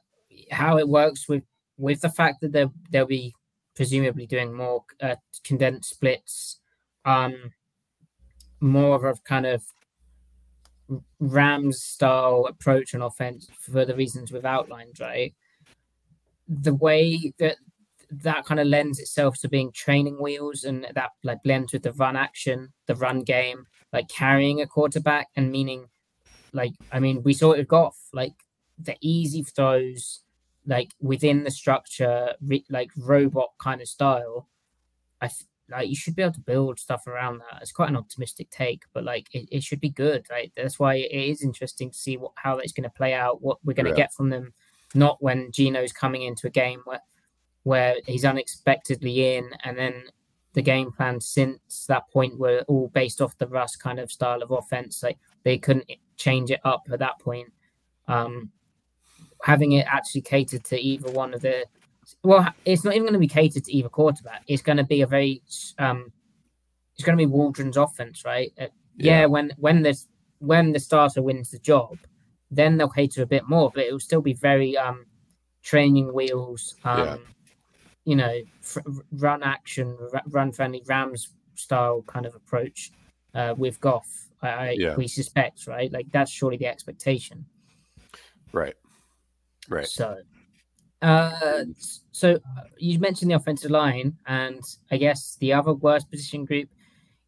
how 0.50 0.78
it 0.78 0.88
works 0.88 1.28
with 1.28 1.44
with 1.76 2.00
the 2.00 2.10
fact 2.10 2.40
that 2.40 2.52
they'll 2.52 2.72
they'll 2.90 3.06
be 3.06 3.34
presumably 3.74 4.26
doing 4.26 4.54
more 4.54 4.84
uh, 5.00 5.16
condensed 5.44 5.90
splits, 5.90 6.60
um, 7.04 7.52
more 8.60 8.96
of 8.96 9.04
a 9.04 9.14
kind 9.24 9.46
of 9.46 9.62
Rams 11.20 11.82
style 11.82 12.46
approach 12.48 12.94
on 12.94 13.02
offense 13.02 13.48
for 13.60 13.84
the 13.84 13.94
reasons 13.94 14.32
we've 14.32 14.44
outlined, 14.44 14.98
right? 15.00 15.34
The 16.48 16.74
way 16.74 17.32
that 17.38 17.56
that 18.10 18.44
kind 18.46 18.58
of 18.58 18.66
lends 18.66 18.98
itself 18.98 19.38
to 19.40 19.48
being 19.48 19.70
training 19.72 20.20
wheels 20.20 20.64
and 20.64 20.86
that 20.94 21.10
like 21.22 21.42
blends 21.42 21.72
with 21.72 21.82
the 21.82 21.92
run 21.92 22.16
action, 22.16 22.72
the 22.86 22.94
run 22.94 23.22
game, 23.22 23.66
like 23.92 24.08
carrying 24.08 24.60
a 24.62 24.66
quarterback 24.66 25.28
and 25.36 25.52
meaning 25.52 25.88
like 26.52 26.72
I 26.90 27.00
mean 27.00 27.22
we 27.22 27.34
saw 27.34 27.52
it 27.52 27.58
with 27.58 27.68
Goff, 27.68 27.98
like 28.14 28.32
the 28.78 28.96
easy 29.02 29.42
throws, 29.42 30.22
like 30.66 30.92
within 31.00 31.44
the 31.44 31.50
structure, 31.50 32.34
re- 32.40 32.64
like 32.70 32.90
robot 32.96 33.50
kind 33.58 33.82
of 33.82 33.88
style. 33.88 34.48
I 35.20 35.26
th- 35.28 35.44
like 35.70 35.90
you 35.90 35.96
should 35.96 36.16
be 36.16 36.22
able 36.22 36.32
to 36.32 36.40
build 36.40 36.78
stuff 36.80 37.06
around 37.06 37.40
that. 37.40 37.60
It's 37.60 37.72
quite 37.72 37.90
an 37.90 37.96
optimistic 37.96 38.48
take, 38.48 38.84
but 38.94 39.04
like 39.04 39.26
it, 39.34 39.48
it 39.52 39.62
should 39.62 39.80
be 39.80 39.90
good, 39.90 40.24
right? 40.30 40.50
That's 40.56 40.78
why 40.78 40.94
it 40.94 41.12
is 41.12 41.42
interesting 41.42 41.90
to 41.90 41.98
see 41.98 42.16
what 42.16 42.32
how 42.36 42.56
that's 42.56 42.72
going 42.72 42.84
to 42.84 42.96
play 42.96 43.12
out, 43.12 43.42
what 43.42 43.58
we're 43.64 43.74
going 43.74 43.84
to 43.84 43.90
Yeah. 43.90 43.96
get 43.96 44.14
from 44.14 44.30
them. 44.30 44.54
Not 44.94 45.22
when 45.22 45.52
Geno's 45.52 45.92
coming 45.92 46.22
into 46.22 46.46
a 46.46 46.50
game 46.50 46.80
where 46.84 47.02
where 47.64 47.96
he's 48.06 48.24
unexpectedly 48.24 49.36
in, 49.36 49.50
and 49.64 49.76
then 49.76 50.04
the 50.54 50.62
game 50.62 50.90
plan 50.90 51.20
since 51.20 51.86
that 51.86 52.08
point 52.10 52.38
were 52.38 52.64
all 52.68 52.88
based 52.88 53.20
off 53.20 53.36
the 53.38 53.46
Russ 53.46 53.76
kind 53.76 53.98
of 54.00 54.10
style 54.10 54.42
of 54.42 54.50
offense. 54.50 55.02
Like 55.02 55.18
they 55.44 55.58
couldn't 55.58 55.90
change 56.16 56.50
it 56.50 56.60
up 56.64 56.86
at 56.90 56.98
that 57.00 57.18
point. 57.20 57.52
Um, 58.06 58.50
having 59.42 59.72
it 59.72 59.86
actually 59.88 60.22
catered 60.22 60.64
to 60.64 60.80
either 60.80 61.10
one 61.10 61.34
of 61.34 61.42
the 61.42 61.66
well, 62.22 62.48
it's 62.64 62.84
not 62.84 62.94
even 62.94 63.04
going 63.04 63.12
to 63.12 63.18
be 63.18 63.28
catered 63.28 63.64
to 63.64 63.72
either 63.72 63.88
quarterback. 63.88 64.42
It's 64.46 64.62
going 64.62 64.78
to 64.78 64.84
be 64.84 65.02
a 65.02 65.06
very 65.06 65.42
um, 65.78 66.12
it's 66.94 67.04
going 67.04 67.16
to 67.16 67.24
be 67.24 67.30
Waldron's 67.30 67.76
offense, 67.76 68.24
right? 68.24 68.52
Uh, 68.58 68.66
yeah. 68.96 69.20
Yeah. 69.20 69.26
when 69.26 69.52
when 69.58 69.82
the 69.82 69.98
when 70.38 70.72
the 70.72 70.80
starter 70.80 71.22
wins 71.22 71.50
the 71.50 71.58
job, 71.58 71.98
then 72.50 72.76
they'll 72.76 72.88
cater 72.88 73.22
a 73.22 73.26
bit 73.26 73.48
more, 73.48 73.70
but 73.74 73.84
it 73.84 73.92
will 73.92 74.00
still 74.00 74.20
be 74.22 74.32
very 74.34 74.76
um, 74.76 75.06
training 75.62 76.12
wheels. 76.12 76.74
Um, 76.84 76.98
Yeah. 76.98 77.16
You 78.04 78.16
know, 78.16 78.40
fr- 78.62 78.80
run 79.12 79.42
action, 79.42 79.96
r- 80.14 80.22
run 80.28 80.50
friendly 80.50 80.82
Rams 80.86 81.34
style 81.56 82.02
kind 82.06 82.24
of 82.24 82.34
approach 82.34 82.90
uh, 83.34 83.54
with 83.58 83.78
Goff. 83.80 84.28
I, 84.40 84.48
I 84.48 84.70
Yeah. 84.78 84.96
we 84.96 85.08
suspect, 85.08 85.66
right? 85.66 85.92
Like 85.92 86.06
that's 86.10 86.30
surely 86.30 86.56
the 86.56 86.68
expectation. 86.68 87.44
Right. 88.52 88.74
Right. 89.68 89.86
So, 89.86 90.16
uh, 91.02 91.64
so 92.12 92.36
uh, 92.36 92.62
you 92.78 92.98
mentioned 92.98 93.30
the 93.30 93.36
offensive 93.36 93.70
line, 93.70 94.16
and 94.26 94.62
I 94.90 94.96
guess 94.96 95.36
the 95.40 95.52
other 95.52 95.74
worst 95.74 96.10
position 96.10 96.46
group. 96.46 96.70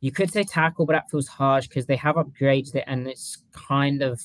You 0.00 0.10
could 0.10 0.32
say 0.32 0.44
tackle, 0.44 0.86
but 0.86 0.94
that 0.94 1.10
feels 1.10 1.28
harsh 1.28 1.68
because 1.68 1.84
they 1.84 1.96
have 1.96 2.16
upgraded 2.16 2.74
it, 2.74 2.84
and 2.86 3.06
it's 3.06 3.42
kind 3.52 4.00
of 4.00 4.18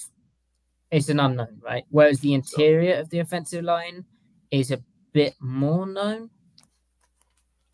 it's 0.96 1.10
an 1.10 1.20
unknown, 1.20 1.60
right? 1.62 1.84
Whereas 1.90 2.22
the 2.22 2.34
interior 2.34 2.96
of 2.96 3.10
the 3.10 3.20
offensive 3.20 3.66
line 3.66 4.06
is 4.50 4.72
a 4.72 4.82
bit 5.12 5.36
more 5.42 5.86
known. 5.86 6.30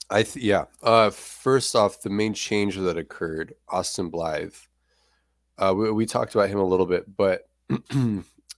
I 0.10 0.24
th- 0.24 0.44
yeah. 0.44 0.66
Uh, 0.82 1.12
first 1.12 1.76
off, 1.76 2.02
the 2.02 2.10
main 2.10 2.34
change 2.34 2.78
that 2.78 2.98
occurred, 2.98 3.54
Austin 3.70 4.10
Blythe. 4.10 4.56
Uh, 5.56 5.72
we, 5.78 5.92
we 5.92 6.06
talked 6.08 6.34
about 6.34 6.50
him 6.50 6.58
a 6.58 6.66
little 6.66 6.88
bit, 6.88 7.16
but 7.16 7.44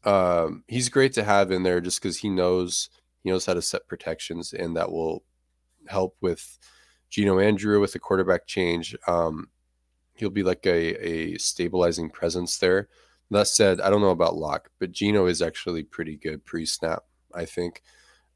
um, 0.05 0.63
he's 0.67 0.87
great 0.87 1.11
to 1.13 1.25
have 1.25 1.51
in 1.51 1.63
there 1.63 1.81
just 1.81 2.01
because 2.01 2.17
he 2.17 2.29
knows 2.29 2.89
he 3.21 3.31
knows 3.31 3.45
how 3.45 3.53
to 3.53 3.61
set 3.61 3.87
protections, 3.89 4.53
and 4.53 4.77
that 4.77 4.89
will 4.89 5.25
help 5.87 6.15
with 6.21 6.57
Geno 7.09 7.37
Andrew 7.39 7.81
with 7.81 7.91
the 7.91 7.99
quarterback 7.99 8.47
change. 8.47 8.95
Um, 9.07 9.49
he'll 10.13 10.29
be 10.29 10.43
like 10.43 10.65
a, 10.65 11.05
a 11.05 11.37
stabilizing 11.37 12.09
presence 12.09 12.57
there. 12.59 12.87
That 13.33 13.47
said, 13.47 13.81
I 13.81 13.89
don't 13.89 14.01
know 14.01 14.09
about 14.09 14.35
Lock, 14.35 14.69
but 14.79 14.91
Geno 14.91 15.25
is 15.25 15.41
actually 15.41 15.83
pretty 15.83 16.15
good 16.15 16.45
pre-snap. 16.45 17.03
I 17.33 17.45
think 17.45 17.81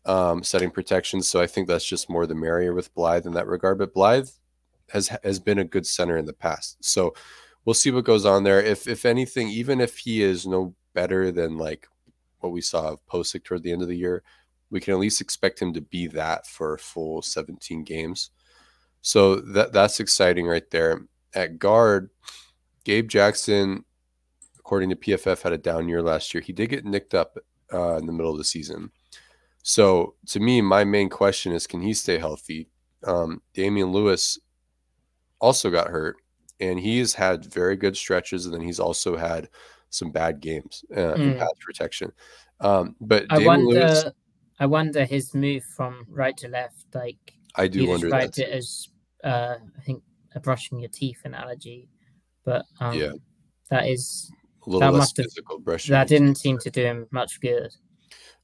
um, 0.06 0.44
setting 0.44 0.72
protections. 0.72 1.30
So 1.30 1.42
I 1.42 1.48
think 1.48 1.68
that's 1.68 1.88
just 1.88 2.10
more 2.10 2.26
the 2.26 2.36
merrier 2.36 2.74
with 2.74 2.94
Blythe 2.96 3.26
in 3.26 3.34
that 3.34 3.48
regard. 3.48 3.78
But 3.78 3.94
Blythe 3.94 4.30
has 4.90 5.10
has 5.24 5.40
been 5.40 5.60
a 5.60 5.66
good 5.66 5.86
center 5.86 6.18
in 6.18 6.26
the 6.26 6.34
past. 6.34 6.84
So 6.84 7.14
we'll 7.66 7.74
see 7.74 7.92
what 7.92 8.06
goes 8.06 8.26
on 8.26 8.44
there. 8.44 8.62
If 8.62 8.88
if 8.88 9.06
anything, 9.06 9.50
even 9.50 9.82
if 9.82 9.98
he 10.00 10.24
is 10.24 10.48
no 10.48 10.74
better 10.94 11.32
than 11.32 11.58
like 11.58 11.88
what 12.40 12.52
we 12.52 12.62
saw 12.62 12.90
of 12.90 13.06
Pocic 13.08 13.44
toward 13.44 13.64
the 13.64 13.72
end 13.72 13.82
of 13.82 13.88
the 13.88 13.98
year, 13.98 14.24
we 14.70 14.80
can 14.80 14.94
at 14.94 15.00
least 15.00 15.22
expect 15.22 15.62
him 15.62 15.74
to 15.74 15.82
be 15.82 16.08
that 16.08 16.48
for 16.48 16.74
a 16.74 16.80
full 16.80 17.22
17 17.22 17.84
games. 17.84 18.32
So 19.02 19.36
that 19.36 19.74
that's 19.74 20.00
exciting 20.00 20.48
right 20.48 20.70
there. 20.72 21.02
At 21.34 21.60
guard, 21.60 22.10
Gabe 22.84 23.10
Jackson, 23.10 23.84
according 24.68 24.90
to 24.90 24.98
PFF, 24.98 25.44
had 25.44 25.54
a 25.54 25.58
down 25.58 25.88
year 25.88 26.02
last 26.02 26.34
year. 26.34 26.42
He 26.42 26.52
did 26.52 26.68
get 26.70 26.84
nicked 26.84 27.14
up 27.14 27.38
uh, 27.74 27.96
in 27.96 28.06
the 28.06 28.12
middle 28.12 28.34
of 28.34 28.38
the 28.38 28.44
season. 28.44 28.92
So 29.64 30.16
to 30.28 30.42
me, 30.42 30.60
my 30.60 30.84
main 30.84 31.08
question 31.08 31.54
is, 31.54 31.66
can 31.66 31.82
he 31.82 31.94
stay 31.94 32.18
healthy? 32.18 32.68
Um, 33.06 33.42
Damien 33.54 33.94
Lewis 33.94 34.38
also 35.40 35.72
got 35.72 35.88
hurt, 35.88 36.18
and 36.60 36.78
he 36.78 37.00
has 37.00 37.14
had 37.14 37.46
very 37.46 37.78
good 37.78 37.96
stretches, 37.96 38.46
and 38.46 38.54
then 38.54 38.60
he's 38.62 38.80
also 38.82 39.16
had 39.16 39.48
some 39.90 40.12
bad 40.12 40.42
games 40.42 40.84
uh, 40.98 41.14
in 41.14 41.36
Mm. 41.36 41.40
pass 41.40 41.54
protection. 41.62 42.12
Um, 42.60 42.98
but 43.00 43.24
I 43.30 43.38
Damien 43.38 43.66
wonder. 43.66 43.80
Lewis, 43.80 44.06
I 44.60 44.66
wonder 44.66 45.06
his 45.06 45.34
move 45.34 45.64
from 45.64 46.06
right 46.10 46.36
to 46.38 46.50
left. 46.50 46.88
Like 46.94 47.38
I 47.56 47.70
do 47.70 47.84
you 47.84 47.88
wonder 47.88 48.10
that. 48.10 48.38
it 48.38 48.50
as, 48.50 48.90
uh, 49.24 49.56
I 49.78 49.82
think, 49.82 50.04
a 50.36 50.42
brushing 50.42 50.80
your 50.80 50.90
teeth 50.90 51.22
analogy, 51.24 51.88
but 52.44 52.66
um, 52.82 53.00
Yeah. 53.00 53.14
that 53.70 53.88
is 53.88 54.30
A 54.68 54.70
little 54.70 54.80
that 54.82 54.94
less 54.94 55.18
must 55.18 55.18
have- 55.18 55.64
brushing. 55.64 55.94
that 55.94 56.08
didn't 56.10 56.36
seem 56.36 56.58
to 56.60 56.70
do 56.70 56.84
him 56.84 57.08
much 57.12 57.40
good. 57.40 57.74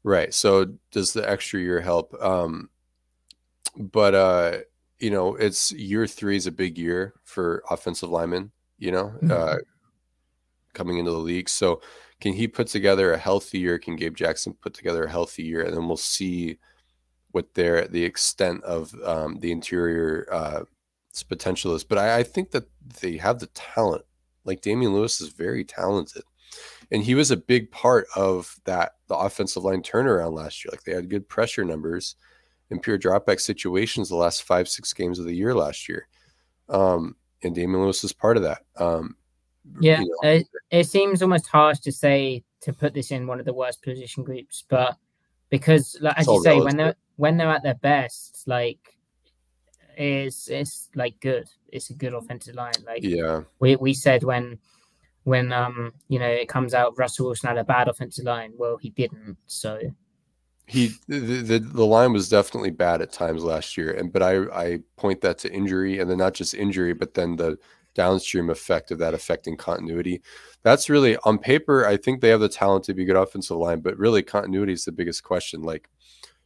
Right. 0.03 0.33
So 0.33 0.73
does 0.91 1.13
the 1.13 1.29
extra 1.29 1.59
year 1.59 1.81
help? 1.81 2.13
Um, 2.21 2.69
but 3.77 4.15
uh, 4.15 4.57
you 4.99 5.11
know, 5.11 5.35
it's 5.35 5.71
year 5.73 6.07
three 6.07 6.37
is 6.37 6.47
a 6.47 6.51
big 6.51 6.77
year 6.77 7.13
for 7.23 7.63
offensive 7.69 8.09
linemen. 8.09 8.51
You 8.77 8.91
know, 8.91 9.13
uh, 9.29 9.57
coming 10.73 10.97
into 10.97 11.11
the 11.11 11.17
league. 11.17 11.47
So 11.47 11.81
can 12.19 12.33
he 12.33 12.47
put 12.47 12.67
together 12.67 13.13
a 13.13 13.17
healthy 13.17 13.59
year? 13.59 13.77
Can 13.77 13.95
Gabe 13.95 14.15
Jackson 14.15 14.53
put 14.53 14.73
together 14.73 15.03
a 15.05 15.09
healthy 15.09 15.43
year? 15.43 15.61
And 15.61 15.75
then 15.75 15.87
we'll 15.87 15.97
see 15.97 16.57
what 17.31 17.53
their 17.53 17.87
the 17.87 18.03
extent 18.03 18.63
of 18.63 18.93
um, 19.05 19.39
the 19.39 19.51
interior 19.51 20.27
uh, 20.31 20.63
potential 21.29 21.73
is. 21.75 21.83
But 21.83 21.97
I, 21.97 22.19
I 22.19 22.23
think 22.23 22.51
that 22.51 22.65
they 23.01 23.17
have 23.17 23.39
the 23.39 23.47
talent. 23.47 24.03
Like 24.45 24.61
Damien 24.61 24.93
Lewis 24.93 25.21
is 25.21 25.29
very 25.29 25.63
talented 25.63 26.23
and 26.91 27.03
he 27.03 27.15
was 27.15 27.31
a 27.31 27.37
big 27.37 27.71
part 27.71 28.07
of 28.15 28.59
that 28.65 28.93
the 29.07 29.15
offensive 29.15 29.63
line 29.63 29.81
turnaround 29.81 30.33
last 30.33 30.63
year. 30.63 30.69
Like 30.71 30.83
they 30.83 30.93
had 30.93 31.09
good 31.09 31.27
pressure 31.27 31.65
numbers 31.65 32.15
in 32.69 32.79
pure 32.79 32.97
dropback 32.97 33.39
situations 33.39 34.09
the 34.09 34.15
last 34.15 34.43
five 34.43 34.67
six 34.67 34.93
games 34.93 35.19
of 35.19 35.25
the 35.25 35.35
year 35.35 35.53
last 35.53 35.89
year, 35.89 36.07
um, 36.69 37.15
and 37.43 37.53
Damien 37.55 37.81
Lewis 37.81 38.03
is 38.03 38.13
part 38.13 38.37
of 38.37 38.43
that. 38.43 38.61
Um, 38.77 39.15
Yeah, 39.79 40.01
you 40.01 40.17
know, 40.21 40.29
it, 40.29 40.47
it 40.71 40.83
seems 40.85 41.21
almost 41.21 41.47
harsh 41.47 41.79
to 41.79 41.91
say 41.91 42.43
to 42.61 42.73
put 42.73 42.93
this 42.93 43.11
in 43.11 43.27
one 43.27 43.39
of 43.39 43.45
the 43.45 43.53
worst 43.53 43.81
position 43.81 44.23
groups, 44.23 44.63
but 44.69 44.95
because, 45.49 45.97
like, 46.01 46.17
as 46.17 46.27
It's 46.27 46.33
you 46.33 46.43
say, 46.43 46.61
when 46.61 46.77
they're 46.77 46.95
when 47.15 47.37
they're 47.37 47.49
at 47.49 47.63
their 47.63 47.75
best, 47.75 48.43
like, 48.47 48.97
it's 49.97 50.49
it's 50.49 50.89
like 50.95 51.19
good. 51.19 51.49
It's 51.69 51.89
a 51.89 51.93
good 51.93 52.13
offensive 52.13 52.55
line. 52.55 52.73
Like 52.85 53.03
yeah, 53.03 53.41
we 53.59 53.75
we 53.75 53.93
said 53.93 54.23
when 54.23 54.59
when 55.23 55.51
um 55.51 55.93
you 56.07 56.19
know 56.19 56.27
it 56.27 56.49
comes 56.49 56.73
out 56.73 56.97
Russell 56.97 57.27
Wilson 57.27 57.49
had 57.49 57.57
a 57.57 57.63
bad 57.63 57.87
offensive 57.87 58.25
line. 58.25 58.53
Well, 58.57 58.77
he 58.77 58.89
didn't. 58.89 59.37
So 59.47 59.79
he 60.67 60.91
the, 61.07 61.19
the 61.19 61.59
the 61.59 61.85
line 61.85 62.13
was 62.13 62.29
definitely 62.29 62.71
bad 62.71 63.01
at 63.01 63.11
times 63.11 63.43
last 63.43 63.77
year, 63.77 63.91
and 63.91 64.11
but 64.11 64.21
I 64.21 64.43
I 64.53 64.79
point 64.95 65.21
that 65.21 65.37
to 65.39 65.51
injury, 65.51 65.99
and 65.99 66.09
then 66.09 66.17
not 66.17 66.33
just 66.33 66.53
injury, 66.53 66.93
but 66.93 67.13
then 67.13 67.35
the 67.35 67.57
downstream 67.93 68.49
effect 68.49 68.91
of 68.91 68.97
that 68.99 69.13
affecting 69.13 69.55
continuity. 69.55 70.21
That's 70.63 70.89
really 70.89 71.17
on 71.25 71.37
paper. 71.37 71.85
I 71.85 71.97
think 71.97 72.21
they 72.21 72.29
have 72.29 72.39
the 72.39 72.49
talent 72.49 72.85
to 72.85 72.93
be 72.93 73.03
a 73.03 73.05
good 73.05 73.15
offensive 73.15 73.57
line, 73.57 73.81
but 73.81 73.97
really 73.97 74.23
continuity 74.23 74.73
is 74.73 74.85
the 74.85 74.91
biggest 74.91 75.23
question. 75.23 75.61
Like 75.61 75.89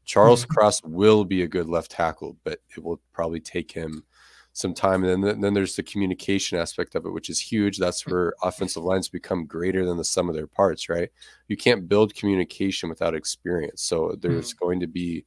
Charles 0.07 0.43
mm-hmm. 0.43 0.53
Cross 0.53 0.81
will 0.83 1.25
be 1.25 1.43
a 1.43 1.47
good 1.47 1.67
left 1.67 1.91
tackle, 1.91 2.37
but 2.43 2.59
it 2.75 2.83
will 2.83 2.99
probably 3.13 3.41
take 3.41 3.71
him 3.71 4.03
some 4.53 4.73
time. 4.73 5.03
And 5.03 5.23
then, 5.23 5.41
then 5.41 5.53
there's 5.53 5.75
the 5.75 5.83
communication 5.83 6.57
aspect 6.57 6.95
of 6.95 7.05
it, 7.05 7.11
which 7.11 7.29
is 7.29 7.39
huge. 7.39 7.77
That's 7.77 8.01
mm-hmm. 8.01 8.11
where 8.11 8.33
offensive 8.41 8.83
lines 8.83 9.09
become 9.09 9.45
greater 9.45 9.85
than 9.85 9.97
the 9.97 10.03
sum 10.03 10.29
of 10.29 10.35
their 10.35 10.47
parts, 10.47 10.89
right? 10.89 11.09
You 11.47 11.57
can't 11.57 11.87
build 11.87 12.15
communication 12.15 12.89
without 12.89 13.13
experience. 13.13 13.83
So 13.83 14.15
there's 14.19 14.53
mm-hmm. 14.53 14.65
going 14.65 14.79
to 14.79 14.87
be, 14.87 15.25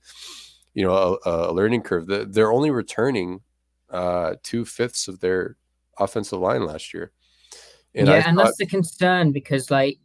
you 0.74 0.84
know, 0.84 1.18
a, 1.24 1.30
a 1.30 1.52
learning 1.52 1.82
curve. 1.82 2.06
They're 2.32 2.52
only 2.52 2.70
returning 2.70 3.42
uh, 3.90 4.34
two 4.42 4.64
fifths 4.64 5.06
of 5.06 5.20
their 5.20 5.56
offensive 5.98 6.40
line 6.40 6.64
last 6.64 6.94
year. 6.94 7.12
And 7.94 8.08
yeah, 8.08 8.14
I 8.14 8.16
and 8.18 8.36
thought, 8.36 8.46
that's 8.46 8.56
the 8.56 8.66
concern 8.66 9.32
because 9.32 9.70
like 9.70 9.98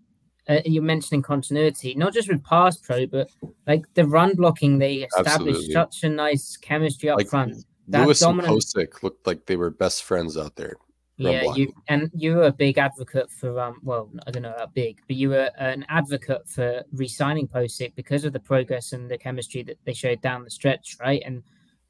uh, 0.49 0.59
you're 0.65 0.83
mentioning 0.83 1.21
continuity, 1.21 1.95
not 1.95 2.13
just 2.13 2.27
with 2.29 2.43
pass 2.43 2.77
pro, 2.77 3.05
but 3.05 3.29
like 3.67 3.85
the 3.95 4.05
run 4.05 4.35
blocking. 4.35 4.77
They 4.79 4.97
established 5.03 5.27
Absolutely. 5.35 5.71
such 5.73 6.03
a 6.03 6.09
nice 6.09 6.57
chemistry 6.57 7.09
up 7.09 7.17
Like, 7.17 7.27
front. 7.27 7.65
that 7.87 8.05
Lewis 8.05 8.19
dominant- 8.19 8.53
and 8.53 8.61
Pocic 8.61 9.03
looked 9.03 9.25
like 9.27 9.45
they 9.45 9.55
were 9.55 9.69
best 9.71 10.03
friends 10.03 10.37
out 10.37 10.55
there. 10.55 10.75
Yeah, 11.17 11.43
you 11.55 11.73
and 11.87 12.11
you 12.13 12.35
were 12.35 12.47
a 12.47 12.51
big 12.51 12.77
advocate 12.77 13.31
for 13.31 13.57
um. 13.57 13.79
Well, 13.83 14.11
I 14.27 14.31
don't 14.31 14.43
know 14.43 14.53
how 14.57 14.65
big, 14.65 14.99
but 15.07 15.15
you 15.15 15.29
were 15.29 15.49
an 15.57 15.85
advocate 15.87 16.45
for 16.49 16.83
re-signing 16.91 17.47
Pocic 17.47 17.95
because 17.95 18.25
of 18.25 18.33
the 18.33 18.39
progress 18.41 18.91
and 18.91 19.09
the 19.09 19.17
chemistry 19.17 19.63
that 19.63 19.77
they 19.85 19.93
showed 19.93 20.19
down 20.21 20.43
the 20.43 20.49
stretch, 20.49 20.97
right? 20.99 21.23
And 21.25 21.41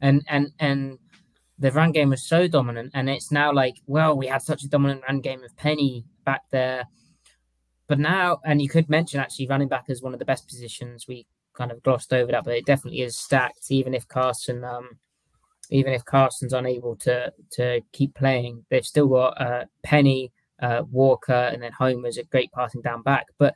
and 0.01 0.23
and 0.29 0.51
and 0.59 0.99
the 1.57 1.71
run 1.71 1.91
game 1.91 2.11
was 2.11 2.21
so 2.21 2.47
dominant, 2.47 2.91
and 2.93 3.09
it's 3.09 3.31
now 3.31 3.51
like, 3.51 3.77
well, 3.87 4.15
we 4.15 4.27
had 4.27 4.43
such 4.43 4.61
a 4.63 4.67
dominant 4.67 5.01
run 5.07 5.21
game 5.21 5.43
of 5.43 5.57
Penny 5.57 6.05
back 6.23 6.41
there, 6.51 6.83
but 7.87 7.99
now, 7.99 8.39
and 8.43 8.61
you 8.61 8.69
could 8.69 8.89
mention 8.89 9.19
actually 9.19 9.47
running 9.47 9.67
back 9.67 9.85
as 9.89 10.01
one 10.01 10.13
of 10.13 10.19
the 10.19 10.25
best 10.25 10.47
positions. 10.47 11.07
We 11.07 11.27
kind 11.53 11.71
of 11.71 11.83
glossed 11.83 12.13
over 12.13 12.31
that, 12.31 12.43
but 12.43 12.55
it 12.55 12.65
definitely 12.65 13.01
is 13.01 13.17
stacked. 13.17 13.69
Even 13.69 13.93
if 13.93 14.07
Carson, 14.07 14.63
um, 14.63 14.97
even 15.69 15.93
if 15.93 16.03
Carson's 16.05 16.53
unable 16.53 16.95
to 16.97 17.31
to 17.51 17.81
keep 17.91 18.15
playing, 18.15 18.65
they've 18.69 18.85
still 18.85 19.07
got 19.07 19.39
uh, 19.39 19.65
Penny, 19.83 20.31
uh, 20.61 20.83
Walker, 20.91 21.33
and 21.33 21.61
then 21.61 21.71
Homer's 21.71 22.17
a 22.17 22.23
great 22.23 22.51
passing 22.51 22.81
down 22.81 23.01
back. 23.03 23.27
But 23.37 23.55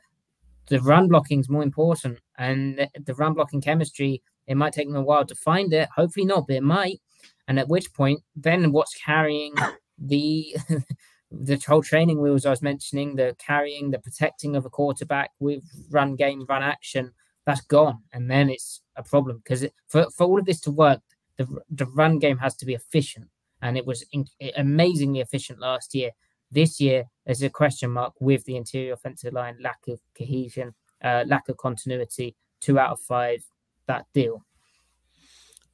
the 0.66 0.80
run 0.80 1.08
blocking 1.08 1.40
is 1.40 1.48
more 1.48 1.62
important, 1.62 2.18
and 2.38 2.78
the, 2.78 2.88
the 3.04 3.14
run 3.14 3.34
blocking 3.34 3.60
chemistry. 3.60 4.22
It 4.46 4.56
might 4.56 4.72
take 4.72 4.88
them 4.88 4.96
a 4.96 5.02
while 5.02 5.24
to 5.26 5.34
find 5.36 5.72
it. 5.72 5.88
Hopefully 5.94 6.26
not, 6.26 6.46
but 6.48 6.56
it 6.56 6.62
might. 6.62 7.00
And 7.46 7.58
at 7.58 7.68
which 7.68 7.92
point, 7.92 8.20
then 8.34 8.72
what's 8.72 8.94
carrying 8.94 9.54
the 9.98 10.56
the 11.30 11.62
whole 11.66 11.82
training 11.82 12.20
wheels 12.20 12.44
I 12.44 12.50
was 12.50 12.62
mentioning, 12.62 13.16
the 13.16 13.36
carrying, 13.38 13.90
the 13.90 13.98
protecting 13.98 14.56
of 14.56 14.64
a 14.64 14.70
quarterback 14.70 15.30
with 15.38 15.62
run 15.90 16.16
game, 16.16 16.44
run 16.48 16.62
action, 16.62 17.12
that's 17.46 17.60
gone, 17.62 18.02
and 18.12 18.30
then 18.30 18.50
it's 18.50 18.82
a 18.96 19.02
problem 19.02 19.38
because 19.38 19.66
for 19.88 20.10
for 20.10 20.26
all 20.26 20.38
of 20.38 20.44
this 20.44 20.60
to 20.60 20.70
work, 20.70 21.00
the 21.36 21.46
the 21.70 21.86
run 21.86 22.18
game 22.18 22.38
has 22.38 22.54
to 22.56 22.66
be 22.66 22.74
efficient, 22.74 23.28
and 23.62 23.76
it 23.76 23.86
was 23.86 24.04
in, 24.12 24.26
amazingly 24.56 25.20
efficient 25.20 25.58
last 25.58 25.94
year. 25.94 26.10
This 26.52 26.80
year, 26.80 27.04
there's 27.24 27.42
a 27.42 27.50
question 27.50 27.90
mark 27.90 28.14
with 28.20 28.44
the 28.44 28.56
interior 28.56 28.92
offensive 28.92 29.32
line, 29.32 29.56
lack 29.60 29.78
of 29.88 30.00
cohesion, 30.16 30.74
uh, 31.02 31.24
lack 31.26 31.48
of 31.48 31.56
continuity. 31.56 32.36
Two 32.60 32.78
out 32.78 32.90
of 32.90 33.00
five, 33.00 33.42
that 33.86 34.06
deal. 34.12 34.44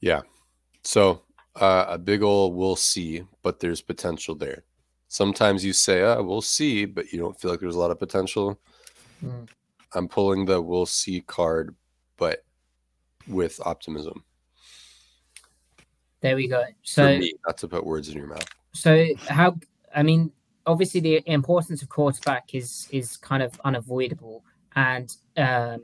Yeah. 0.01 0.23
So 0.85 1.23
uh, 1.57 1.87
a 1.89 1.99
big 1.99 2.23
old 2.23 2.55
we'll 2.55 2.77
see, 2.77 3.25
but 3.43 3.59
there's 3.59 3.81
potential 3.81 4.35
there. 4.35 4.63
Sometimes 5.09 5.65
you 5.65 5.73
say, 5.73 6.03
"Ah, 6.03 6.21
we'll 6.21 6.43
see," 6.43 6.85
but 6.85 7.13
you 7.13 7.19
don't 7.19 7.39
feel 7.39 7.51
like 7.51 7.61
there's 7.61 7.77
a 7.77 7.79
lot 7.79 7.91
of 7.91 7.99
potential. 7.99 8.61
Mm. 9.25 9.49
I'm 9.95 10.09
pulling 10.09 10.45
the 10.45 10.61
"we'll 10.61 10.87
see" 10.87 11.21
card, 11.21 11.75
but 12.17 12.45
with 13.29 13.61
optimism. 13.65 14.25
There 16.21 16.37
we 16.37 16.49
go. 16.49 16.65
So 16.83 17.19
me, 17.19 17.35
not 17.47 17.59
to 17.59 17.69
put 17.69 17.85
words 17.85 18.09
in 18.09 18.17
your 18.17 18.27
mouth. 18.27 18.49
So 18.73 19.07
how? 19.29 19.57
I 19.95 20.03
mean, 20.03 20.33
obviously 20.67 21.01
the 21.01 21.23
importance 21.31 21.83
of 21.83 21.89
quarterback 21.89 22.55
is 22.55 22.89
is 22.91 23.17
kind 23.17 23.43
of 23.43 23.59
unavoidable, 23.65 24.45
and 24.75 25.15
um, 25.37 25.83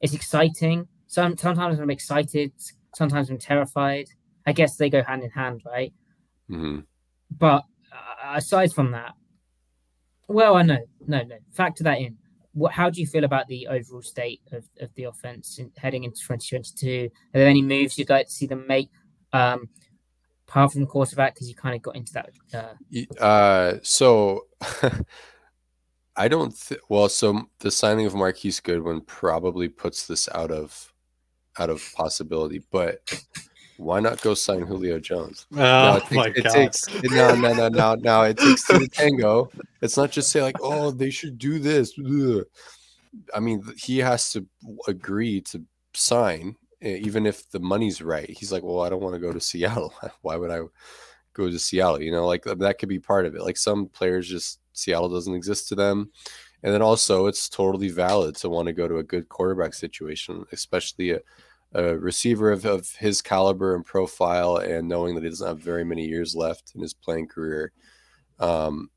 it's 0.00 0.14
exciting. 0.14 0.86
Some 1.06 1.36
sometimes 1.36 1.80
I'm 1.80 1.90
excited, 1.90 2.52
sometimes 2.94 3.30
I'm 3.30 3.38
terrified. 3.38 4.08
I 4.46 4.52
guess 4.52 4.76
they 4.76 4.90
go 4.90 5.02
hand 5.02 5.22
in 5.22 5.30
hand, 5.30 5.62
right? 5.64 5.92
hmm 6.48 6.80
But 7.38 7.64
aside 8.36 8.72
from 8.72 8.90
that, 8.92 9.14
well, 10.28 10.56
I 10.56 10.62
know, 10.62 10.84
no, 11.06 11.22
no. 11.22 11.36
Factor 11.52 11.84
that 11.84 11.98
in. 11.98 12.16
What? 12.52 12.72
How 12.72 12.90
do 12.90 13.00
you 13.00 13.06
feel 13.06 13.24
about 13.24 13.46
the 13.48 13.66
overall 13.68 14.02
state 14.02 14.40
of, 14.52 14.68
of 14.80 14.94
the 14.94 15.04
offense 15.04 15.58
in, 15.58 15.70
heading 15.76 16.04
into 16.04 16.20
2022? 16.20 17.10
Are 17.34 17.38
there 17.38 17.48
any 17.48 17.62
moves 17.62 17.98
you'd 17.98 18.10
like 18.10 18.26
to 18.26 18.32
see 18.32 18.46
them 18.46 18.66
make? 18.66 18.90
Um, 19.32 19.68
apart 20.48 20.72
from 20.72 20.86
quarterback, 20.86 21.34
because 21.34 21.48
you 21.48 21.54
kind 21.54 21.76
of 21.76 21.82
got 21.82 21.96
into 21.96 22.12
that. 22.14 22.30
Uh, 22.52 22.74
Uh, 23.20 23.78
so 23.82 24.46
I 26.16 26.28
don't. 26.28 26.54
Well, 26.88 27.08
so 27.08 27.48
the 27.60 27.70
signing 27.70 28.06
of 28.06 28.14
Marquise 28.14 28.60
Goodwin 28.60 29.02
probably 29.02 29.68
puts 29.68 30.06
this 30.06 30.28
out 30.34 30.50
of 30.50 30.92
out 31.58 31.70
of 31.70 31.82
possibility. 31.94 32.62
But 32.70 33.00
why 33.78 34.00
not 34.00 34.20
go 34.20 34.34
sign 34.34 34.62
Julio 34.62 34.98
Jones? 34.98 35.46
Oh 35.52 35.56
no, 35.58 35.92
Oh 35.92 35.96
it 35.96 36.00
takes, 36.02 36.14
my 36.14 36.26
it 36.26 36.44
god. 36.44 36.52
takes 36.52 37.02
no, 37.04 37.34
no, 37.34 37.54
no, 37.54 37.68
no, 37.68 37.94
no. 37.94 38.22
It 38.22 38.36
takes 38.38 38.66
to 38.66 38.86
tango. 38.88 39.50
It's 39.80 39.96
not 39.96 40.10
just 40.10 40.30
say 40.30 40.42
like, 40.42 40.56
oh, 40.60 40.90
they 40.90 41.10
should 41.10 41.38
do 41.38 41.58
this. 41.58 41.94
Ugh. 41.98 42.44
I 43.34 43.40
mean, 43.40 43.62
he 43.76 43.98
has 43.98 44.30
to 44.32 44.46
agree 44.86 45.40
to 45.42 45.62
sign, 45.94 46.56
e- 46.84 46.96
even 46.96 47.24
if 47.26 47.48
the 47.50 47.60
money's 47.60 48.02
right. 48.02 48.28
He's 48.28 48.52
like, 48.52 48.62
well, 48.62 48.80
I 48.80 48.88
don't 48.90 49.02
want 49.02 49.14
to 49.14 49.20
go 49.20 49.32
to 49.32 49.40
Seattle. 49.40 49.94
Why 50.22 50.36
would 50.36 50.50
I 50.50 50.60
go 51.32 51.48
to 51.48 51.58
Seattle? 51.58 52.02
You 52.02 52.12
know, 52.12 52.26
like 52.26 52.44
that 52.44 52.78
could 52.78 52.88
be 52.88 52.98
part 53.00 53.24
of 53.26 53.34
it. 53.34 53.42
Like 53.42 53.56
some 53.56 53.86
players 53.86 54.28
just 54.28 54.60
Seattle 54.72 55.08
doesn't 55.08 55.34
exist 55.34 55.68
to 55.68 55.74
them. 55.74 56.10
And 56.62 56.74
then 56.74 56.82
also, 56.82 57.26
it's 57.26 57.48
totally 57.48 57.88
valid 57.88 58.34
to 58.36 58.48
want 58.48 58.66
to 58.66 58.72
go 58.72 58.88
to 58.88 58.98
a 58.98 59.02
good 59.04 59.28
quarterback 59.28 59.74
situation, 59.74 60.44
especially 60.50 61.12
a, 61.12 61.20
a 61.72 61.96
receiver 61.96 62.50
of, 62.50 62.64
of 62.64 62.90
his 62.98 63.20
caliber 63.20 63.74
and 63.74 63.84
profile, 63.84 64.56
and 64.56 64.88
knowing 64.88 65.14
that 65.14 65.24
he 65.24 65.30
doesn't 65.30 65.46
have 65.46 65.58
very 65.58 65.84
many 65.84 66.06
years 66.06 66.34
left 66.34 66.72
in 66.74 66.80
his 66.80 66.94
playing 66.94 67.28
career. 67.28 67.72
Um, 68.38 68.90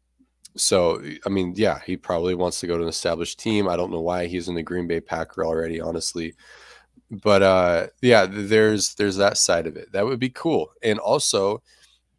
so, 0.56 1.02
I 1.26 1.30
mean, 1.30 1.54
yeah, 1.56 1.80
he 1.86 1.98
probably 1.98 2.36
wants 2.36 2.60
to 2.60 2.68
go 2.68 2.78
to 2.78 2.84
an 2.84 2.90
established 2.90 3.40
team. 3.40 3.68
I 3.68 3.76
don't 3.76 3.92
know 3.92 4.02
why 4.02 4.26
he's 4.26 4.48
in 4.48 4.56
the 4.56 4.64
Green 4.64 4.88
Bay 4.88 5.00
Packer 5.00 5.46
already, 5.46 5.80
honestly. 5.80 6.34
But 7.10 7.42
uh, 7.42 7.88
yeah, 8.02 8.26
there's 8.30 8.96
there's 8.96 9.18
that 9.18 9.38
side 9.38 9.68
of 9.68 9.76
it. 9.76 9.92
That 9.92 10.06
would 10.06 10.20
be 10.20 10.30
cool. 10.30 10.72
And 10.82 10.98
also, 11.00 11.62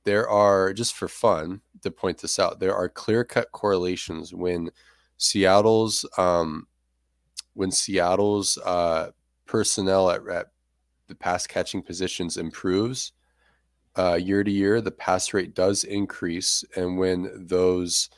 there 0.05 0.29
are 0.29 0.73
just 0.73 0.95
for 0.95 1.09
fun 1.09 1.63
to 1.83 1.91
point 1.91 2.19
this 2.19 2.39
out. 2.39 2.61
There 2.61 2.75
are 2.75 2.89
clear 2.89 3.25
cut 3.25 3.51
correlations 3.53 4.35
when 4.35 4.71
Seattle's 5.17 6.07
um, 6.19 6.67
when 7.55 7.71
Seattle's 7.71 8.59
uh, 8.59 9.11
personnel 9.47 10.11
at, 10.11 10.27
at 10.29 10.47
the 11.09 11.15
pass 11.15 11.47
catching 11.47 11.83
positions 11.83 12.37
improves 12.37 13.13
uh, 13.97 14.15
year 14.15 14.43
to 14.43 14.51
year, 14.51 14.81
the 14.81 14.91
pass 14.91 15.35
rate 15.35 15.55
does 15.55 15.85
increase, 15.85 16.65
and 16.77 16.97
when 16.97 17.31
those 17.47 18.09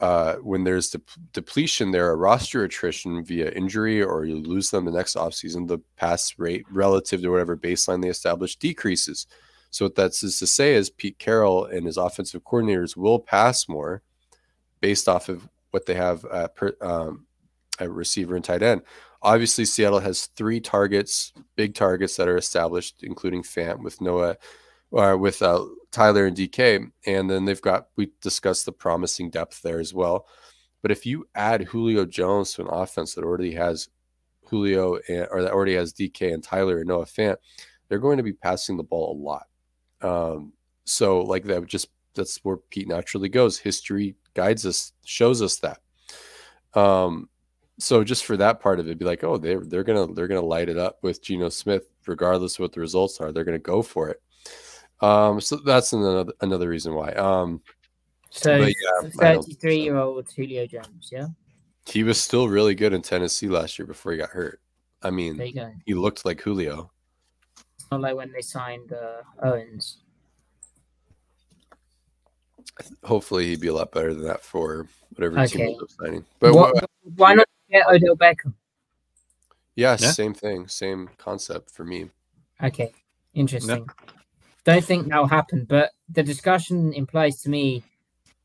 uh, 0.00 0.34
when 0.36 0.62
there's 0.62 0.90
dep- 0.90 1.10
depletion 1.32 1.90
there, 1.90 2.10
a 2.10 2.16
roster 2.16 2.62
attrition 2.62 3.24
via 3.24 3.50
injury, 3.50 4.00
or 4.00 4.24
you 4.24 4.36
lose 4.36 4.70
them 4.70 4.84
the 4.84 4.92
next 4.92 5.16
offseason, 5.16 5.66
the 5.66 5.78
pass 5.96 6.38
rate 6.38 6.64
relative 6.70 7.20
to 7.20 7.30
whatever 7.30 7.56
baseline 7.56 8.00
they 8.00 8.08
established 8.08 8.60
decreases. 8.60 9.26
So 9.70 9.86
what 9.86 9.96
that's 9.96 10.22
is 10.22 10.38
to 10.38 10.46
say 10.46 10.74
is 10.74 10.88
Pete 10.88 11.18
Carroll 11.18 11.64
and 11.64 11.84
his 11.84 11.96
offensive 11.96 12.44
coordinators 12.44 12.96
will 12.96 13.18
pass 13.18 13.68
more 13.68 14.02
based 14.80 15.08
off 15.08 15.28
of 15.28 15.48
what 15.72 15.86
they 15.86 15.94
have 15.94 16.24
at, 16.26 16.54
per, 16.54 16.76
um, 16.80 17.26
at 17.80 17.90
receiver 17.90 18.36
and 18.36 18.44
tight 18.44 18.62
end. 18.62 18.82
Obviously, 19.22 19.64
Seattle 19.64 20.00
has 20.00 20.26
three 20.36 20.60
targets, 20.60 21.32
big 21.56 21.74
targets 21.74 22.16
that 22.16 22.28
are 22.28 22.36
established, 22.36 23.02
including 23.02 23.42
Fant 23.42 23.82
with 23.82 24.00
Noah, 24.00 24.36
or 24.90 25.16
with 25.16 25.42
uh, 25.42 25.64
Tyler 25.90 26.26
and 26.26 26.36
DK, 26.36 26.90
and 27.06 27.30
then 27.30 27.44
they've 27.44 27.60
got 27.60 27.88
we 27.96 28.10
discussed 28.22 28.64
the 28.64 28.72
promising 28.72 29.30
depth 29.30 29.62
there 29.62 29.80
as 29.80 29.92
well. 29.92 30.26
But 30.82 30.92
if 30.92 31.04
you 31.04 31.26
add 31.34 31.64
Julio 31.64 32.04
Jones 32.04 32.52
to 32.54 32.62
an 32.62 32.68
offense 32.70 33.14
that 33.14 33.24
already 33.24 33.54
has 33.54 33.88
Julio 34.44 34.98
and, 35.08 35.26
or 35.30 35.42
that 35.42 35.52
already 35.52 35.74
has 35.74 35.92
DK 35.92 36.32
and 36.32 36.42
Tyler 36.42 36.78
and 36.78 36.88
Noah 36.88 37.06
Fant, 37.06 37.36
they're 37.88 37.98
going 37.98 38.18
to 38.18 38.22
be 38.22 38.32
passing 38.32 38.76
the 38.76 38.84
ball 38.84 39.12
a 39.12 39.18
lot. 39.20 39.46
Um, 40.00 40.52
so 40.84 41.20
like 41.22 41.44
that 41.44 41.66
just 41.66 41.88
that's 42.14 42.38
where 42.44 42.56
Pete 42.56 42.88
naturally 42.88 43.28
goes. 43.28 43.58
History 43.58 44.16
guides 44.34 44.64
us, 44.66 44.92
shows 45.04 45.42
us 45.42 45.56
that. 45.58 45.80
Um, 46.74 47.28
so 47.78 48.02
just 48.04 48.24
for 48.24 48.36
that 48.36 48.60
part 48.60 48.80
of 48.80 48.88
it, 48.88 48.98
be 48.98 49.04
like, 49.04 49.22
oh, 49.24 49.36
they're 49.36 49.60
they're 49.60 49.84
gonna 49.84 50.12
they're 50.14 50.28
gonna 50.28 50.40
light 50.40 50.68
it 50.68 50.78
up 50.78 50.98
with 51.02 51.22
Geno 51.22 51.48
Smith, 51.48 51.88
regardless 52.06 52.54
of 52.54 52.60
what 52.60 52.72
the 52.72 52.80
results 52.80 53.20
are. 53.20 53.32
They're 53.32 53.44
gonna 53.44 53.58
go 53.58 53.82
for 53.82 54.08
it. 54.10 54.20
Um, 55.00 55.40
so 55.40 55.56
that's 55.56 55.92
another 55.92 56.32
another 56.40 56.68
reason 56.68 56.94
why. 56.94 57.12
Um, 57.12 57.60
so 58.30 58.56
yeah. 58.56 59.08
33 59.18 59.80
year 59.80 59.96
old 59.96 60.28
Julio 60.34 60.66
Jones, 60.66 61.08
yeah, 61.12 61.28
he 61.86 62.02
was 62.02 62.20
still 62.20 62.48
really 62.48 62.74
good 62.74 62.92
in 62.92 63.00
Tennessee 63.02 63.48
last 63.48 63.78
year 63.78 63.86
before 63.86 64.12
he 64.12 64.18
got 64.18 64.30
hurt. 64.30 64.60
I 65.02 65.08
there 65.10 65.12
mean, 65.12 65.36
you 65.40 65.52
go. 65.54 65.72
he 65.86 65.94
looked 65.94 66.24
like 66.24 66.40
Julio. 66.40 66.90
It's 67.78 67.86
not 67.92 68.00
like 68.00 68.16
when 68.16 68.32
they 68.32 68.42
signed 68.42 68.92
uh, 68.92 69.22
Owens. 69.46 69.98
Hopefully, 73.04 73.46
he'd 73.46 73.60
be 73.60 73.68
a 73.68 73.72
lot 73.74 73.92
better 73.92 74.14
than 74.14 74.24
that 74.24 74.42
for 74.42 74.86
whatever 75.14 75.34
team 75.46 75.60
Okay. 75.62 75.70
ends 75.72 75.82
up 75.82 75.90
signing. 75.90 76.24
But 76.38 76.54
What- 76.54 76.74
wha- 76.74 76.80
why 77.16 77.34
not 77.34 77.46
get 77.70 77.86
Odell 77.88 78.16
Beckham? 78.16 78.54
yeah, 79.76 79.96
Yeah. 79.96 80.12
same 80.12 80.34
thing, 80.34 80.68
same 80.68 81.10
concept 81.18 81.70
for 81.70 81.84
me. 81.84 82.10
Okay, 82.62 82.92
interesting. 83.34 83.86
Don't 84.64 84.84
think 84.84 85.08
that'll 85.08 85.26
happen, 85.28 85.64
but 85.68 85.92
the 86.08 86.22
discussion 86.22 86.92
implies 86.92 87.40
to 87.42 87.50
me 87.50 87.84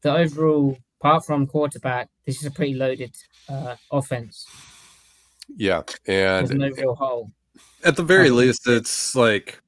that 0.03 0.15
overall, 0.15 0.77
apart 1.01 1.25
from 1.25 1.47
quarterback, 1.47 2.09
this 2.25 2.39
is 2.39 2.45
a 2.45 2.51
pretty 2.51 2.75
loaded 2.75 3.15
uh, 3.49 3.75
offense. 3.91 4.45
Yeah, 5.57 5.83
There's 6.05 6.51
and 6.51 6.59
no 6.59 6.69
real 6.69 6.95
hole. 6.95 7.31
At 7.83 7.95
the 7.97 8.03
very 8.03 8.29
Okay. 8.29 8.47
least, 8.47 8.67
it's 8.67 9.15
like 9.15 9.61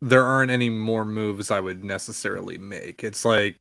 there 0.00 0.24
aren't 0.24 0.50
any 0.50 0.70
more 0.70 1.04
moves 1.04 1.50
I 1.50 1.60
would 1.60 1.84
necessarily 1.84 2.58
make. 2.58 3.04
It's 3.04 3.24
like 3.24 3.58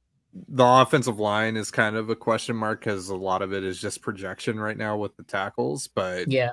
the 0.50 0.66
offensive 0.66 1.20
line 1.20 1.56
is 1.56 1.70
kind 1.72 1.96
of 1.96 2.10
a 2.10 2.16
question 2.16 2.56
mark 2.56 2.80
because 2.82 3.10
a 3.10 3.16
lot 3.16 3.42
of 3.42 3.54
it 3.54 3.64
is 3.64 3.80
just 3.80 4.02
projection 4.02 4.60
right 4.60 4.78
now 4.78 4.98
with 4.98 5.16
the 5.16 5.24
tackles, 5.24 5.88
but 5.88 6.28
Yeah, 6.32 6.52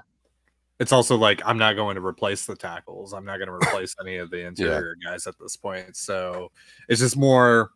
it's 0.78 0.92
also 0.92 1.16
like 1.16 1.40
I'm 1.46 1.58
not 1.58 1.76
going 1.76 1.94
to 1.96 2.04
replace 2.04 2.44
the 2.46 2.56
tackles. 2.56 3.12
I'm 3.12 3.24
not 3.24 3.38
going 3.38 3.48
to 3.48 3.54
replace 3.54 3.94
any 4.00 4.16
of 4.16 4.30
the 4.30 4.46
interior 4.46 4.96
guys 5.04 5.26
at 5.26 5.34
this 5.38 5.56
point. 5.56 5.96
So 5.96 6.50
it's 6.88 7.00
just 7.00 7.16
more. 7.16 7.70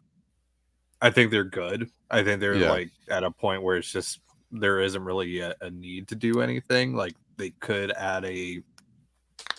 I 1.00 1.10
think 1.10 1.30
they're 1.30 1.44
good. 1.44 1.90
I 2.10 2.22
think 2.22 2.40
they're 2.40 2.54
Yeah. 2.54 2.70
like 2.70 2.90
at 3.10 3.24
a 3.24 3.30
point 3.30 3.62
where 3.62 3.76
it's 3.76 3.90
just 3.90 4.20
there 4.52 4.80
isn't 4.80 5.02
really 5.02 5.40
a, 5.40 5.54
a 5.60 5.70
need 5.70 6.08
to 6.08 6.14
do 6.14 6.40
anything. 6.40 6.94
Like 6.94 7.14
they 7.36 7.50
could 7.60 7.90
add 7.92 8.24
a 8.24 8.62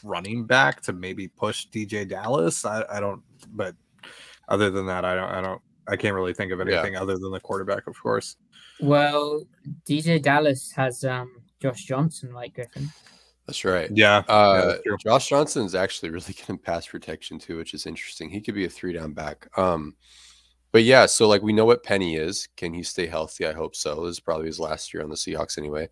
running 0.04 0.46
back 0.46 0.82
to 0.82 0.94
maybe 0.94 1.28
push 1.28 1.68
DeeJay 1.70 2.08
Dallas. 2.10 2.66
I, 2.66 2.84
I 2.90 3.00
don't, 3.00 3.22
but 3.52 3.76
other 4.48 4.70
than 4.70 4.86
that, 4.88 5.06
I 5.06 5.16
don't. 5.16 5.30
I 5.32 5.42
don't. 5.42 5.62
I 5.88 5.96
can't 5.96 6.16
really 6.16 6.34
think 6.34 6.52
of 6.52 6.60
Yeah. 6.60 6.76
anything 6.80 6.96
other 6.96 7.18
than 7.18 7.32
the 7.32 7.40
quarterback, 7.40 7.88
of 7.88 8.00
course. 8.02 8.38
well, 8.82 9.44
DeeJay 9.88 10.22
Dallas 10.22 10.72
has 10.72 11.04
um, 11.04 11.42
Josh 11.62 11.84
Johnson, 11.86 12.34
like 12.34 12.54
Griffin. 12.56 12.90
that's 13.48 13.64
right. 13.64 13.90
Yeah, 13.94 14.24
yeah, 14.28 14.34
Uh, 14.36 14.66
that's 14.68 14.84
true. 14.84 14.98
Josh 14.98 15.30
Johnson's 15.30 15.76
actually 15.76 16.10
really 16.18 16.34
good 16.34 16.50
in 16.50 16.58
pass 16.58 16.88
protection 16.88 17.40
too, 17.40 17.58
which 17.58 17.74
is 17.74 17.86
interesting. 17.86 18.30
He 18.30 18.42
could 18.42 18.56
be 18.56 18.66
a 18.66 18.70
three 18.70 18.94
down 18.94 19.14
back. 19.14 19.48
Um, 19.58 19.96
but 20.72 20.84
yeah, 20.84 21.06
so 21.06 21.28
like 21.28 21.42
we 21.42 21.54
know 21.54 21.66
what 21.66 21.84
Penny 21.84 22.16
is. 22.18 22.50
Can 22.58 22.74
he 22.74 22.84
stay 22.84 23.08
healthy? 23.08 23.46
I 23.48 23.54
hope 23.54 23.76
so. 23.76 24.04
This 24.06 24.14
is 24.18 24.20
probably 24.20 24.48
his 24.48 24.60
last 24.60 24.94
year 24.94 25.04
on 25.04 25.10
the 25.10 25.16
Seahawks 25.16 25.58
anyway. 25.58 25.88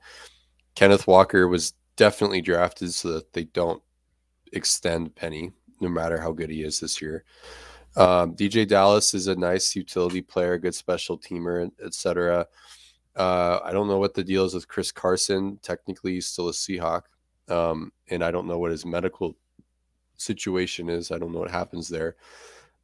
Kenneth 0.76 1.08
Walker 1.08 1.48
was 1.48 1.74
definitely 1.96 2.41
drafted 2.41 2.94
so 2.94 3.14
that 3.14 3.32
they 3.32 3.44
don't 3.46 3.82
extend 4.52 5.16
Penny, 5.16 5.52
no 5.80 5.88
matter 5.88 6.20
how 6.20 6.32
good 6.34 6.50
he 6.50 6.64
is 6.64 6.80
this 6.80 7.02
year. 7.02 7.24
Um, 7.96 8.36
DeeJay 8.36 8.68
Dallas 8.68 9.14
is 9.14 9.28
a 9.28 9.36
nice 9.36 9.76
utility 9.76 10.22
player, 10.22 10.58
good 10.58 10.76
special 10.76 11.18
teamer, 11.18 11.70
etc. 11.84 12.48
Uh, 13.16 13.60
I 13.64 13.72
don't 13.72 13.88
know 13.88 14.00
what 14.00 14.14
the 14.14 14.24
deal 14.24 14.46
is 14.46 14.54
with 14.54 14.68
Chris 14.68 14.91
Carson. 14.91 15.60
Technically, 15.62 16.14
he's 16.14 16.28
still 16.28 16.50
a 16.50 16.54
Seahawk, 16.54 17.04
um, 17.50 17.91
and 18.10 18.24
I 18.24 18.32
don't 18.32 18.48
know 18.48 18.58
what 18.58 18.72
his 18.72 18.86
medical 18.86 19.36
situation 20.18 20.89
is. 20.89 21.12
I 21.12 21.20
don't 21.20 21.32
know 21.32 21.39
what 21.39 21.52
happens 21.52 21.88
there. 21.88 22.16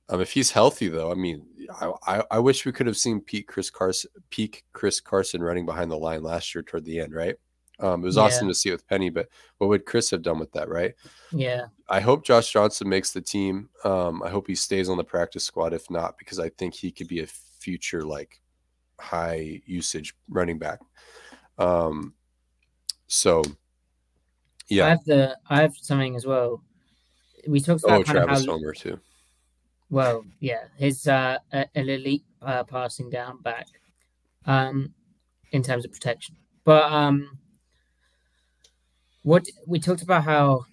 Um, 0.09 0.21
if 0.21 0.31
he's 0.31 0.51
healthy, 0.51 0.87
though, 0.87 1.11
I 1.11 1.15
mean, 1.15 1.45
I, 1.81 1.91
I, 2.07 2.23
I 2.31 2.39
wish 2.39 2.65
we 2.65 2.71
could 2.71 2.87
have 2.87 2.97
seen 2.97 3.21
peak 3.21 3.47
Chris 3.47 3.69
Carson, 3.69 4.09
peak 4.29 4.63
Chris 4.73 4.99
Carson 4.99 5.41
running 5.41 5.65
behind 5.65 5.91
the 5.91 5.97
line 5.97 6.23
last 6.23 6.53
year 6.53 6.63
toward 6.63 6.85
the 6.85 6.99
end, 6.99 7.13
right? 7.13 7.35
Um, 7.79 8.03
it 8.03 8.05
was 8.07 8.17
Yeah. 8.17 8.23
awesome 8.23 8.47
to 8.47 8.53
see 8.53 8.69
it 8.69 8.73
with 8.73 8.87
Penny, 8.87 9.09
but 9.09 9.29
what 9.57 9.67
would 9.67 9.85
Chris 9.85 10.09
have 10.11 10.21
done 10.21 10.39
with 10.39 10.51
that, 10.53 10.69
right? 10.69 10.93
Yeah. 11.31 11.67
I 11.89 12.01
hope 12.01 12.23
Josh 12.25 12.51
Johnson 12.51 12.87
makes 12.89 13.11
the 13.11 13.21
team. 13.21 13.69
Um, 13.83 14.21
I 14.21 14.29
hope 14.29 14.47
he 14.47 14.55
stays 14.55 14.89
on 14.89 14.97
the 14.97 15.03
practice 15.03 15.43
squad. 15.43 15.73
If 15.73 15.89
not, 15.89 16.17
because 16.17 16.39
I 16.39 16.49
think 16.49 16.73
he 16.75 16.91
could 16.91 17.07
be 17.07 17.21
a 17.21 17.27
future 17.27 18.03
like 18.03 18.39
high 18.99 19.61
usage 19.65 20.13
running 20.27 20.59
back. 20.59 20.79
Um, 21.57 22.13
so 23.07 23.41
yeah, 24.67 24.85
I 24.85 24.89
have 24.89 25.03
the 25.05 25.37
I 25.49 25.61
have 25.61 25.75
something 25.77 26.15
as 26.15 26.25
well. 26.25 26.61
We 27.47 27.59
talked 27.59 27.83
about 27.83 28.01
Oh, 28.01 28.03
Travis 28.03 28.45
how 28.45 28.51
Homer 28.53 28.73
too. 28.73 28.99
well, 29.89 30.25
yeah, 30.39 30.65
his 30.77 31.07
uh 31.07 31.39
a- 31.51 31.67
an 31.75 31.89
elite 31.89 32.25
uh, 32.41 32.63
passing 32.65 33.09
down 33.09 33.41
back, 33.41 33.67
um, 34.45 34.93
in 35.51 35.63
terms 35.63 35.85
of 35.85 35.91
protection. 35.91 36.35
But 36.65 36.91
um, 36.91 37.39
what 39.23 39.45
we 39.67 39.79
talked 39.79 40.01
about 40.01 40.23
how 40.23 40.65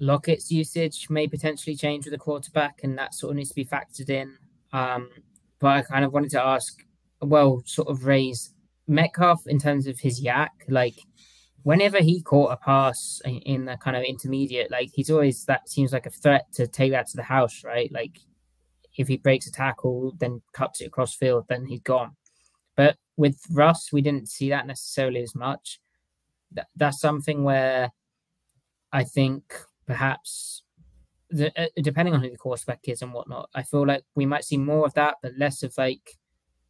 Lockett's 0.00 0.50
usage 0.50 1.08
may 1.08 1.28
potentially 1.28 1.76
change 1.76 2.04
with 2.04 2.14
a 2.14 2.18
quarterback, 2.18 2.80
and 2.82 2.98
that 2.98 3.14
sort 3.14 3.30
of 3.30 3.36
needs 3.36 3.50
to 3.50 3.54
be 3.54 3.64
factored 3.64 4.10
in. 4.10 4.36
Um, 4.72 5.10
but 5.60 5.68
I 5.68 5.82
kind 5.82 6.04
of 6.04 6.12
wanted 6.12 6.30
to 6.32 6.42
ask, 6.42 6.82
well, 7.20 7.62
sort 7.66 7.88
of 7.88 8.04
raise 8.04 8.52
Metcalf 8.88 9.46
in 9.46 9.58
terms 9.58 9.86
of 9.86 9.98
his 9.98 10.22
YAC, 10.22 10.48
like. 10.68 10.96
Whenever 11.64 12.02
he 12.02 12.20
caught 12.20 12.50
a 12.50 12.56
pass 12.56 13.20
in, 13.24 13.36
in 13.42 13.64
the 13.66 13.76
kind 13.76 13.96
of 13.96 14.02
intermediate, 14.02 14.68
like 14.72 14.90
he's 14.92 15.08
always 15.10 15.44
that 15.44 15.68
seems 15.68 15.92
like 15.92 16.06
a 16.06 16.10
threat 16.10 16.46
to 16.54 16.66
take 16.66 16.90
that 16.90 17.06
to 17.06 17.16
the 17.16 17.22
house, 17.22 17.62
right? 17.62 17.88
Like 17.92 18.18
if 18.96 19.08
he 19.08 19.16
breaks 19.16 19.46
a 19.46 19.52
tackle, 19.52 20.12
then 20.18 20.42
cuts 20.52 20.80
it 20.80 20.86
across 20.86 21.14
field, 21.14 21.46
then 21.48 21.66
he's 21.66 21.80
gone. 21.80 22.16
But 22.76 22.96
with 23.16 23.38
Russ, 23.50 23.90
we 23.92 24.02
didn't 24.02 24.28
see 24.28 24.50
that 24.50 24.66
necessarily 24.66 25.22
as 25.22 25.34
much. 25.34 25.78
That, 26.54 26.68
that's 26.76 27.00
something 27.00 27.44
where 27.44 27.90
I 28.92 29.04
think 29.04 29.54
perhaps, 29.86 30.62
the, 31.30 31.52
uh, 31.60 31.68
depending 31.76 32.14
on 32.14 32.22
who 32.22 32.30
the 32.30 32.36
quarterback 32.36 32.80
is 32.84 33.02
and 33.02 33.12
whatnot, 33.12 33.48
I 33.54 33.62
feel 33.62 33.86
like 33.86 34.04
we 34.14 34.26
might 34.26 34.44
see 34.44 34.58
more 34.58 34.86
of 34.86 34.94
that, 34.94 35.16
but 35.22 35.32
less 35.38 35.62
of 35.62 35.74
like 35.78 36.18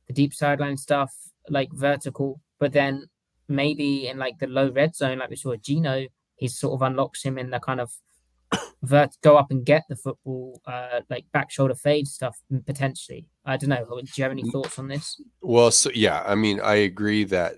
the 0.07 0.14
deep 0.14 0.35
sideline 0.35 0.76
stuff, 0.76 1.14
like 1.49 1.70
vertical. 1.72 2.41
But 2.59 2.72
then 2.72 3.07
maybe 3.49 4.09
in 4.09 4.18
like 4.18 4.39
the 4.39 4.47
low 4.47 4.70
red 4.70 4.95
zone, 4.95 5.18
like 5.18 5.30
we 5.30 5.37
saw 5.37 5.57
Geno, 5.57 6.07
he 6.37 6.49
sort 6.49 6.74
of 6.74 6.83
unlocks 6.83 7.22
him 7.22 7.39
in 7.39 7.51
the 7.51 7.61
kind 7.61 7.80
of 7.80 7.93
vert 8.83 9.16
go 9.22 9.37
up 9.37 9.51
and 9.51 9.64
get 9.64 9.83
the 9.89 9.97
football, 9.97 10.61
uh, 10.66 11.01
like 11.11 11.24
back 11.33 11.51
shoulder 11.51 11.74
fade 11.74 12.07
stuff 12.07 12.39
mm, 12.53 12.64
potentially. 12.64 13.26
I 13.45 13.57
don't 13.57 13.70
know. 13.70 13.85
Do 13.85 14.09
you 14.16 14.22
have 14.22 14.33
any 14.33 14.49
thoughts 14.51 14.78
on 14.78 14.89
this? 14.89 15.20
Well, 15.41 15.70
so 15.70 15.91
yeah, 15.95 16.22
I 16.26 16.35
mean, 16.35 16.61
I 16.61 16.76
agree 16.76 17.24
that 17.24 17.57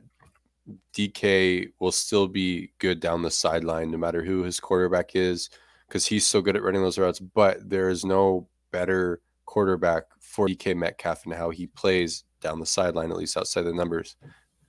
DK 0.94 1.68
will 1.78 1.92
still 1.92 2.26
be 2.26 2.72
good 2.78 3.00
down 3.00 3.22
the 3.22 3.30
sideline 3.30 3.90
no 3.90 3.98
matter 3.98 4.22
who 4.22 4.42
his 4.42 4.60
quarterback 4.60 5.14
is 5.14 5.50
because 5.88 6.06
he's 6.06 6.26
so 6.26 6.40
good 6.40 6.56
at 6.56 6.62
running 6.62 6.82
those 6.82 6.98
routes. 6.98 7.20
But 7.20 7.68
there 7.68 7.88
is 7.88 8.04
no 8.04 8.48
better 8.72 9.20
quarterback 9.46 10.04
for 10.20 10.48
DK 10.48 10.76
Metcalf 10.76 11.24
and 11.24 11.34
how 11.34 11.50
he 11.50 11.66
plays 11.66 12.24
down 12.40 12.60
the 12.60 12.66
sideline, 12.66 13.10
at 13.10 13.16
least 13.16 13.36
outside 13.36 13.62
the 13.62 13.72
numbers 13.72 14.16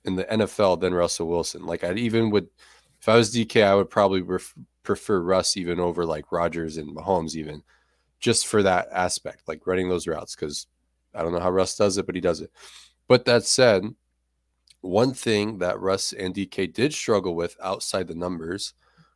in 0.04 0.16
the 0.16 0.24
NFL, 0.24 0.80
than 0.80 0.94
Russell 0.94 1.28
Wilson. 1.28 1.66
Like, 1.66 1.82
I'd 1.82 1.98
even 1.98 2.30
would, 2.30 2.48
if 3.00 3.08
I 3.08 3.16
was 3.16 3.34
DK, 3.34 3.64
I 3.64 3.74
would 3.74 3.90
probably 3.90 4.22
ref- 4.22 4.54
prefer 4.82 5.20
Russ 5.20 5.56
even 5.56 5.80
over 5.80 6.04
like 6.06 6.30
Rodgers 6.30 6.76
and 6.76 6.94
Mahomes, 6.96 7.34
even 7.34 7.62
just 8.20 8.46
for 8.46 8.62
that 8.62 8.88
aspect, 8.92 9.48
like 9.48 9.66
running 9.66 9.88
those 9.88 10.06
routes. 10.06 10.34
Because 10.34 10.66
I 11.14 11.22
don't 11.22 11.32
know 11.32 11.40
how 11.40 11.50
Russ 11.50 11.76
does 11.76 11.98
it, 11.98 12.06
but 12.06 12.14
he 12.14 12.20
does 12.20 12.40
it. 12.40 12.50
But 13.08 13.24
that 13.24 13.44
said, 13.44 13.84
one 14.86 15.14
thing 15.14 15.58
that 15.58 15.80
Russ 15.80 16.12
and 16.12 16.34
DK 16.34 16.72
did 16.72 16.92
struggle 16.92 17.34
with 17.34 17.56
outside 17.62 18.08
the 18.08 18.14
numbers 18.14 18.74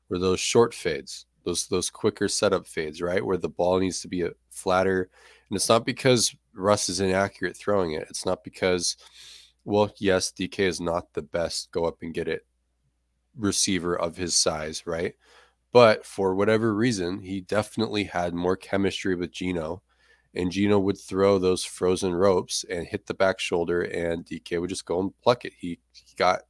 were 0.08 0.18
those 0.18 0.40
short 0.40 0.74
fades, 0.74 1.26
those 1.44 1.66
those 1.68 1.90
quicker 1.90 2.28
setup 2.28 2.66
fades, 2.66 3.00
right? 3.00 3.24
Where 3.24 3.36
the 3.36 3.48
ball 3.48 3.78
needs 3.78 4.00
to 4.02 4.08
be 4.08 4.22
a 4.22 4.32
flatter. 4.50 5.10
And 5.48 5.56
it's 5.56 5.68
not 5.68 5.84
because 5.84 6.34
Russ 6.54 6.88
is 6.88 7.00
inaccurate 7.00 7.56
throwing 7.56 7.92
it. 7.92 8.06
It's 8.10 8.26
not 8.26 8.44
because, 8.44 8.96
well, 9.64 9.92
yes, 9.98 10.32
DK 10.32 10.60
is 10.60 10.80
not 10.80 11.12
the 11.12 11.22
best 11.22 11.70
go 11.72 11.84
up 11.84 11.98
and 12.02 12.14
get 12.14 12.28
it 12.28 12.44
receiver 13.36 13.98
of 13.98 14.16
his 14.16 14.36
size, 14.36 14.86
right? 14.86 15.14
But 15.72 16.04
for 16.04 16.34
whatever 16.34 16.74
reason, 16.74 17.20
he 17.20 17.40
definitely 17.40 18.04
had 18.04 18.34
more 18.34 18.56
chemistry 18.56 19.14
with 19.14 19.32
Geno 19.32 19.82
and 20.34 20.52
Geno 20.52 20.78
would 20.78 20.98
throw 20.98 21.38
those 21.38 21.64
frozen 21.64 22.14
ropes 22.14 22.64
and 22.68 22.86
hit 22.86 23.06
the 23.06 23.14
back 23.14 23.40
shoulder, 23.40 23.82
and 23.82 24.24
DK 24.24 24.60
would 24.60 24.70
just 24.70 24.84
go 24.84 25.00
and 25.00 25.12
pluck 25.22 25.44
it. 25.44 25.52
He, 25.58 25.80
he 25.92 26.14
got, 26.16 26.42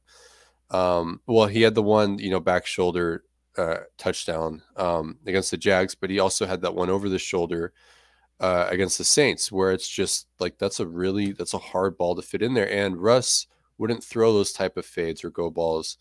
um, 0.69 1.21
well, 1.25 1.47
he 1.47 1.63
had 1.63 1.75
the 1.75 1.83
one, 1.83 2.19
you 2.19 2.29
know, 2.29 2.39
back 2.39 2.65
shoulder 2.65 3.23
uh, 3.57 3.77
touchdown 3.97 4.61
um, 4.77 5.17
against 5.25 5.51
the 5.51 5.57
Jags, 5.57 5.95
but 5.95 6.09
he 6.09 6.19
also 6.19 6.45
had 6.45 6.61
that 6.61 6.75
one 6.75 6.89
over 6.89 7.09
the 7.09 7.19
shoulder 7.19 7.73
uh, 8.39 8.67
against 8.69 8.97
the 8.97 9.03
Saints, 9.03 9.51
where 9.51 9.71
it's 9.71 9.89
just 9.89 10.27
like 10.39 10.57
that's 10.57 10.79
a 10.79 10.87
really 10.87 11.31
that's 11.31 11.53
a 11.53 11.59
hard 11.59 11.97
ball 11.97 12.15
to 12.15 12.21
fit 12.21 12.41
in 12.41 12.53
there, 12.53 12.71
and 12.71 13.01
Russ 13.01 13.47
wouldn't 13.77 14.03
throw 14.03 14.33
those 14.33 14.51
type 14.51 14.77
of 14.77 14.85
fades 14.85 15.23
or 15.23 15.29
go 15.29 15.49
balls. 15.49 15.97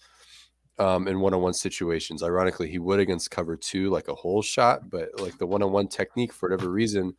Um, 0.78 1.08
in 1.08 1.20
one-on-one 1.20 1.52
situations, 1.52 2.22
ironically, 2.22 2.70
he 2.70 2.78
would 2.78 3.00
against 3.00 3.30
cover 3.30 3.54
two, 3.54 3.90
like 3.90 4.08
a 4.08 4.14
hole 4.14 4.40
shot, 4.40 4.88
but 4.88 5.08
like 5.20 5.36
the 5.36 5.46
one-on-one 5.46 5.88
technique, 5.88 6.32
for 6.32 6.48
whatever 6.48 6.70
reason, 6.70 7.14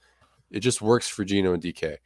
it 0.52 0.60
just 0.60 0.82
works 0.82 1.08
for 1.08 1.24
Geno 1.24 1.54
and 1.54 1.64
DK. 1.64 1.98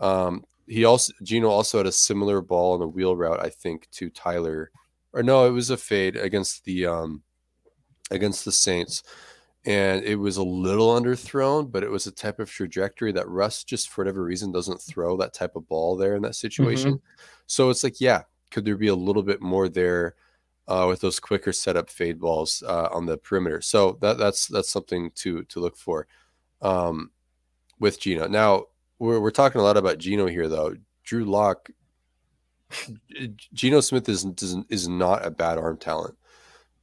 Um, 0.00 0.44
he 0.66 0.84
also 0.84 1.12
Gino 1.22 1.48
also 1.48 1.78
had 1.78 1.86
a 1.86 1.92
similar 1.92 2.40
ball 2.40 2.74
on 2.74 2.80
the 2.80 2.88
wheel 2.88 3.16
route, 3.16 3.44
I 3.44 3.48
think, 3.48 3.88
to 3.92 4.10
Tyler, 4.10 4.70
or 5.12 5.22
no, 5.22 5.46
it 5.46 5.50
was 5.50 5.70
a 5.70 5.76
fade 5.76 6.16
against 6.16 6.64
the 6.64 6.86
um, 6.86 7.22
against 8.10 8.44
the 8.44 8.52
Saints, 8.52 9.02
and 9.64 10.04
it 10.04 10.16
was 10.16 10.36
a 10.36 10.42
little 10.42 10.98
underthrown, 10.98 11.70
but 11.70 11.82
it 11.82 11.90
was 11.90 12.06
a 12.06 12.12
type 12.12 12.38
of 12.38 12.50
trajectory 12.50 13.12
that 13.12 13.28
Russ 13.28 13.64
just 13.64 13.90
for 13.90 14.02
whatever 14.02 14.24
reason 14.24 14.52
doesn't 14.52 14.80
throw 14.80 15.16
that 15.16 15.34
type 15.34 15.56
of 15.56 15.68
ball 15.68 15.96
there 15.96 16.14
in 16.16 16.22
that 16.22 16.36
situation. 16.36 17.00
So 17.46 17.70
it's 17.70 17.84
like, 17.84 18.00
yeah, 18.00 18.22
could 18.50 18.64
there 18.64 18.76
be 18.76 18.88
a 18.88 18.94
little 18.94 19.22
bit 19.22 19.42
more 19.42 19.68
there? 19.68 20.14
Uh, 20.68 20.86
with 20.88 21.00
those 21.00 21.18
quicker 21.18 21.52
setup 21.52 21.90
fade 21.90 22.20
balls 22.20 22.62
uh, 22.68 22.88
on 22.92 23.04
the 23.04 23.18
perimeter, 23.18 23.60
so 23.60 23.98
that 24.00 24.16
that's 24.16 24.46
that's 24.46 24.70
something 24.70 25.10
to 25.16 25.42
to 25.44 25.58
look 25.58 25.76
for. 25.76 26.06
Um, 26.62 27.10
with 27.82 28.00
Geno. 28.00 28.28
Now 28.28 28.66
we're 29.00 29.20
we're 29.20 29.32
talking 29.32 29.60
a 29.60 29.64
lot 29.64 29.76
about 29.76 29.98
Geno 29.98 30.26
here, 30.28 30.48
though. 30.48 30.74
Drew 31.04 31.24
Lock, 31.24 31.68
Geno 33.52 33.80
Smith 33.80 34.08
is 34.08 34.24
is 34.70 34.88
not 34.88 35.26
a 35.26 35.30
bad 35.30 35.58
arm 35.58 35.76
talent, 35.76 36.16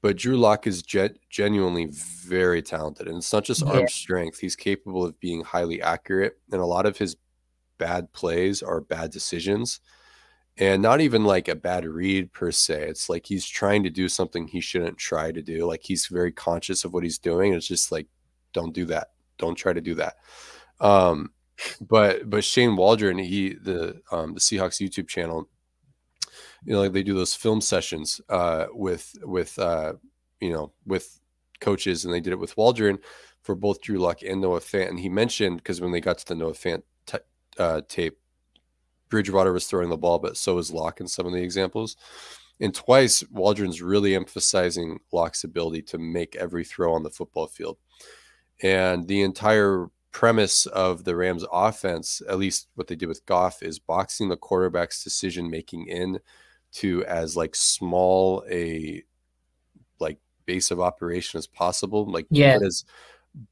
but 0.01 0.17
Drew 0.17 0.37
Lock 0.37 0.67
is 0.67 0.83
ge- 0.83 1.17
genuinely 1.29 1.87
very 2.25 2.61
talented, 2.61 3.07
and 3.07 3.17
it's 3.17 3.33
not 3.33 3.45
just 3.45 3.63
arm 3.63 3.79
Yeah. 3.79 3.85
strength. 3.87 4.39
He's 4.39 4.57
capable 4.57 5.05
of 5.05 5.19
being 5.19 5.41
highly 5.41 5.81
accurate, 5.81 6.37
and 6.51 6.61
a 6.61 6.65
lot 6.65 6.85
of 6.85 6.97
his 6.97 7.15
bad 7.77 8.11
plays 8.11 8.61
are 8.61 8.81
bad 8.81 9.09
decisions, 9.11 9.79
and 10.57 10.81
not 10.81 10.99
even 10.99 11.23
like 11.23 11.47
a 11.47 11.55
bad 11.55 11.85
read 11.85 12.33
per 12.33 12.51
se. 12.51 12.89
It's 12.89 13.07
like 13.07 13.25
he's 13.25 13.45
trying 13.47 13.83
to 13.83 13.89
do 13.89 14.09
something 14.09 14.47
he 14.47 14.59
shouldn't 14.59 14.97
try 14.97 15.31
to 15.31 15.41
do. 15.41 15.65
Like 15.65 15.83
he's 15.83 16.07
very 16.07 16.33
conscious 16.33 16.83
of 16.83 16.93
what 16.93 17.03
he's 17.05 17.17
doing. 17.17 17.53
It's 17.53 17.67
just 17.67 17.89
like, 17.89 18.07
don't 18.51 18.73
do 18.73 18.83
that. 18.87 19.11
Don't 19.37 19.55
try 19.55 19.71
to 19.71 19.79
do 19.79 19.95
that. 19.95 20.17
Um, 20.79 21.31
but 21.81 22.29
but 22.29 22.43
Shane 22.43 22.75
Waldron, 22.75 23.17
he 23.17 23.53
the 23.53 24.01
um, 24.11 24.33
the 24.33 24.39
Seahawks 24.39 24.85
YouTube 24.85 25.07
channel, 25.07 25.49
you 26.63 26.73
know, 26.73 26.79
like 26.79 26.93
they 26.93 27.03
do 27.03 27.15
those 27.15 27.35
film 27.35 27.61
sessions 27.61 28.21
uh, 28.29 28.67
with 28.71 29.15
with 29.23 29.57
uh, 29.59 29.93
you 30.39 30.51
know 30.51 30.71
with 30.85 31.19
coaches, 31.59 32.05
and 32.05 32.13
they 32.13 32.21
did 32.21 32.33
it 32.33 32.39
with 32.39 32.55
Waldron 32.57 32.99
for 33.41 33.55
both 33.55 33.81
Drew 33.81 33.97
Lock 33.97 34.21
and 34.21 34.41
Noah 34.41 34.59
Fant. 34.59 34.89
And 34.89 34.99
he 34.99 35.09
mentioned 35.09 35.57
because 35.57 35.81
when 35.81 35.91
they 35.91 36.01
got 36.01 36.17
to 36.19 36.25
the 36.25 36.35
Noah 36.35 36.53
Fant 36.53 36.83
t- 37.05 37.17
uh, 37.57 37.81
tape, 37.87 38.17
Bridgewater 39.09 39.53
was 39.53 39.67
throwing 39.67 39.89
the 39.89 39.97
ball, 39.97 40.19
but 40.19 40.37
so 40.37 40.55
was 40.55 40.71
Lock 40.71 40.99
in 40.99 41.07
some 41.07 41.25
of 41.25 41.33
the 41.33 41.41
examples. 41.41 41.97
And 42.61 42.73
twice, 42.73 43.23
Waldron's 43.31 43.81
really 43.81 44.15
emphasizing 44.15 44.99
Lock's 45.13 45.45
ability 45.45 45.81
to 45.83 45.97
make 45.97 46.35
every 46.35 46.65
throw 46.65 46.93
on 46.93 47.03
the 47.03 47.09
football 47.09 47.47
field. 47.47 47.77
And 48.61 49.07
the 49.07 49.21
entire 49.21 49.87
premise 50.11 50.65
of 50.67 51.03
the 51.03 51.15
Rams 51.15 51.45
offense, 51.51 52.21
at 52.27 52.37
least 52.39 52.67
what 52.75 52.87
they 52.87 52.95
did 52.95 53.07
with 53.09 53.25
Goff, 53.25 53.61
is 53.63 53.79
boxing 53.79 54.29
the 54.29 54.37
quarterback's 54.37 55.03
decision 55.03 55.49
making 55.49 55.87
in 55.87 56.19
to 56.73 57.03
as 57.05 57.35
like 57.35 57.55
small 57.55 58.43
a 58.49 59.03
like 59.99 60.17
base 60.45 60.71
of 60.71 60.79
operation 60.79 61.37
as 61.37 61.47
possible. 61.47 62.05
Like 62.09 62.25
Yeah. 62.29 62.57
but 62.59 62.65
as 62.65 62.85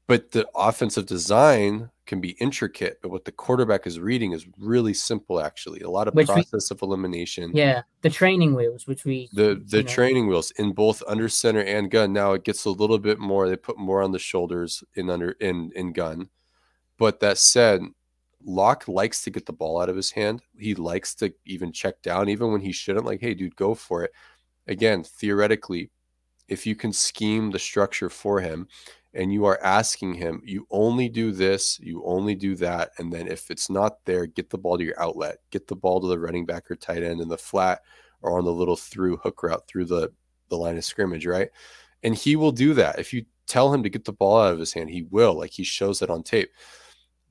but 0.08 0.32
the 0.32 0.46
offensive 0.56 1.06
design 1.06 1.88
can 2.04 2.20
be 2.20 2.30
intricate, 2.40 2.98
but 3.00 3.10
what 3.10 3.24
the 3.24 3.30
quarterback 3.30 3.86
is 3.86 4.00
reading 4.00 4.32
is 4.32 4.46
really 4.58 4.92
simple 4.92 5.40
actually. 5.40 5.80
A 5.82 5.90
lot 5.90 6.08
of 6.08 6.14
Which 6.14 6.26
we- 6.28 6.34
process 6.34 6.70
of 6.72 6.82
elimination 6.82 7.52
Yeah, 7.54 7.82
the 8.02 8.10
training 8.10 8.54
wheels, 8.54 8.86
which 8.88 9.04
we 9.04 9.28
the 9.32 9.62
the 9.64 9.78
you 9.78 9.82
know, 9.84 9.88
training 9.88 10.26
wheels 10.26 10.50
in 10.58 10.72
both 10.72 11.02
under 11.06 11.28
center 11.28 11.60
and 11.60 11.90
gun 11.90 12.12
now 12.12 12.32
it 12.32 12.42
gets 12.44 12.64
a 12.64 12.70
little 12.70 12.98
bit 12.98 13.20
more 13.20 13.48
they 13.48 13.56
put 13.56 13.78
more 13.78 14.02
on 14.02 14.10
the 14.10 14.18
shoulders 14.18 14.82
in 14.94 15.08
under 15.08 15.30
in 15.32 15.70
in 15.76 15.92
gun 15.92 16.28
but 16.98 17.20
that 17.20 17.38
said 17.38 17.82
Lock 18.44 18.86
likes 18.88 19.22
to 19.22 19.30
get 19.30 19.46
the 19.46 19.52
ball 19.52 19.80
out 19.80 19.88
of 19.88 19.96
his 19.96 20.10
hand. 20.10 20.42
He 20.58 20.74
likes 20.74 21.14
to 21.16 21.32
even 21.44 21.72
check 21.72 22.02
down, 22.02 22.28
even 22.28 22.52
when 22.52 22.60
he 22.60 22.72
shouldn't. 22.72 23.06
Like, 23.06 23.20
hey, 23.20 23.34
dude, 23.34 23.56
go 23.56 23.74
for 23.74 24.04
it. 24.04 24.12
Again, 24.66 25.02
theoretically, 25.02 25.90
if 26.48 26.66
you 26.66 26.74
can 26.74 26.92
scheme 26.92 27.50
the 27.50 27.58
structure 27.58 28.08
for 28.08 28.40
him 28.40 28.68
and 29.14 29.32
you 29.32 29.44
are 29.44 29.62
asking 29.62 30.14
him, 30.14 30.40
you 30.44 30.66
only 30.70 31.08
do 31.08 31.32
this, 31.32 31.78
you 31.80 32.02
only 32.04 32.34
do 32.34 32.54
that. 32.56 32.90
And 32.98 33.12
then 33.12 33.26
if 33.28 33.50
it's 33.50 33.68
not 33.68 34.04
there, 34.04 34.26
get 34.26 34.50
the 34.50 34.58
ball 34.58 34.78
to 34.78 34.84
your 34.84 35.00
outlet, 35.00 35.38
get 35.50 35.66
the 35.66 35.76
ball 35.76 36.00
to 36.00 36.06
the 36.06 36.18
running 36.18 36.46
back 36.46 36.70
or 36.70 36.76
tight 36.76 37.02
end 37.02 37.20
in 37.20 37.28
the 37.28 37.38
flat 37.38 37.80
or 38.22 38.38
on 38.38 38.44
the 38.44 38.52
little 38.52 38.76
through 38.76 39.16
hook 39.18 39.42
route 39.42 39.66
through 39.66 39.86
the, 39.86 40.12
the 40.48 40.56
line 40.56 40.76
of 40.76 40.84
scrimmage, 40.84 41.26
right? 41.26 41.50
And 42.02 42.14
he 42.14 42.36
will 42.36 42.52
do 42.52 42.74
that. 42.74 42.98
If 42.98 43.12
you 43.12 43.24
tell 43.46 43.72
him 43.72 43.82
to 43.82 43.90
get 43.90 44.04
the 44.04 44.12
ball 44.12 44.40
out 44.40 44.52
of 44.52 44.58
his 44.58 44.72
hand, 44.72 44.90
he 44.90 45.02
will. 45.02 45.34
Like 45.34 45.50
he 45.50 45.64
shows 45.64 46.02
it 46.02 46.10
on 46.10 46.22
tape. 46.22 46.50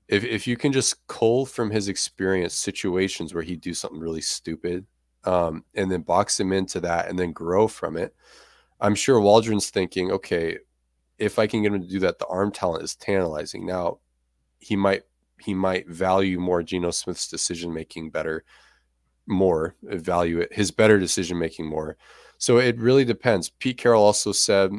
If, 0.08 0.24
if 0.24 0.47
you 0.47 0.55
can 0.55 0.72
just 0.72 1.05
cull 1.08 1.45
from 1.45 1.72
his 1.72 1.89
experience 1.89 2.53
situations 2.53 3.34
where 3.34 3.43
he'd 3.43 3.62
do 3.62 3.74
something 3.74 3.99
really 3.99 4.22
stupid 4.22 4.86
um, 5.26 5.66
and 5.76 5.91
then 5.91 6.01
box 6.01 6.39
him 6.39 6.53
into 6.53 6.80
that 6.82 7.10
and 7.10 7.20
then 7.20 7.34
grow 7.34 7.68
from 7.68 7.97
it, 7.97 8.16
I'm 8.80 8.95
sure 8.95 9.20
Waldron's 9.20 9.70
thinking, 9.70 10.12
okay, 10.12 10.60
if 11.18 11.39
I 11.39 11.47
can 11.47 11.64
get 11.64 11.74
him 11.74 11.82
to 11.82 11.88
do 11.88 11.99
that, 11.99 12.20
the 12.20 12.28
arm 12.28 12.51
talent 12.51 12.84
is 12.84 12.95
tantalizing. 12.95 13.66
Now, 13.66 13.99
he 14.60 14.76
might 14.76 15.03
he 15.39 15.53
might 15.53 15.88
value 15.88 16.39
more 16.39 16.64
Geno 16.64 16.89
Smith's 16.91 17.28
decision 17.28 17.74
making 17.74 18.10
better, 18.10 18.43
more 19.28 19.76
value 19.84 20.39
it 20.39 20.53
his 20.53 20.72
better 20.72 20.99
decision 20.99 21.38
making 21.38 21.68
more. 21.68 21.97
So 22.38 22.58
it 22.58 22.78
really 22.80 23.05
depends. 23.05 23.49
Pete 23.49 23.78
Carroll 23.78 24.03
also 24.03 24.32
said 24.32 24.72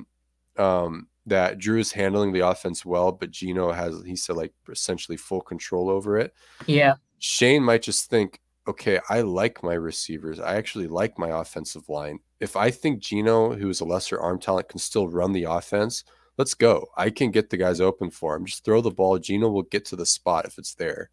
um, 0.56 1.08
that 1.28 1.58
Drew 1.58 1.78
is 1.78 1.92
handling 1.92 2.32
the 2.32 2.46
offense 2.46 2.84
well, 2.84 3.12
but 3.12 3.30
Geno 3.30 3.72
has 3.72 4.02
he 4.04 4.16
said 4.16 4.36
like 4.36 4.52
essentially 4.70 5.16
full 5.16 5.40
control 5.40 5.88
over 5.88 6.18
it. 6.18 6.34
Yeah. 6.66 6.94
Shane 7.18 7.62
might 7.62 7.82
just 7.82 8.10
think, 8.10 8.40
okay, 8.66 9.00
I 9.08 9.22
like 9.22 9.62
my 9.62 9.74
receivers. 9.74 10.40
I 10.40 10.56
actually 10.56 10.86
like 10.86 11.18
my 11.18 11.40
offensive 11.40 11.88
line. 11.88 12.20
If 12.40 12.54
I 12.56 12.70
think 12.70 13.00
Geno, 13.00 13.54
who 13.54 13.68
is 13.70 13.80
a 13.80 13.84
lesser 13.84 14.20
arm 14.20 14.38
talent, 14.38 14.68
can 14.68 14.78
still 14.78 15.08
run 15.08 15.32
the 15.32 15.44
offense, 15.44 16.04
let's 16.36 16.54
go. 16.54 16.86
I 16.96 17.10
can 17.10 17.30
get 17.30 17.50
the 17.50 17.56
guys 17.56 17.80
open 17.80 18.10
for 18.10 18.36
him. 18.36 18.46
Just 18.46 18.64
throw 18.64 18.80
the 18.80 18.90
ball. 18.90 19.18
Geno 19.18 19.48
will 19.48 19.64
get 19.64 19.84
to 19.86 19.96
the 19.96 20.06
spot 20.06 20.46
if 20.46 20.58
it's 20.58 20.74
there. 20.74 21.10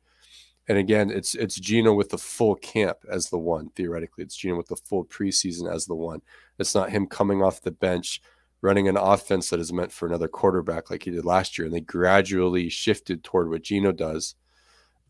And 0.68 0.78
again, 0.78 1.12
it's 1.12 1.36
it's 1.36 1.60
Geno 1.60 1.94
with 1.94 2.10
the 2.10 2.18
full 2.18 2.56
camp 2.56 2.98
as 3.10 3.30
the 3.30 3.38
one. 3.38 3.70
Theoretically, 3.76 4.24
it's 4.24 4.36
Geno 4.36 4.58
with 4.58 4.68
the 4.68 4.76
full 4.76 5.06
preseason 5.06 5.72
as 5.72 5.86
the 5.86 5.96
one. 5.96 6.22
It's 6.58 6.74
not 6.74 6.90
him 6.90 7.06
coming 7.06 7.44
off 7.44 7.62
the 7.62 7.72
bench, 7.72 8.22
running 8.62 8.88
an 8.88 8.98
offense 8.98 9.50
that 9.50 9.60
is 9.60 9.74
meant 9.74 9.92
for 9.92 10.08
another 10.08 10.28
quarterback 10.28 10.90
like 10.90 11.04
he 11.04 11.12
did 11.12 11.26
last 11.26 11.58
year. 11.58 11.66
And 11.66 11.76
they 11.76 11.82
gradually 11.82 12.70
shifted 12.70 13.24
toward 13.24 13.50
what 13.50 13.64
Geno 13.64 13.92
does 13.92 14.36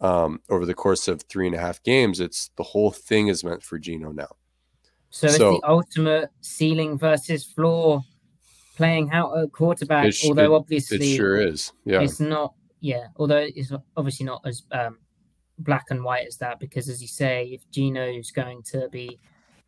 um, 0.02 0.42
over 0.50 0.66
the 0.66 0.74
course 0.74 1.08
of 1.08 1.22
three 1.24 1.48
and 1.48 1.56
a 1.56 1.60
half 1.60 1.82
games. 1.84 2.20
It's 2.20 2.52
the 2.58 2.64
whole 2.64 2.92
thing 2.92 3.28
is 3.28 3.44
meant 3.44 3.64
for 3.64 3.80
Geno 3.80 4.12
now. 4.12 4.36
So, 5.10 5.28
so 5.28 5.52
it's 5.54 5.62
the 5.62 5.70
ultimate 5.70 6.30
ceiling 6.42 6.98
versus 6.98 7.46
floor 7.46 8.02
playing 8.76 9.12
out 9.12 9.38
at 9.38 9.52
quarterback. 9.52 10.14
Although 10.26 10.56
it, 10.56 10.58
obviously 10.58 11.14
it 11.14 11.16
sure 11.16 11.38
is. 11.38 11.72
Yeah, 11.86 12.02
it's 12.02 12.20
not. 12.20 12.54
Yeah, 12.82 13.08
although 13.16 13.48
it's 13.56 13.72
obviously 13.96 14.26
not 14.26 14.42
as 14.46 14.64
um, 14.72 15.00
black 15.60 15.86
and 15.90 16.04
white 16.04 16.28
as 16.28 16.38
that 16.38 16.60
because, 16.60 16.90
as 16.90 17.02
you 17.02 17.08
say, 17.08 17.46
if 17.46 17.70
Geno's 17.72 18.32
going 18.32 18.62
to 18.64 18.90
be 18.90 19.18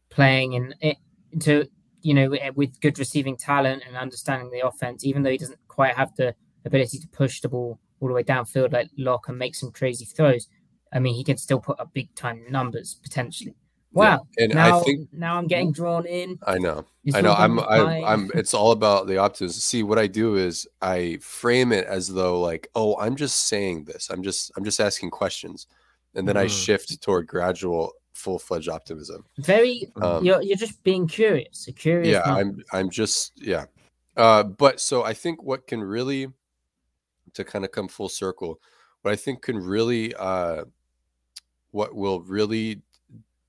playing 0.10 0.54
in 0.54 0.76
it 0.82 0.98
to 1.42 1.66
you 2.02 2.14
know 2.14 2.32
with 2.56 2.80
good 2.82 3.00
receiving 3.00 3.38
talent 3.38 3.84
and 3.88 3.96
understanding 3.96 4.50
the 4.52 4.66
offense, 4.66 5.06
even 5.06 5.24
though 5.24 5.32
he 5.32 5.38
doesn't 5.38 5.60
quite 5.68 5.96
have 5.96 6.16
the 6.16 6.36
ability 6.66 7.00
to 7.00 7.08
push 7.08 7.42
the 7.42 7.50
ball 7.50 7.80
all 8.00 8.08
the 8.08 8.14
way 8.14 8.24
downfield 8.24 8.74
like 8.74 8.90
Lock 8.98 9.30
and 9.30 9.38
make 9.38 9.56
some 9.56 9.72
crazy 9.72 10.06
throws. 10.06 10.48
I 10.94 11.00
mean, 11.00 11.16
he 11.16 11.24
can 11.24 11.38
still 11.38 11.60
put 11.60 11.80
up 11.80 11.94
big 11.94 12.14
time 12.16 12.46
numbers 12.50 13.00
potentially. 13.02 13.56
Wow. 13.92 14.28
Yeah. 14.38 14.44
And 14.44 14.54
now, 14.54 14.80
I 14.80 14.84
think 14.84 15.08
now 15.12 15.38
I'm 15.38 15.48
getting 15.48 15.72
drawn 15.72 16.06
in. 16.06 16.38
I 16.46 16.60
know. 16.60 16.86
I 17.14 17.22
know. 17.22 17.34
I'm, 17.34 17.60
I'm, 17.60 18.04
I'm, 18.04 18.32
it's 18.36 18.54
all 18.54 18.72
about 18.72 19.08
the 19.08 19.18
optimism. 19.18 19.60
See, 19.60 19.82
what 19.82 19.98
I 19.98 20.08
do 20.08 20.36
is 20.36 20.68
I 20.82 21.18
frame 21.22 21.72
it 21.72 21.86
as 21.88 22.08
though 22.08 22.40
like, 22.40 22.70
oh, 22.76 22.98
I'm 23.00 23.16
just 23.16 23.48
saying 23.48 23.86
this. 23.86 24.10
I'm 24.10 24.22
just, 24.22 24.52
I'm 24.56 24.64
just 24.64 24.80
asking 24.80 25.12
questions. 25.12 25.68
And 26.16 26.28
then 26.28 26.36
mm. 26.36 26.42
I 26.42 26.48
shift 26.48 27.02
toward 27.02 27.28
gradual 27.28 27.94
full 28.18 28.40
fledged 28.40 28.70
optimism. 28.70 29.24
Very, 29.38 29.92
um, 30.02 30.26
you're, 30.26 30.42
you're 30.42 30.58
just 30.58 30.84
being 30.84 31.08
curious. 31.08 31.70
Curious. 31.78 32.14
Yeah. 32.14 32.24
I'm, 32.24 32.64
I'm 32.74 32.90
just, 32.90 33.34
yeah. 33.36 33.66
Uh, 34.18 34.44
but 34.44 34.82
so 34.82 35.04
I 35.04 35.14
think 35.14 35.44
what 35.44 35.68
can 35.68 35.82
really, 35.82 36.28
to 37.34 37.44
kind 37.44 37.64
of 37.64 37.72
come 37.72 37.88
full 37.88 38.10
circle, 38.10 38.60
what 39.04 39.12
I 39.12 39.16
think 39.16 39.44
can 39.44 39.58
really, 39.58 40.14
uh, 40.16 40.66
what 41.72 41.94
will 41.94 42.22
really 42.22 42.82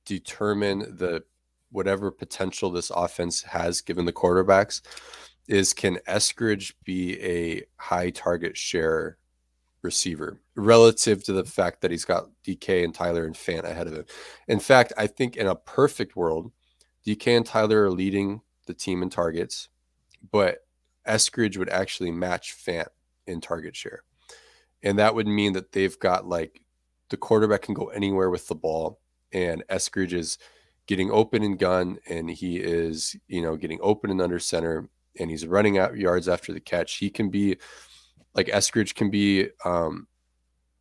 determine 0.05 0.81
the 0.97 1.23
whatever 1.71 2.11
potential 2.11 2.71
this 2.71 2.91
offense 2.91 3.43
has 3.43 3.81
given 3.81 4.05
the 4.05 4.13
quarterbacks 4.13 4.83
is 5.49 5.73
can 5.73 5.99
Eskridge 6.09 6.75
be 6.85 7.19
a 7.23 7.63
high 7.77 8.11
target 8.11 8.57
share 8.57 9.17
receiver 9.83 10.41
relative 10.55 11.23
to 11.25 11.33
the 11.33 11.45
fact 11.45 11.81
that 11.81 11.91
he's 11.91 12.05
got 12.05 12.31
DK 12.45 12.85
and 12.85 12.95
Tyler 12.95 13.25
and 13.25 13.35
Fant 13.35 13.65
ahead 13.65 13.87
of 13.87 13.95
him. 13.95 14.05
In 14.49 14.61
fact, 14.61 14.93
I 14.97 15.07
think 15.07 15.37
in 15.37 15.47
a 15.47 15.55
perfect 15.55 16.17
world, 16.17 16.51
DK 17.07 17.37
and 17.37 17.47
Tyler 17.47 17.85
are 17.85 17.91
leading 17.91 18.41
the 18.67 18.75
team 18.75 19.03
in 19.03 19.11
targets, 19.11 19.69
but 20.31 20.67
Eskridge 21.07 21.57
would 21.57 21.71
actually 21.71 22.11
match 22.11 22.57
Fant 22.57 22.89
in 23.27 23.41
target 23.41 23.77
share. 23.77 24.03
And 24.83 24.99
that 24.99 25.15
would 25.15 25.27
mean 25.27 25.55
that 25.55 25.73
they've 25.73 25.99
got 25.99 26.27
like 26.27 26.63
the 27.09 27.17
quarterback 27.17 27.63
can 27.63 27.75
go 27.75 27.87
anywhere 27.87 28.31
with 28.31 28.49
the 28.49 28.55
ball 28.55 29.01
and 29.33 29.65
Eskridge 29.69 30.13
is 30.13 30.39
getting 30.87 31.11
open 31.11 31.43
and 31.43 31.59
gun, 31.59 31.99
and 32.09 32.31
he 32.31 32.57
is, 32.57 33.15
you 33.29 33.43
know, 33.43 33.57
getting 33.57 33.79
open 33.83 34.11
and 34.11 34.23
under 34.23 34.39
center, 34.39 34.89
and 35.21 35.31
he's 35.31 35.47
running 35.47 35.79
out 35.79 35.97
yards 35.97 36.29
after 36.29 36.53
the 36.53 36.61
catch. 36.61 36.97
He 36.97 37.11
can 37.11 37.29
be 37.29 37.59
like 38.35 38.47
Eskridge 38.47 38.95
can 38.95 39.11
be, 39.11 39.49
um, 39.65 40.07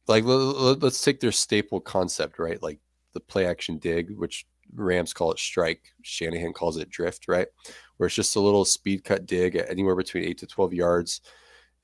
like 0.08 0.24
let's 0.26 1.04
take 1.04 1.20
their 1.20 1.32
staple 1.32 1.80
concept, 1.80 2.40
right? 2.40 2.62
Like 2.62 2.80
the 3.14 3.20
play 3.20 3.46
action 3.46 3.78
dig, 3.78 4.12
which 4.12 4.46
Rams 4.74 5.14
call 5.14 5.32
it 5.32 5.40
strike, 5.40 5.82
Shanahan 6.02 6.54
calls 6.54 6.78
it 6.78 6.90
drift, 6.90 7.28
right? 7.28 7.48
Where 7.98 8.08
it's 8.08 8.16
just 8.16 8.36
a 8.36 8.42
little 8.42 8.66
speed 8.66 9.04
cut 9.04 9.26
dig 9.26 9.56
at 9.56 9.70
anywhere 9.70 9.96
between 9.96 10.24
eight 10.24 10.38
to 10.40 10.48
12 10.48 10.74
yards. 10.74 11.22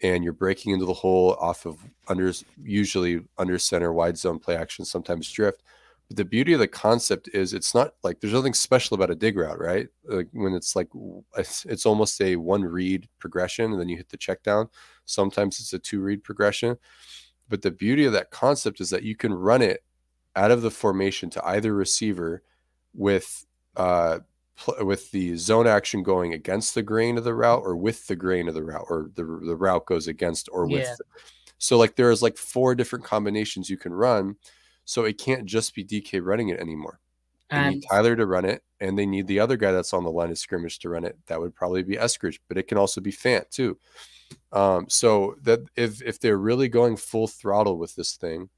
And 0.01 0.24
you're 0.24 0.34
breaking 0.34 0.74
into 0.74 0.86
the 0.86 0.93
hole 0.93 1.36
off 1.39 1.66
of 1.66 1.78
under, 2.07 2.32
usually 2.61 3.22
under 3.38 3.57
center, 3.57 3.93
wide 3.93 4.18
zone 4.18 4.39
play 4.39 4.55
action, 4.55 4.84
sometimes 4.86 5.32
drift 5.32 5.64
but 6.08 6.18
the 6.18 6.26
beauty 6.26 6.54
of 6.54 6.60
the 6.60 6.68
concept 6.68 7.30
is 7.34 7.54
it's 7.54 7.74
not 7.74 7.93
like 8.04 8.20
there's 8.20 8.34
nothing 8.34 8.54
special 8.54 8.95
about 8.95 9.10
a 9.10 9.16
dig 9.16 9.38
route, 9.38 9.60
right? 9.60 9.88
Like 10.06 10.28
when 10.32 10.54
it's 10.54 10.76
like 10.76 10.89
it's, 11.38 11.66
it's 11.66 11.86
almost 11.86 12.22
a 12.22 12.36
one 12.36 12.64
read 12.64 13.08
progression 13.20 13.72
and 13.72 13.80
then 13.80 13.89
you 13.89 13.97
hit 13.97 14.10
the 14.10 14.18
check 14.18 14.43
down. 14.43 14.70
Sometimes 15.06 15.60
it's 15.60 15.74
a 15.74 15.80
two 15.80 16.01
read 16.01 16.24
progression. 16.24 16.78
But 17.49 17.62
the 17.62 17.72
beauty 17.72 18.06
of 18.06 18.14
that 18.14 18.32
concept 18.32 18.82
is 18.82 18.89
that 18.89 19.04
you 19.04 19.16
can 19.16 19.34
run 19.34 19.62
it 19.62 19.84
out 20.36 20.51
of 20.51 20.62
the 20.62 20.72
formation 20.72 21.30
to 21.32 21.45
either 21.45 21.74
receiver 21.74 22.43
with 22.93 23.45
uh 23.76 24.20
pl- 24.56 24.86
with 24.86 25.12
the 25.12 25.36
zone 25.36 25.68
action 25.68 26.04
going 26.04 26.34
against 26.34 26.76
the 26.76 26.84
grain 26.84 27.18
of 27.18 27.24
the 27.24 27.34
route 27.34 27.62
or 27.64 27.76
with 27.76 28.08
the 28.08 28.16
grain 28.16 28.47
of 28.47 28.54
the 28.54 28.64
route 28.64 28.86
or 28.89 29.10
the 29.16 29.24
the 29.24 29.56
route 29.56 29.86
goes 29.86 30.08
against 30.08 30.49
or 30.51 30.66
with. 30.66 30.82
Yeah. 30.82 30.95
So 31.60 31.78
like 31.78 31.95
there's 31.95 32.22
like 32.22 32.38
four 32.38 32.76
different 32.76 33.06
combinations 33.06 33.70
you 33.70 33.78
can 33.78 33.93
run 33.93 34.36
so 34.86 35.05
it 35.05 35.17
can't 35.17 35.45
just 35.45 35.75
be 35.75 35.84
DK 35.84 36.23
running 36.23 36.49
it 36.49 36.59
anymore. 36.59 36.99
They 37.49 37.57
and 37.57 37.75
need 37.75 37.86
Tyler 37.89 38.15
to 38.15 38.25
run 38.25 38.45
it, 38.45 38.63
and 38.79 38.97
they 38.97 39.05
need 39.05 39.27
the 39.27 39.39
other 39.39 39.57
guy 39.57 39.71
that's 39.71 39.93
on 39.93 40.03
the 40.03 40.11
line 40.11 40.31
of 40.31 40.38
scrimmage 40.38 40.79
to 40.79 40.89
run 40.89 41.03
it. 41.03 41.17
That 41.27 41.39
would 41.39 41.55
probably 41.55 41.84
be 41.84 41.97
Eskridge, 41.97 42.39
but 42.47 42.57
it 42.57 42.67
can 42.67 42.77
also 42.77 43.01
be 43.01 43.11
Fant 43.11 43.49
too. 43.49 43.77
Um, 44.51 44.88
so 44.89 45.36
that 45.43 45.59
if 45.75 46.01
if 46.01 46.19
they're 46.19 46.38
really 46.38 46.67
going 46.67 46.97
full 46.97 47.27
throttle 47.27 47.77
with 47.77 47.95
this 47.95 48.15
thing, 48.15 48.49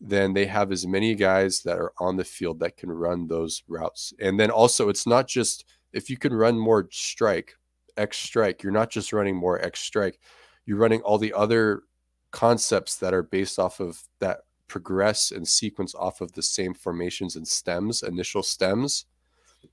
then 0.00 0.32
they 0.32 0.46
have 0.46 0.72
as 0.72 0.86
many 0.86 1.14
guys 1.14 1.62
that 1.62 1.78
are 1.78 1.92
on 1.98 2.16
the 2.16 2.24
field 2.24 2.60
that 2.60 2.76
can 2.76 2.90
run 2.90 3.26
those 3.26 3.62
routes. 3.68 4.12
And 4.20 4.38
then 4.38 4.50
also, 4.50 4.88
it's 4.88 5.06
not 5.06 5.28
just 5.28 5.64
if 5.92 6.08
you 6.08 6.16
can 6.16 6.32
run 6.32 6.58
more 6.58 6.88
strike, 6.90 7.54
X 7.96 8.18
strike, 8.18 8.62
you're 8.62 8.72
not 8.72 8.90
just 8.90 9.12
running 9.12 9.36
more 9.36 9.60
X 9.60 9.80
strike, 9.80 10.18
you're 10.64 10.78
running 10.78 11.00
all 11.02 11.18
the 11.18 11.34
other 11.34 11.82
concepts 12.30 12.96
that 12.96 13.12
are 13.12 13.22
based 13.22 13.58
off 13.58 13.80
of 13.80 14.00
that 14.20 14.40
progress 14.70 15.32
and 15.32 15.46
sequence 15.46 15.94
off 15.94 16.20
of 16.20 16.32
the 16.32 16.42
same 16.42 16.72
formations 16.72 17.36
and 17.36 17.46
stems, 17.46 18.02
initial 18.02 18.42
stems. 18.42 19.06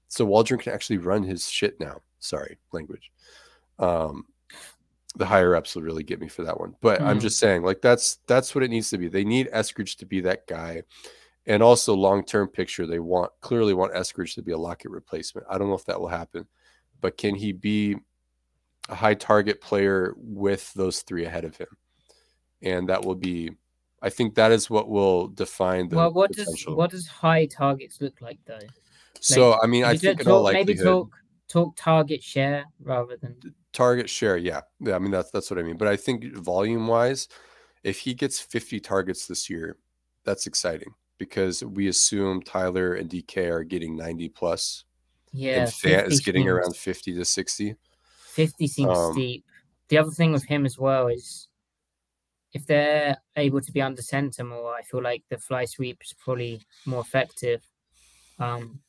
So 0.07 0.25
Waldron 0.25 0.59
can 0.59 0.73
actually 0.73 0.97
run 0.97 1.23
his 1.23 1.49
shit 1.49 1.79
now. 1.79 2.01
Sorry, 2.19 2.57
language. 2.73 3.11
Um, 3.79 4.25
the 5.15 5.25
higher 5.25 5.55
ups 5.55 5.75
will 5.75 5.83
really 5.83 6.03
get 6.03 6.19
me 6.19 6.27
for 6.27 6.43
that 6.43 6.59
one. 6.59 6.75
But 6.81 6.99
mm. 6.99 7.05
I'm 7.05 7.19
just 7.19 7.39
saying, 7.39 7.63
like 7.63 7.81
that's 7.81 8.19
that's 8.27 8.53
what 8.55 8.63
it 8.63 8.69
needs 8.69 8.89
to 8.89 8.97
be. 8.97 9.07
They 9.07 9.23
need 9.23 9.49
Eskridge 9.53 9.97
to 9.97 10.05
be 10.05 10.19
that 10.21 10.47
guy. 10.47 10.81
And 11.45 11.63
also 11.63 11.93
long 11.93 12.25
term 12.25 12.47
picture, 12.47 12.85
they 12.85 12.99
want 12.99 13.31
clearly 13.41 13.73
want 13.73 13.93
Eskridge 13.93 14.33
to 14.35 14.41
be 14.41 14.51
a 14.51 14.57
Lockett 14.57 14.91
replacement. 14.91 15.47
I 15.49 15.57
don't 15.57 15.69
know 15.69 15.75
if 15.75 15.85
that 15.85 15.99
will 15.99 16.09
happen, 16.09 16.47
but 16.99 17.17
can 17.17 17.35
he 17.35 17.51
be 17.51 17.95
a 18.89 18.95
high 18.95 19.13
target 19.13 19.61
player 19.61 20.13
with 20.17 20.73
those 20.73 21.01
three 21.01 21.25
ahead 21.25 21.45
of 21.45 21.55
him? 21.55 21.67
And 22.61 22.89
that 22.89 23.05
will 23.05 23.15
be 23.15 23.51
I 24.01 24.09
think 24.09 24.35
that 24.35 24.51
is 24.51 24.69
what 24.69 24.89
will 24.89 25.27
define 25.27 25.89
the 25.89 25.95
well, 25.95 26.13
what 26.13 26.31
does 26.31 26.65
what 26.67 26.91
does 26.91 27.07
high 27.07 27.45
targets 27.45 27.99
look 28.01 28.21
like 28.21 28.39
though? 28.45 28.59
so 29.19 29.59
I 29.61 29.67
mean, 29.67 29.83
I 29.83 29.97
think 29.97 30.19
in 30.19 30.25
talk, 30.25 30.33
all 30.33 30.51
maybe 30.51 30.75
talk 30.75 31.09
talk 31.47 31.75
target 31.75 32.23
share 32.23 32.65
rather 32.79 33.17
than 33.17 33.35
target 33.73 34.09
share, 34.09 34.37
yeah, 34.37 34.61
yeah. 34.79 34.95
I 34.95 34.99
mean, 34.99 35.11
that's 35.11 35.31
that's 35.31 35.49
what 35.49 35.59
I 35.59 35.63
mean. 35.63 35.77
But 35.77 35.87
I 35.87 35.95
think 35.95 36.35
volume 36.35 36.87
wise, 36.87 37.27
if 37.83 37.99
he 37.99 38.13
gets 38.13 38.39
50 38.39 38.79
targets 38.79 39.27
this 39.27 39.49
year, 39.49 39.77
that's 40.25 40.47
exciting 40.47 40.93
because 41.17 41.63
we 41.63 41.87
assume 41.87 42.41
Tyler 42.41 42.93
and 42.93 43.09
DK 43.09 43.49
are 43.49 43.63
getting 43.63 43.95
90 43.95 44.29
plus, 44.29 44.83
yeah. 45.31 45.61
and 45.61 45.69
Fant 45.69 46.07
is 46.07 46.21
getting 46.21 46.43
seems- 46.43 46.51
around 46.51 46.75
50 46.75 47.15
to 47.15 47.25
60. 47.25 47.75
Fifty 48.27 48.67
seems 48.67 48.95
um, 48.95 49.13
steep. 49.13 49.43
The 49.87 49.97
other 49.97 50.11
thing 50.11 50.31
with 50.31 50.45
him 50.45 50.67
as 50.67 50.77
well 50.77 51.07
is 51.07 51.46
if 52.57 52.65
they're 52.65 53.15
able 53.35 53.61
to 53.61 53.71
be 53.71 53.81
under 53.81 54.01
center 54.01 54.43
more, 54.43 54.73
I 54.75 54.81
feel 54.81 55.01
like 55.01 55.23
the 55.29 55.37
fly 55.37 55.65
sweep 55.65 55.99
is 56.03 56.13
probably 56.23 56.61
more 56.85 57.01
effective. 57.01 57.61
Um, 58.39 58.79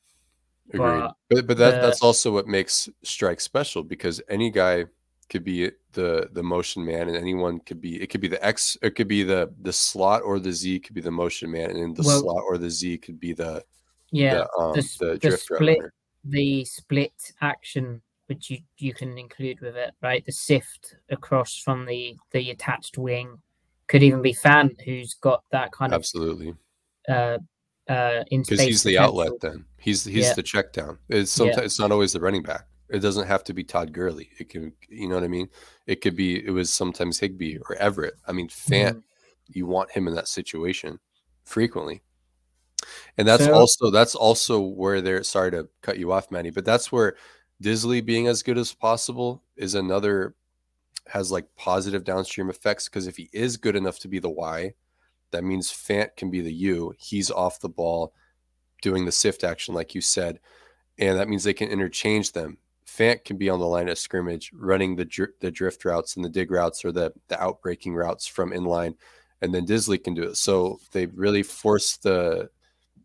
Agreed. 0.72 1.00
But 1.00 1.14
But 1.30 1.46
but 1.48 1.56
that 1.58 1.70
the- 1.76 1.80
that's 1.86 2.02
also 2.02 2.32
what 2.32 2.46
makes 2.46 2.88
strike 3.02 3.40
special 3.40 3.82
because 3.82 4.20
any 4.28 4.50
guy 4.50 4.84
could 5.30 5.44
be 5.44 5.70
the 5.92 6.28
the 6.32 6.42
motion 6.42 6.84
man 6.84 7.08
and 7.08 7.16
anyone 7.16 7.60
could 7.60 7.80
be 7.80 7.92
it 8.02 8.08
could 8.10 8.20
be 8.20 8.28
the 8.28 8.42
X 8.44 8.76
it 8.82 8.94
could 8.96 9.08
be 9.08 9.22
the 9.22 9.50
the 9.62 9.72
slot 9.72 10.22
or 10.22 10.38
the 10.38 10.52
Z 10.52 10.80
could 10.80 10.94
be 10.94 11.00
the 11.00 11.10
motion 11.10 11.50
man 11.50 11.70
and 11.70 11.80
then 11.82 11.94
the 11.94 12.02
Well- 12.06 12.20
slot 12.20 12.42
or 12.48 12.58
the 12.58 12.70
Z 12.70 12.98
could 12.98 13.18
be 13.20 13.32
the 13.32 13.64
yeah, 14.10 14.34
the 14.34 14.42
um 14.60 14.72
the, 14.74 14.82
the, 15.00 15.06
the 15.06 15.18
drift 15.18 15.42
split 15.44 15.78
runner. 15.78 15.92
the 16.24 16.64
split 16.64 17.16
action 17.40 18.02
which 18.28 18.50
you 18.50 18.58
you 18.76 18.92
can 18.92 19.16
include 19.16 19.58
with 19.60 19.76
it, 19.76 19.92
right? 20.02 20.22
The 20.26 20.32
sift 20.32 20.96
across 21.10 21.56
from 21.64 21.86
the 21.86 22.16
the 22.32 22.50
attached 22.50 22.98
wing 22.98 23.38
could 23.88 24.02
even 24.02 24.22
be 24.22 24.34
Fant, 24.34 24.80
who's 24.82 25.14
got 25.14 25.42
that 25.50 25.72
kind 25.72 25.92
Absolutely. 25.92 26.54
of 27.08 27.14
uh 27.88 27.92
uh 27.92 28.24
in 28.30 28.42
Because 28.42 28.60
he's 28.60 28.82
the 28.82 28.94
potential. 28.96 29.20
outlet 29.20 29.40
then. 29.40 29.64
He's 29.78 30.04
he's 30.04 30.26
Yeah. 30.26 30.34
the 30.34 30.42
check 30.42 30.72
down. 30.72 30.98
It's 31.08 31.32
Yeah. 31.38 31.46
sometimes 31.46 31.64
it's 31.66 31.78
not 31.78 31.90
always 31.92 32.12
the 32.12 32.20
running 32.20 32.42
back. 32.42 32.66
It 32.90 33.00
doesn't 33.00 33.26
have 33.26 33.44
to 33.44 33.52
be 33.54 33.64
Todd 33.64 33.92
Gurley. 33.92 34.30
It 34.38 34.48
can 34.50 34.72
you 34.88 35.08
know 35.08 35.14
what 35.14 35.24
I 35.24 35.28
mean? 35.28 35.48
It 35.86 36.00
could 36.02 36.16
be 36.16 36.44
it 36.46 36.50
was 36.50 36.70
sometimes 36.70 37.18
Higbee 37.18 37.58
or 37.68 37.76
Everett. 37.76 38.14
I 38.26 38.32
mean 38.32 38.48
Fant 38.48 38.96
Mhm. 38.96 39.02
you 39.48 39.66
want 39.66 39.90
him 39.90 40.06
in 40.08 40.14
that 40.14 40.28
situation 40.28 40.98
frequently. 41.44 42.02
And 43.16 43.26
that's 43.26 43.44
So- 43.44 43.54
also 43.54 43.90
that's 43.90 44.14
also 44.14 44.60
where 44.60 45.00
they're 45.00 45.22
sorry 45.24 45.50
to 45.52 45.68
cut 45.82 45.98
you 45.98 46.12
off, 46.12 46.30
Manny, 46.30 46.50
but 46.50 46.64
that's 46.64 46.92
where 46.92 47.16
Dissly 47.62 48.04
being 48.04 48.28
as 48.28 48.42
good 48.42 48.56
as 48.58 48.72
possible 48.72 49.42
is 49.56 49.74
another 49.74 50.34
has 51.08 51.30
like 51.30 51.46
positive 51.56 52.04
downstream 52.04 52.50
effects 52.50 52.88
because 52.88 53.06
if 53.06 53.16
he 53.16 53.28
is 53.32 53.56
good 53.56 53.76
enough 53.76 53.98
to 54.00 54.08
be 54.08 54.18
the 54.18 54.28
Y, 54.28 54.72
that 55.30 55.44
means 55.44 55.70
Fant 55.70 56.16
can 56.16 56.30
be 56.30 56.40
the 56.40 56.52
U. 56.52 56.94
He's 56.98 57.30
off 57.30 57.60
the 57.60 57.68
ball 57.68 58.12
doing 58.82 59.04
the 59.04 59.12
sift 59.12 59.44
action, 59.44 59.74
like 59.74 59.94
you 59.94 60.00
said, 60.00 60.40
and 60.98 61.18
that 61.18 61.28
means 61.28 61.44
they 61.44 61.54
can 61.54 61.68
interchange 61.68 62.32
them. 62.32 62.58
Fant 62.86 63.24
can 63.24 63.36
be 63.36 63.50
on 63.50 63.60
the 63.60 63.66
line 63.66 63.88
of 63.88 63.98
scrimmage, 63.98 64.50
running 64.54 64.96
the 64.96 65.04
dri- 65.04 65.28
the 65.40 65.50
drift 65.50 65.84
routes 65.84 66.16
and 66.16 66.24
the 66.24 66.30
dig 66.30 66.50
routes 66.50 66.84
or 66.84 66.92
the 66.92 67.12
the 67.28 67.36
outbreaking 67.36 67.94
routes 67.94 68.26
from 68.26 68.50
inline, 68.50 68.94
and 69.42 69.54
then 69.54 69.66
Dissly 69.66 70.02
can 70.02 70.14
do 70.14 70.22
it. 70.22 70.36
So 70.36 70.80
they 70.92 71.06
really 71.06 71.42
force 71.42 71.96
the 71.98 72.50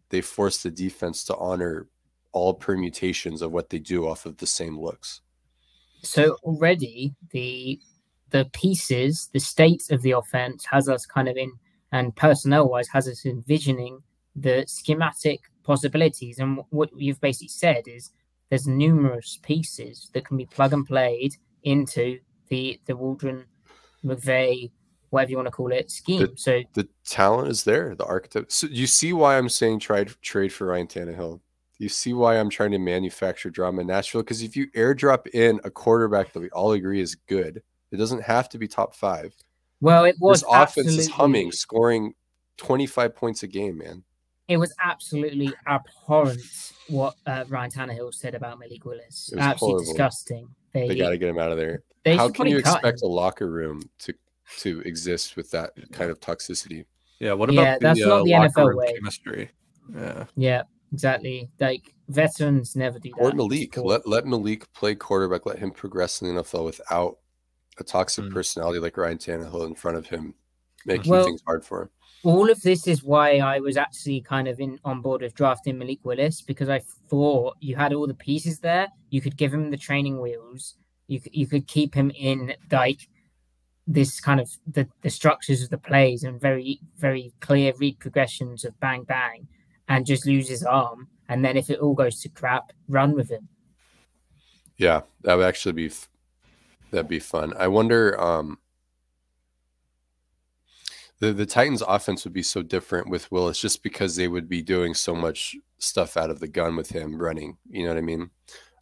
they 0.09 0.21
force 0.21 0.63
the 0.63 0.71
defense 0.71 1.23
to 1.25 1.35
honor 1.35 1.87
all 2.31 2.53
permutations 2.53 3.41
of 3.41 3.51
what 3.51 3.69
they 3.69 3.79
do 3.79 4.07
off 4.07 4.25
of 4.25 4.37
the 4.37 4.47
same 4.47 4.79
looks. 4.79 5.21
So 6.01 6.37
already 6.43 7.13
the 7.31 7.79
the 8.34 8.49
pieces, 8.51 9.29
the 9.31 9.39
state 9.39 9.84
of 9.91 10.01
the 10.01 10.11
offense 10.11 10.65
has 10.65 10.89
us 10.89 11.05
kind 11.05 11.29
of 11.29 11.38
in, 11.38 11.53
and 11.91 12.15
personnel 12.15 12.67
wise 12.67 12.88
has 12.89 13.07
us 13.07 13.25
envisioning 13.25 14.01
the 14.36 14.65
schematic 14.67 15.39
possibilities. 15.63 16.39
And 16.39 16.57
wh- 16.57 16.73
what 16.73 16.89
you've 16.97 17.21
basically 17.21 17.49
said 17.49 17.84
is 17.88 18.11
there's 18.49 18.67
numerous 18.67 19.39
pieces 19.43 20.09
that 20.13 20.25
can 20.25 20.36
be 20.36 20.47
plug 20.47 20.73
and 20.73 20.86
played 20.86 21.36
into 21.61 22.19
the 22.49 22.79
the 22.86 22.95
Waldron 22.95 23.45
McVay, 24.03 24.71
whatever 25.11 25.29
you 25.29 25.38
want 25.38 25.47
to 25.47 25.51
call 25.51 25.71
it, 25.71 25.91
scheme. 25.91 26.36
so 26.36 26.63
The 26.73 26.89
talent 27.05 27.49
is 27.49 27.63
there, 27.63 27.93
the 27.95 28.05
architect. 28.05 28.51
So 28.51 28.65
you 28.65 28.88
see 28.88 29.13
why 29.13 29.38
I'm 29.38 29.47
saying 29.47 29.79
try 29.79 30.03
trade 30.23 30.51
for 30.51 30.67
Ryan 30.67 30.88
Tannehill. 30.88 31.39
You 31.77 31.89
see 31.89 32.13
why 32.13 32.39
I'm 32.39 32.49
trying 32.49 32.71
to 32.71 32.79
manufacture 32.79 33.51
drama 33.51 33.81
in 33.81 33.88
Nashville 33.88 34.23
because 34.23 34.41
if 34.41 34.55
you 34.55 34.71
airdrop 34.71 35.27
in 35.27 35.59
a 35.63 35.69
quarterback 35.69 36.34
that 36.34 36.39
we 36.39 36.49
all 36.49 36.71
agree 36.71 36.99
is 36.99 37.13
good, 37.15 37.61
it 37.93 37.97
doesn't 37.97 38.23
have 38.23 38.49
to 38.49 38.57
be 38.57 38.67
top 38.67 38.95
five. 38.95 39.33
well, 39.81 40.03
it 40.05 40.15
was 40.19 40.41
This 40.41 40.49
offense 40.51 40.87
is 40.97 41.07
humming, 41.09 41.51
scoring 41.51 42.13
25 42.57 43.15
points 43.15 43.43
a 43.43 43.47
game, 43.47 43.77
man. 43.77 44.03
It 44.47 44.57
was 44.57 44.73
absolutely 44.83 45.53
abhorrent 45.67 46.41
what 46.87 47.15
uh, 47.25 47.45
Ryan 47.47 47.71
Tannehill 47.71 48.13
said 48.13 48.35
about 48.35 48.59
Malik 48.59 48.83
Willis. 48.83 49.29
It 49.31 49.37
was 49.37 49.45
Absolutely 49.45 49.85
horrible. 49.85 49.93
disgusting. 49.93 50.49
They, 50.73 50.87
They 50.89 50.95
got 50.95 51.09
to 51.11 51.17
get 51.17 51.29
him 51.29 51.39
out 51.39 51.51
of 51.51 51.57
there. 51.57 51.83
they 52.03 52.17
How 52.17 52.29
can 52.29 52.47
you 52.47 52.57
expect 52.57 53.01
him. 53.01 53.07
a 53.09 53.11
locker 53.11 53.49
room 53.49 53.81
to 53.99 54.13
to 54.59 54.81
exist 54.81 55.37
with 55.37 55.49
that 55.51 55.71
kind 55.93 56.11
of 56.11 56.19
toxicity? 56.19 56.85
Yeah, 57.19 57.33
what 57.33 57.51
Yeah, 57.53 57.61
about 57.61 57.79
the, 57.79 57.87
that's 57.87 57.99
not 58.01 58.11
uh, 58.21 58.23
the 58.23 58.31
locker 58.31 58.49
NFL 58.49 58.67
room 58.67 58.77
way. 58.77 58.93
chemistry? 58.95 59.49
Yeah, 59.95 60.25
Yeah, 60.35 60.61
exactly. 60.91 61.49
Like 61.59 61.93
veterans 62.09 62.75
never 62.75 62.99
do 62.99 63.11
that. 63.17 63.21
Or 63.23 63.31
Malik. 63.31 63.77
Let 63.77 64.05
let 64.07 64.25
Malik 64.25 64.71
play 64.73 64.95
quarterback. 64.95 65.45
Let 65.45 65.59
him 65.59 65.71
progress 65.71 66.21
in 66.21 66.35
the 66.35 66.43
NFL 66.43 66.65
without 66.65 67.17
a 67.80 67.84
toxic 67.84 68.26
Mm. 68.26 68.34
personality 68.34 68.80
like 68.80 68.97
Ryan 68.97 69.17
Tannehill 69.17 69.65
in 69.67 69.76
front 69.76 69.97
of 69.97 70.07
him, 70.07 70.34
making 70.86 71.11
Well- 71.11 71.26
things 71.26 71.41
hard 71.45 71.65
for 71.65 71.84
him. 71.84 71.89
All 72.24 72.49
of 72.49 72.61
this 72.61 72.88
is 72.88 73.03
why 73.03 73.38
I 73.39 73.59
was 73.59 73.76
actually 73.76 74.21
kind 74.21 74.47
of 74.47 74.59
in 74.61 74.80
on 74.86 75.01
board 75.01 75.21
with 75.21 75.34
drafting 75.36 75.78
Malik 75.78 75.99
Willis 76.05 76.41
because 76.41 76.69
I 76.69 76.80
thought 76.80 77.57
you 77.59 77.76
had 77.76 77.91
all 77.91 78.07
the 78.07 78.13
pieces 78.13 78.59
there. 78.59 78.88
You 79.09 79.19
could 79.19 79.36
give 79.36 79.53
him 79.53 79.71
the 79.71 79.78
training 79.78 80.21
wheels. 80.21 80.76
You 81.07 81.19
could, 81.19 81.36
you 81.36 81.47
could 81.47 81.67
keep 81.67 81.93
him 81.93 82.11
in 82.11 82.55
like 82.71 83.09
this 83.88 84.21
kind 84.21 84.39
of 84.39 84.49
the, 84.65 84.88
the 85.01 85.09
structures 85.09 85.61
of 85.63 85.69
the 85.69 85.78
plays 85.78 86.24
and 86.24 86.39
very 86.39 86.80
very 86.97 87.34
clear 87.41 87.74
read 87.78 87.99
progressions 87.99 88.63
of 88.63 88.80
bang 88.80 89.03
bang 89.03 89.45
and 89.89 90.05
just 90.05 90.26
lose 90.26 90.47
his 90.47 90.63
arm 90.63 91.09
and 91.28 91.43
then 91.43 91.57
if 91.57 91.69
it 91.69 91.80
all 91.80 91.93
goes 91.93 92.21
to 92.21 92.30
crap 92.30 92.71
run 92.88 93.11
with 93.13 93.30
him 93.30 93.49
Yeah, 94.78 95.01
that 95.24 95.36
would 95.36 95.45
actually 95.45 95.74
be 95.74 95.88
f- 95.88 96.07
that'd 96.93 97.09
be 97.09 97.19
fun. 97.19 97.53
I 97.57 97.67
wonder. 97.67 98.19
Um, 98.21 98.59
the 101.19 101.33
the 101.33 101.45
Titans' 101.45 101.81
offense 101.81 102.23
would 102.23 102.33
be 102.33 102.43
so 102.43 102.61
different 102.61 103.09
with 103.09 103.31
Willis 103.31 103.59
just 103.59 103.83
because 103.83 104.15
they 104.15 104.27
would 104.27 104.47
be 104.47 104.61
doing 104.61 104.93
so 104.93 105.13
much 105.15 105.55
stuff 105.79 106.15
out 106.17 106.29
of 106.29 106.39
the 106.39 106.47
gun 106.47 106.75
with 106.75 106.89
him 106.89 107.17
running. 107.21 107.57
You 107.69 107.83
know 107.83 107.89
what 107.89 107.97
I 107.97 108.01
mean? 108.01 108.29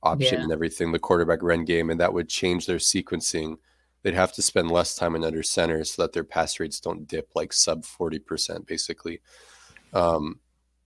Option 0.03 0.39
Yeah. 0.39 0.43
and 0.43 0.51
everything, 0.51 0.91
the 0.91 0.99
quarterback 0.99 1.41
run 1.41 1.66
game, 1.66 1.89
and 1.89 1.99
that 1.99 2.14
would 2.14 2.30
change 2.30 2.66
their 2.66 2.78
sequencing. 2.78 3.57
They'd 4.03 4.16
have 4.16 4.34
to 4.34 4.41
spend 4.41 4.72
less 4.72 4.95
time 4.95 5.16
in 5.16 5.24
under 5.24 5.43
center 5.43 5.84
so 5.84 6.01
that 6.01 6.14
their 6.14 6.24
pass 6.24 6.59
rates 6.59 6.80
don't 6.80 7.07
dip 7.07 7.30
like 7.36 7.53
sub 7.53 7.86
forty 7.86 8.20
percent, 8.20 8.66
basically. 8.66 9.22
Um, 9.93 10.39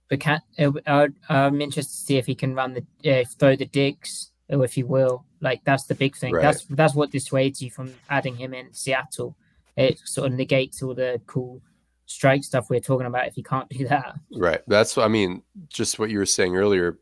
but 0.08 0.20
can 0.20 0.40
uh, 0.58 0.72
uh, 0.86 1.08
I'm 1.28 1.60
interested 1.60 1.92
to 1.92 2.04
see 2.06 2.16
if 2.18 2.26
he 2.26 2.34
can 2.34 2.54
run 2.54 2.74
the 2.74 3.20
uh, 3.20 3.24
throw 3.38 3.56
the 3.56 3.66
digs 3.66 4.30
or 4.48 4.64
if 4.64 4.74
he 4.74 4.82
will 4.84 5.24
like 5.40 5.62
that's 5.64 5.84
the 5.84 5.94
big 5.94 6.16
thing 6.16 6.32
Right. 6.34 6.42
that's 6.42 6.64
that's 6.70 6.94
what 6.94 7.10
dissuades 7.10 7.60
you 7.62 7.70
from 7.70 7.92
adding 8.10 8.36
him 8.36 8.54
in 8.54 8.72
Seattle 8.72 9.36
it 9.76 9.98
sort 10.04 10.26
of 10.28 10.32
negates 10.38 10.82
all 10.82 10.94
the 10.94 11.20
cool 11.26 11.60
strike 12.06 12.42
stuff 12.44 12.70
we're 12.70 12.80
talking 12.80 13.06
about 13.06 13.26
if 13.26 13.36
you 13.36 13.42
can't 13.42 13.68
do 13.68 13.86
that 13.88 14.14
Right. 14.36 14.60
That's 14.66 14.96
I 14.98 15.08
mean. 15.08 15.42
Just 15.68 15.98
what 15.98 16.10
you 16.10 16.18
were 16.18 16.26
saying 16.26 16.56
earlier 16.56 16.98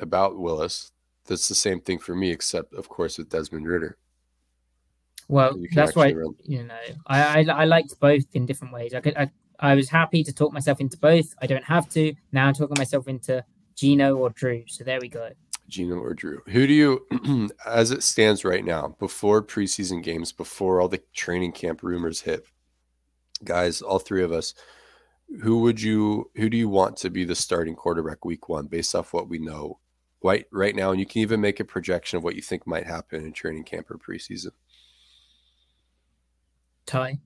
about 0.00 0.38
Willis. 0.38 0.92
That's 1.26 1.48
the 1.48 1.54
same 1.54 1.80
thing 1.80 1.98
for 1.98 2.14
me, 2.14 2.30
except 2.30 2.74
of 2.74 2.88
course 2.88 3.16
with 3.18 3.30
Desmond 3.30 3.66
Ridder. 3.66 3.96
well 5.28 5.56
that's 5.74 5.96
why 5.96 6.12
run- 6.12 6.34
you 6.44 6.62
know 6.64 6.74
I, 7.06 7.40
I 7.40 7.62
I 7.62 7.64
liked 7.64 7.98
both 7.98 8.24
in 8.34 8.44
different 8.46 8.74
ways 8.74 8.92
I 8.94 9.00
could 9.00 9.16
I, 9.16 9.30
I 9.58 9.74
was 9.74 9.88
happy 9.88 10.22
to 10.24 10.32
talk 10.32 10.52
myself 10.52 10.80
into 10.80 10.98
both 10.98 11.34
I 11.40 11.46
don't 11.46 11.64
have 11.64 11.88
to 11.90 12.12
now 12.32 12.46
I'm 12.48 12.54
talking 12.54 12.76
myself 12.78 13.08
into 13.08 13.42
Geno 13.74 14.16
or 14.16 14.30
Drew 14.30 14.64
so 14.68 14.84
there 14.84 14.98
we 15.00 15.08
go 15.08 15.30
Geno 15.68 15.96
or 15.96 16.14
Drew. 16.14 16.42
Who 16.46 16.66
do 16.66 16.72
you, 16.72 17.50
as 17.66 17.90
it 17.90 18.02
stands 18.02 18.44
right 18.44 18.64
now, 18.64 18.96
before 18.98 19.42
preseason 19.42 20.02
games, 20.02 20.32
before 20.32 20.80
all 20.80 20.88
the 20.88 21.02
training 21.12 21.52
camp 21.52 21.82
rumors 21.82 22.22
hit, 22.22 22.46
guys, 23.42 23.82
all 23.82 23.98
three 23.98 24.22
of 24.22 24.32
us, 24.32 24.54
who 25.42 25.60
would 25.60 25.80
you, 25.80 26.30
who 26.36 26.48
do 26.48 26.56
you 26.56 26.68
want 26.68 26.96
to 26.98 27.10
be 27.10 27.24
the 27.24 27.34
starting 27.34 27.74
quarterback 27.74 28.24
week 28.24 28.48
one 28.48 28.66
based 28.66 28.94
off 28.94 29.12
what 29.12 29.28
we 29.28 29.38
know 29.38 29.78
right 30.22 30.46
right 30.52 30.76
now? 30.76 30.90
And 30.90 31.00
you 31.00 31.06
can 31.06 31.22
even 31.22 31.40
make 31.40 31.60
a 31.60 31.64
projection 31.64 32.18
of 32.18 32.24
what 32.24 32.36
you 32.36 32.42
think 32.42 32.66
might 32.66 32.86
happen 32.86 33.24
in 33.24 33.32
training 33.32 33.64
camp 33.64 33.90
or 33.90 33.98
preseason. 33.98 34.50
Ty 36.86 37.18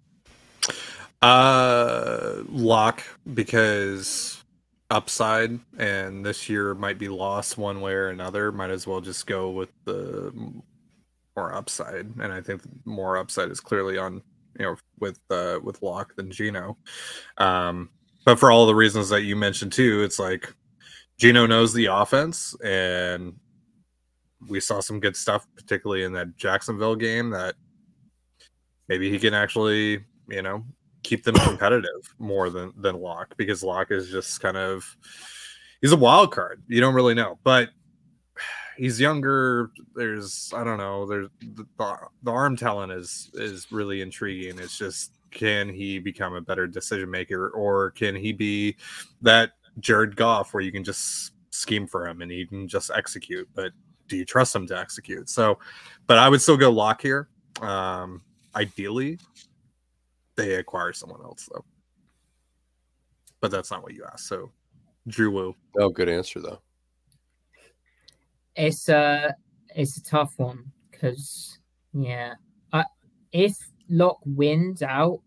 uh, 1.23 2.43
lock 2.49 3.03
because 3.35 4.43
upside, 4.91 5.59
and 5.79 6.25
this 6.25 6.49
year 6.49 6.75
might 6.75 6.99
be 6.99 7.09
lost 7.09 7.59
one 7.59 7.81
way 7.81 7.93
or 7.93 8.09
another. 8.09 8.53
Might 8.53 8.71
as 8.71 8.87
well 8.87 9.01
just 9.01 9.27
go 9.27 9.51
with 9.51 9.71
the 9.85 10.33
more 11.37 11.55
upside, 11.55 12.07
and 12.21 12.33
I 12.33 12.41
think 12.41 12.63
more 12.85 13.17
upside 13.17 13.51
is 13.51 13.61
clearly 13.61 13.99
on 13.99 14.23
you 14.59 14.65
know, 14.65 14.77
with 14.99 15.21
uh, 15.31 15.59
with 15.63 15.83
Lock 15.83 16.15
than 16.17 16.31
Geno. 16.31 16.77
Um, 17.39 17.91
but 18.25 18.39
for 18.39 18.51
all 18.51 18.67
the 18.67 18.75
reasons 18.75 19.09
that 19.11 19.23
you 19.23 19.37
mentioned 19.37 19.73
too, 19.73 20.03
it's 20.03 20.19
like 20.19 20.53
Geno 21.19 21.47
knows 21.47 21.73
the 21.73 21.87
offense, 21.87 22.55
and 22.63 23.35
we 24.49 24.61
saw 24.61 24.81
some 24.81 25.01
good 25.01 25.17
stuff, 25.17 25.47
particularly 25.57 26.05
in 26.05 26.13
that 26.13 26.37
Jacksonville 26.37 26.97
game. 26.97 27.31
That 27.31 27.55
maybe 28.89 29.11
he 29.11 29.19
can 29.19 29.35
actually, 29.35 30.05
you 30.29 30.43
know, 30.43 30.65
keep 31.03 31.25
them 31.25 31.35
competitive 31.37 32.15
more 32.19 32.51
than 32.51 32.73
than 32.77 33.01
Lock 33.01 33.35
because 33.37 33.63
Lock 33.63 33.91
is 33.91 34.11
just 34.11 34.41
kind 34.41 34.57
of 34.57 34.97
he's 35.81 35.93
a 35.93 35.97
wild 35.97 36.33
card. 36.33 36.63
You 36.69 36.81
don't 36.81 36.95
really 36.95 37.15
know, 37.15 37.39
but 37.45 37.71
he's 38.77 39.01
younger. 39.01 39.71
There's 39.95 40.53
I 40.55 40.65
don't 40.65 40.79
know. 40.79 41.07
There's 41.07 41.29
the, 41.41 41.67
the 42.23 42.31
arm 42.31 42.57
talent 42.57 42.93
is 42.93 43.31
is 43.35 43.71
really 43.71 44.01
intriguing. 44.01 44.59
It's 44.59 44.79
just 44.79 45.13
can 45.31 45.69
he 45.69 45.99
become 45.99 46.35
a 46.35 46.41
better 46.41 46.67
decision 46.67 47.11
maker 47.11 47.51
or 47.51 47.91
can 47.91 48.17
he 48.17 48.33
be 48.33 48.77
that 49.23 49.53
Jared 49.79 50.17
Goff 50.17 50.55
where 50.55 50.63
you 50.63 50.73
can 50.73 50.85
just 50.85 51.33
scheme 51.51 51.87
for 51.87 52.07
him 52.07 52.23
and 52.23 52.31
he 52.31 52.47
can 52.47 52.69
just 52.69 52.91
execute, 52.95 53.49
but 53.55 53.73
do 54.07 54.17
you 54.17 54.25
trust 54.25 54.55
him 54.55 54.67
to 54.67 54.79
execute? 54.79 55.29
So, 55.29 55.59
but 56.07 56.19
I 56.19 56.29
would 56.29 56.41
still 56.41 56.57
go 56.57 56.71
lock 56.71 57.03
here. 57.03 57.29
Um, 57.61 58.23
ideally, 58.55 59.19
they 60.39 60.55
acquire 60.55 60.93
someone 60.93 61.21
else 61.23 61.49
though, 61.53 61.65
but 63.41 63.51
that's 63.51 63.71
not 63.71 63.83
what 63.83 63.93
you 63.93 64.05
asked. 64.11 64.29
So, 64.29 64.51
Drew 65.09 65.31
Wu. 65.31 65.55
Oh, 65.79 65.91
good 65.91 66.09
answer 66.09 66.41
though. 66.41 66.61
It's 68.57 68.89
a 68.89 69.35
it's 69.75 69.99
a 69.99 70.03
tough 70.03 70.33
one 70.39 70.65
because 70.91 71.59
yeah, 71.93 72.35
I, 72.73 72.85
if 73.33 73.57
Lock 73.91 74.19
wins 74.25 74.83
out, 74.83 75.21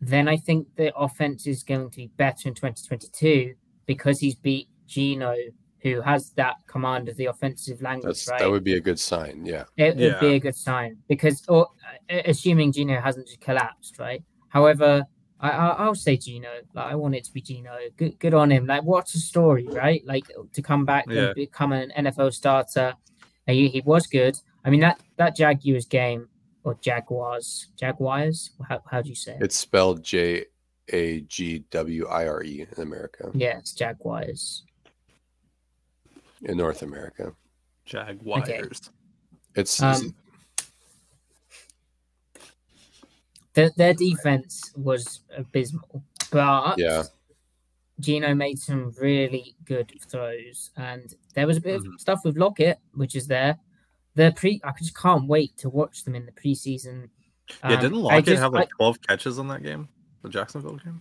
then 0.00 0.28
I 0.28 0.36
think 0.36 0.68
the 0.76 0.96
offense 0.96 1.46
is 1.46 1.62
going 1.62 1.90
to 1.90 1.96
be 1.96 2.08
better 2.16 2.48
in 2.48 2.54
2022 2.54 3.54
because 3.86 4.20
he's 4.20 4.34
beat 4.34 4.68
Geno, 4.86 5.34
who 5.80 6.00
has 6.00 6.30
that 6.32 6.56
command 6.66 7.08
of 7.08 7.16
the 7.16 7.26
offensive 7.26 7.80
language. 7.82 8.04
That's, 8.04 8.28
right? 8.28 8.40
That 8.40 8.50
would 8.50 8.64
be 8.64 8.74
a 8.74 8.80
good 8.80 8.98
sign. 8.98 9.44
Yeah. 9.44 9.64
It 9.76 9.96
Yeah. 9.96 10.12
would 10.12 10.20
be 10.20 10.34
a 10.34 10.40
good 10.40 10.56
sign 10.56 10.98
because, 11.08 11.42
or 11.48 11.68
uh, 12.10 12.22
assuming 12.26 12.72
Geno 12.72 13.00
hasn't 13.00 13.26
just 13.26 13.40
collapsed, 13.40 13.98
right? 13.98 14.22
However, 14.48 15.04
I, 15.40 15.50
I 15.50 15.68
I'll 15.84 15.94
say 15.94 16.16
Geno. 16.16 16.48
Like 16.74 16.86
I 16.92 16.94
want 16.94 17.14
it 17.14 17.24
to 17.24 17.32
be 17.32 17.40
Geno. 17.42 17.76
Good, 17.96 18.18
good 18.18 18.34
on 18.34 18.50
him. 18.50 18.66
Like 18.66 18.82
what's 18.84 19.12
the 19.12 19.18
story, 19.18 19.66
right? 19.68 20.02
Like 20.06 20.30
to 20.52 20.62
come 20.62 20.84
back 20.84 21.04
Yeah. 21.08 21.26
and 21.26 21.34
become 21.34 21.72
an 21.72 21.92
NFL 21.98 22.32
starter. 22.32 22.94
Uh, 23.48 23.52
He, 23.52 23.68
he 23.68 23.80
was 23.82 24.06
good. 24.06 24.38
I 24.64 24.70
mean 24.70 24.80
that 24.80 25.00
that 25.16 25.36
Jaguars 25.36 25.86
game 25.86 26.28
or 26.64 26.74
Jaguars, 26.80 27.66
Jaguars. 27.76 28.50
How 28.68 28.82
how 28.90 29.02
do 29.02 29.08
you 29.08 29.14
say 29.14 29.32
it? 29.32 29.42
It's 29.42 29.56
spelled 29.56 30.02
J 30.02 30.46
A 30.92 31.20
G 31.22 31.64
W 31.70 32.06
I 32.08 32.26
R 32.28 32.42
E 32.42 32.66
in 32.76 32.82
America, 32.82 33.30
yeah, 33.34 33.58
it's 33.58 33.72
Jaguars. 33.72 34.64
in 36.42 36.56
North 36.56 36.82
America. 36.82 37.34
Jaguars. 37.84 38.90
It's 39.54 39.80
Um, 39.82 40.14
Their, 43.56 43.70
their 43.76 43.94
defense 43.94 44.70
was 44.76 45.20
abysmal, 45.36 46.02
but 46.30 46.76
Yeah. 46.78 47.04
Geno 47.98 48.34
made 48.34 48.58
some 48.58 48.92
really 49.00 49.56
good 49.64 49.90
throws, 50.06 50.70
and 50.76 51.14
there 51.34 51.46
was 51.46 51.56
a 51.56 51.62
bit 51.62 51.80
Mhm. 51.80 51.94
of 51.94 52.00
stuff 52.00 52.20
with 52.22 52.36
Lockett, 52.36 52.78
which 52.92 53.16
is 53.16 53.26
there. 53.28 53.58
The 54.14 54.32
pre, 54.36 54.60
I 54.62 54.72
just 54.78 54.94
can't 54.94 55.26
wait 55.26 55.56
to 55.58 55.70
watch 55.70 56.04
them 56.04 56.14
in 56.14 56.26
the 56.26 56.32
preseason. 56.32 57.08
Yeah, 57.62 57.70
Um, 57.76 57.80
didn't 57.80 58.02
Lockett 58.02 58.26
just- 58.26 58.42
have 58.42 58.52
like 58.52 58.68
I- 58.74 58.76
12 58.76 59.00
catches 59.00 59.38
in 59.38 59.48
that 59.48 59.62
game? 59.62 59.88
The 60.20 60.28
Jacksonville 60.28 60.76
game? 60.76 61.00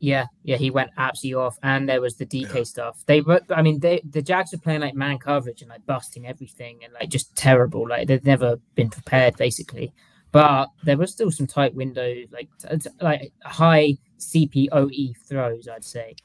yeah, 0.00 0.26
yeah, 0.42 0.56
he 0.56 0.70
went 0.70 0.90
absolutely 0.96 1.40
off, 1.42 1.58
and 1.62 1.88
there 1.88 2.00
was 2.00 2.16
the 2.16 2.24
DK 2.26 2.58
Yeah. 2.58 2.64
stuff. 2.64 3.04
They, 3.06 3.20
were, 3.20 3.40
I 3.50 3.60
mean, 3.60 3.80
they 3.80 4.00
the 4.08 4.22
Jags 4.22 4.52
were 4.52 4.58
playing 4.58 4.80
like 4.80 4.94
man 4.94 5.18
coverage 5.18 5.60
and 5.60 5.68
like 5.68 5.84
busting 5.84 6.26
everything, 6.26 6.82
and 6.82 6.92
like 6.94 7.10
just 7.10 7.36
terrible. 7.36 7.86
Like 7.86 8.08
they've 8.08 8.24
never 8.24 8.56
been 8.74 8.88
prepared, 8.90 9.36
basically. 9.36 9.92
But 10.32 10.70
there 10.82 10.96
was 10.96 11.12
still 11.12 11.30
some 11.30 11.46
tight 11.46 11.74
windows, 11.74 12.28
like 12.32 12.48
t- 12.58 12.78
t- 12.78 12.90
like 13.00 13.32
high 13.44 13.98
CPOE 14.18 15.16
throws, 15.28 15.68
I'd 15.68 15.84
say. 15.84 16.16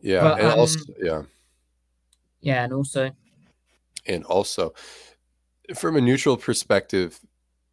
yeah, 0.00 0.20
but, 0.22 0.38
and 0.38 0.52
um, 0.52 0.58
also 0.60 0.80
yeah, 1.02 1.22
Yeah, 2.40 2.64
and 2.64 2.72
also 2.72 3.10
and 4.06 4.24
also 4.24 4.72
from 5.74 5.96
a 5.96 6.00
neutral 6.00 6.36
perspective, 6.36 7.18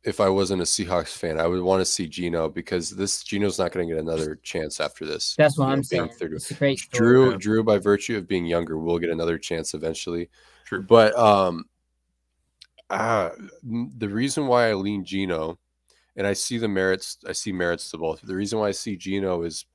if 0.04 0.20
I 0.20 0.30
wasn't 0.30 0.62
a 0.62 0.66
Seahawks 0.66 1.16
fan, 1.16 1.39
I 1.39 1.46
would 1.46 1.62
want 1.62 1.82
to 1.82 1.86
see 1.86 2.08
Geno 2.08 2.50
because 2.50 2.89
this 2.89 3.24
Geno's 3.24 3.60
not 3.60 3.72
going 3.72 3.88
to 3.88 3.94
get 3.94 4.02
another 4.02 4.39
chance 4.44 4.80
after 4.80 5.06
this. 5.06 5.36
that's 5.38 5.58
what 5.58 5.66
you 5.66 5.70
know, 5.70 5.74
I'm 5.76 5.84
saying. 5.84 6.10
It's 6.20 6.52
a 6.52 6.56
great 6.56 6.80
story. 6.80 6.98
Drew, 7.00 7.32
Yeah. 7.32 7.38
Drew, 7.38 7.64
by 7.64 7.78
virtue 7.78 8.18
of 8.18 8.28
being 8.28 8.46
younger, 8.46 8.78
will 8.80 9.00
get 9.00 9.12
another 9.12 9.38
chance 9.38 9.74
eventually. 9.76 10.30
True. 10.66 10.82
But 10.82 11.16
um, 11.18 11.66
uh, 12.89 13.30
the 13.64 14.10
reason 14.10 14.48
why 14.48 14.70
I 14.70 14.74
lean 14.74 15.06
Geno, 15.06 15.60
and 16.16 16.28
I 16.28 16.34
see 16.34 16.57
the 16.57 16.68
merits, 16.68 17.18
I 17.28 17.32
see 17.32 17.51
merits 17.51 17.89
to 17.91 17.97
both. 17.97 18.22
The 18.22 18.36
reason 18.36 18.59
why 18.59 18.68
I 18.68 18.72
see 18.72 18.95
Geno 18.95 19.43
is 19.43 19.66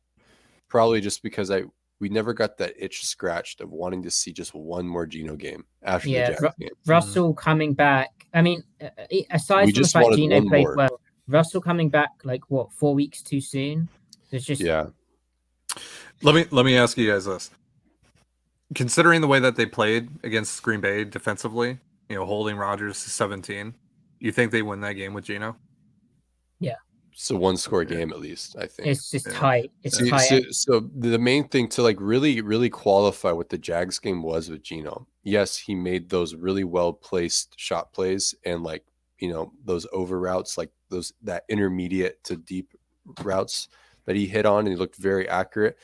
probably 0.68 1.00
just 1.00 1.22
because 1.22 1.50
I 1.50 1.64
we 2.00 2.08
never 2.08 2.32
got 2.32 2.58
that 2.58 2.74
itch 2.78 3.04
scratched 3.04 3.60
of 3.60 3.70
wanting 3.72 4.02
to 4.04 4.10
see 4.10 4.32
just 4.32 4.54
one 4.54 4.86
more 4.86 5.04
Geno 5.04 5.34
game 5.34 5.64
after 5.82 6.08
Yeah, 6.08 6.26
the 6.26 6.32
Jacks 6.32 6.42
Ru- 6.42 6.66
game. 6.66 6.76
Russell 6.86 7.34
coming 7.34 7.74
back. 7.74 8.26
I 8.32 8.40
mean, 8.42 8.62
uh, 8.80 8.84
uh, 8.96 9.16
aside 9.30 9.66
We 9.66 9.72
from 9.72 9.78
the 9.78 9.82
just 9.82 9.92
fact 9.94 10.04
wanted 10.04 10.16
Geno 10.18 10.40
played 10.48 10.62
more. 10.62 10.76
well, 10.76 11.00
Russell 11.26 11.60
coming 11.60 11.88
back 11.90 12.10
like 12.24 12.48
what 12.50 12.72
four 12.72 12.94
weeks 12.94 13.20
too 13.22 13.40
soon. 13.40 13.88
There's 14.30 14.44
just 14.44 14.60
Yeah, 14.62 14.88
Let 16.22 16.34
me 16.34 16.46
let 16.50 16.64
me 16.64 16.76
ask 16.76 16.96
you 16.96 17.10
guys 17.10 17.24
this. 17.24 17.50
Considering 18.74 19.20
the 19.22 19.26
way 19.26 19.40
that 19.40 19.56
they 19.56 19.66
played 19.66 20.08
against 20.22 20.62
Green 20.62 20.80
Bay 20.80 21.02
defensively, 21.02 21.78
you 22.08 22.16
know, 22.16 22.26
holding 22.26 22.56
Rodgers 22.56 23.02
to 23.04 23.10
17, 23.10 23.74
you 24.20 24.30
think 24.30 24.52
they 24.52 24.60
win 24.62 24.80
that 24.82 24.92
game 24.92 25.14
with 25.14 25.24
Geno? 25.24 25.56
It's 26.60 27.30
a 27.32 27.36
one 27.36 27.56
score 27.56 27.82
Yeah. 27.82 27.96
game 27.96 28.12
at 28.12 28.20
least. 28.20 28.54
I 28.56 28.66
think. 28.68 28.86
it's 28.88 29.10
just 29.10 29.26
Yeah. 29.26 29.32
tight. 29.32 29.72
It's 29.82 29.98
See, 29.98 30.08
tight. 30.08 30.20
so, 30.28 30.40
so 30.50 30.90
the 30.94 31.18
main 31.18 31.48
thing 31.48 31.68
to 31.70 31.82
like 31.82 31.96
really, 31.98 32.40
really 32.42 32.70
qualify 32.70 33.32
what 33.32 33.48
the 33.48 33.58
Jags 33.58 33.98
game 33.98 34.22
was 34.22 34.48
with 34.48 34.62
Geno. 34.62 35.08
Yes, 35.24 35.56
he 35.56 35.74
made 35.74 36.08
those 36.10 36.36
really 36.36 36.62
well 36.62 36.92
placed 36.92 37.58
shot 37.58 37.92
plays 37.92 38.36
and 38.44 38.62
like 38.62 38.84
you 39.18 39.28
know 39.30 39.52
those 39.64 39.84
over 39.92 40.20
routes, 40.20 40.56
like 40.56 40.70
those 40.90 41.12
that 41.22 41.42
intermediate 41.48 42.22
to 42.22 42.36
deep 42.36 42.72
routes 43.24 43.68
that 44.04 44.14
he 44.14 44.26
hit 44.28 44.46
on, 44.46 44.60
and 44.60 44.68
he 44.68 44.76
looked 44.76 44.94
very 44.96 45.28
accurate. 45.28 45.76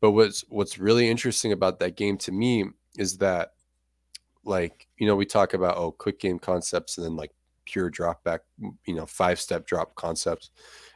But 0.00 0.10
what's 0.10 0.40
what's 0.48 0.78
really 0.80 1.08
interesting 1.08 1.52
about 1.52 1.78
that 1.78 1.94
game 1.96 2.18
to 2.18 2.32
me 2.32 2.64
is 2.98 3.18
that 3.18 3.52
like 4.44 4.88
you 4.96 5.06
know 5.06 5.14
we 5.14 5.26
talk 5.26 5.54
about 5.54 5.76
oh 5.76 5.92
quick 5.92 6.18
game 6.18 6.40
concepts 6.40 6.98
and 6.98 7.04
then 7.04 7.14
like 7.14 7.30
pure 7.64 7.90
drop 7.90 8.22
back 8.24 8.40
you 8.86 8.94
know 8.94 9.06
five 9.06 9.40
step 9.40 9.66
drop 9.66 9.94
concepts 9.94 10.50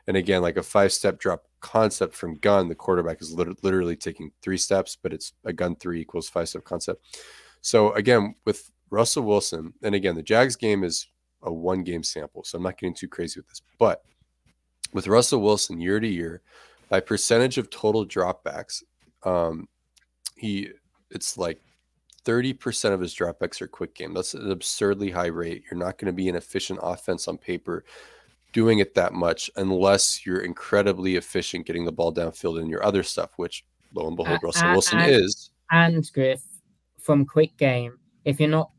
and 0.07 0.17
again, 0.17 0.43
like 0.43 0.57
a 0.57 0.63
five 0.63 0.93
step 0.93 1.19
drop 1.19 1.45
concept 1.61 2.15
from 2.15 2.37
gun, 2.37 2.69
the 2.69 2.75
quarterback 2.75 3.21
is 3.21 3.33
lit- 3.33 3.63
literally 3.65 3.97
taking 3.97 4.31
three 4.41 4.59
steps, 4.59 4.97
but 5.01 5.13
it's 5.13 5.33
a 5.45 5.53
gun 5.53 5.77
three 5.77 6.01
equals 6.01 6.29
five 6.29 6.49
step 6.49 6.65
concept. 6.65 7.05
So 7.61 7.93
again, 7.93 8.37
with 8.45 8.71
Russell 8.91 9.25
Wilson, 9.25 9.73
and 9.83 9.95
again, 9.95 10.15
the 10.15 10.23
Jags 10.23 10.55
game 10.55 10.85
is 10.85 11.09
a 11.43 11.53
one 11.53 11.83
game 11.83 12.03
sample, 12.03 12.45
so 12.45 12.57
I'm 12.57 12.63
not 12.63 12.79
getting 12.79 12.95
too 12.95 13.09
crazy 13.09 13.41
with 13.41 13.49
this. 13.49 13.63
But 13.79 14.03
with 14.93 15.09
Russell 15.09 15.43
Wilson, 15.43 15.81
year 15.81 15.99
to 15.99 16.07
year, 16.07 16.43
by 16.89 17.01
percentage 17.01 17.59
of 17.59 17.69
total 17.69 18.07
dropbacks, 18.07 18.85
um, 19.25 19.69
he 20.37 20.71
it's 21.11 21.37
like 21.37 21.61
30% 22.27 22.93
of 22.93 23.01
his 23.01 23.15
dropbacks 23.15 23.63
are 23.63 23.69
quick 23.69 23.95
game. 23.95 24.13
That's 24.13 24.35
an 24.35 24.51
absurdly 24.51 25.11
high 25.11 25.27
rate. 25.27 25.63
You're 25.71 25.79
not 25.79 25.97
going 25.97 26.07
to 26.07 26.13
be 26.13 26.29
an 26.29 26.35
efficient 26.35 26.81
offense 26.83 27.29
on 27.29 27.39
paper 27.39 27.85
doing 28.53 28.79
it 28.81 28.95
that 28.95 29.13
much 29.13 29.51
unless 29.57 30.25
you're 30.27 30.41
incredibly 30.41 31.17
efficient 31.17 31.67
getting 31.67 31.85
the 31.85 31.93
ball 31.93 32.13
downfield 32.13 32.61
and 32.61 32.71
your 32.71 32.83
other 32.85 33.03
stuff, 33.03 33.31
which 33.37 33.65
lo 33.95 34.09
and 34.09 34.17
behold, 34.17 34.39
Uh, 34.43 34.47
Russell 34.47 34.69
uh, 34.69 34.73
Wilson 34.73 34.99
uh, 34.99 35.07
is. 35.07 35.51
and 35.71 36.11
Griff 36.13 36.43
from 36.99 37.25
quick 37.25 37.57
game, 37.57 37.99
if 38.25 38.41
you're 38.41 38.49
not 38.49 38.71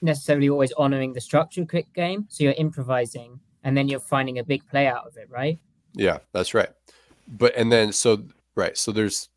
necessarily 0.00 0.48
always 0.48 0.72
honoring 0.72 1.12
the 1.12 1.20
structure 1.20 1.62
of 1.62 1.68
quick 1.68 1.92
game, 1.94 2.26
so 2.28 2.44
you're 2.44 2.52
improvising 2.54 3.40
and 3.64 3.76
then 3.76 3.88
you're 3.88 4.00
finding 4.00 4.38
a 4.38 4.44
big 4.44 4.66
play 4.68 4.86
out 4.86 5.06
of 5.06 5.16
it, 5.16 5.28
right? 5.30 5.58
Yeah, 5.94 6.18
that's 6.32 6.54
right. 6.54 6.68
But 7.26 7.56
and 7.56 7.70
then 7.72 7.92
so 7.92 8.24
right, 8.54 8.76
so 8.76 8.92
there's 8.92 9.28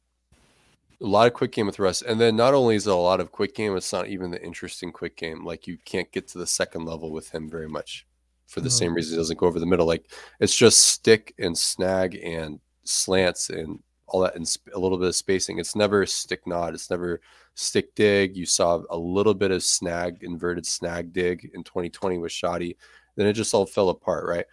a 1.06 1.08
lot 1.08 1.28
of 1.28 1.34
quick 1.34 1.52
game 1.52 1.68
with 1.68 1.80
Russ, 1.80 2.02
and 2.02 2.20
then 2.20 2.36
not 2.36 2.54
only 2.54 2.76
is 2.76 2.88
it 2.88 2.92
a 2.92 2.96
lot 2.96 3.20
of 3.20 3.32
quick 3.32 3.54
game, 3.56 3.78
it's 3.78 3.94
not 3.94 4.08
even 4.08 4.32
the 4.32 4.44
interesting 4.44 4.92
quick 4.92 5.16
game. 5.16 5.46
Like 5.46 5.68
you 5.68 5.78
can't 5.86 6.12
get 6.12 6.28
to 6.30 6.40
the 6.40 6.48
second 6.48 6.86
level 6.86 7.12
with 7.12 7.30
him 7.30 7.50
very 7.50 7.70
much 7.70 8.08
for 8.48 8.62
the 8.62 8.70
Mhm. 8.70 8.80
same 8.80 8.94
reason 8.96 9.14
he 9.14 9.18
doesn't 9.18 9.38
go 9.40 9.46
over 9.48 9.60
the 9.60 9.66
middle. 9.66 9.86
Like 9.86 10.12
it's 10.40 10.56
just 10.56 10.82
stick 10.88 11.34
and 11.40 11.58
snag 11.58 12.16
and 12.24 12.60
slants 12.84 13.50
and 13.50 13.80
all 14.08 14.20
that, 14.22 14.36
and 14.36 14.48
sp- 14.50 14.74
a 14.74 14.80
little 14.80 14.98
bit 14.98 15.08
of 15.08 15.16
spacing. 15.16 15.60
It's 15.60 15.76
never 15.76 16.06
stick 16.06 16.46
nod. 16.48 16.74
It's 16.74 16.90
never 16.90 17.22
stick 17.56 17.94
dig. 17.96 18.36
You 18.36 18.46
saw 18.46 18.82
a 18.90 18.98
little 18.98 19.34
bit 19.34 19.52
of 19.52 19.64
snag, 19.64 20.24
inverted 20.24 20.66
snag 20.66 21.14
dig 21.14 21.50
in 21.54 21.64
2020 21.64 22.18
with 22.18 22.32
Schotty. 22.32 22.76
Then 23.16 23.28
it 23.28 23.34
just 23.34 23.54
all 23.54 23.66
fell 23.66 23.90
apart, 23.90 24.26
right? 24.28 24.46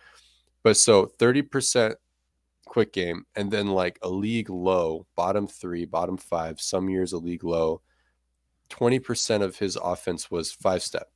But 0.62 0.76
so 0.76 1.06
30% 1.06 1.96
quick 2.72 2.94
game 2.94 3.26
and 3.36 3.50
then 3.50 3.66
like 3.66 3.98
a 4.00 4.08
league 4.08 4.48
low, 4.48 5.06
bottom 5.14 5.46
three, 5.46 5.84
bottom 5.84 6.16
five, 6.16 6.58
some 6.58 6.88
years 6.88 7.12
a 7.12 7.18
league 7.18 7.44
low, 7.44 7.82
20% 8.70 9.42
of 9.42 9.58
his 9.58 9.76
offense 9.76 10.30
was 10.30 10.50
five 10.50 10.82
step, 10.82 11.10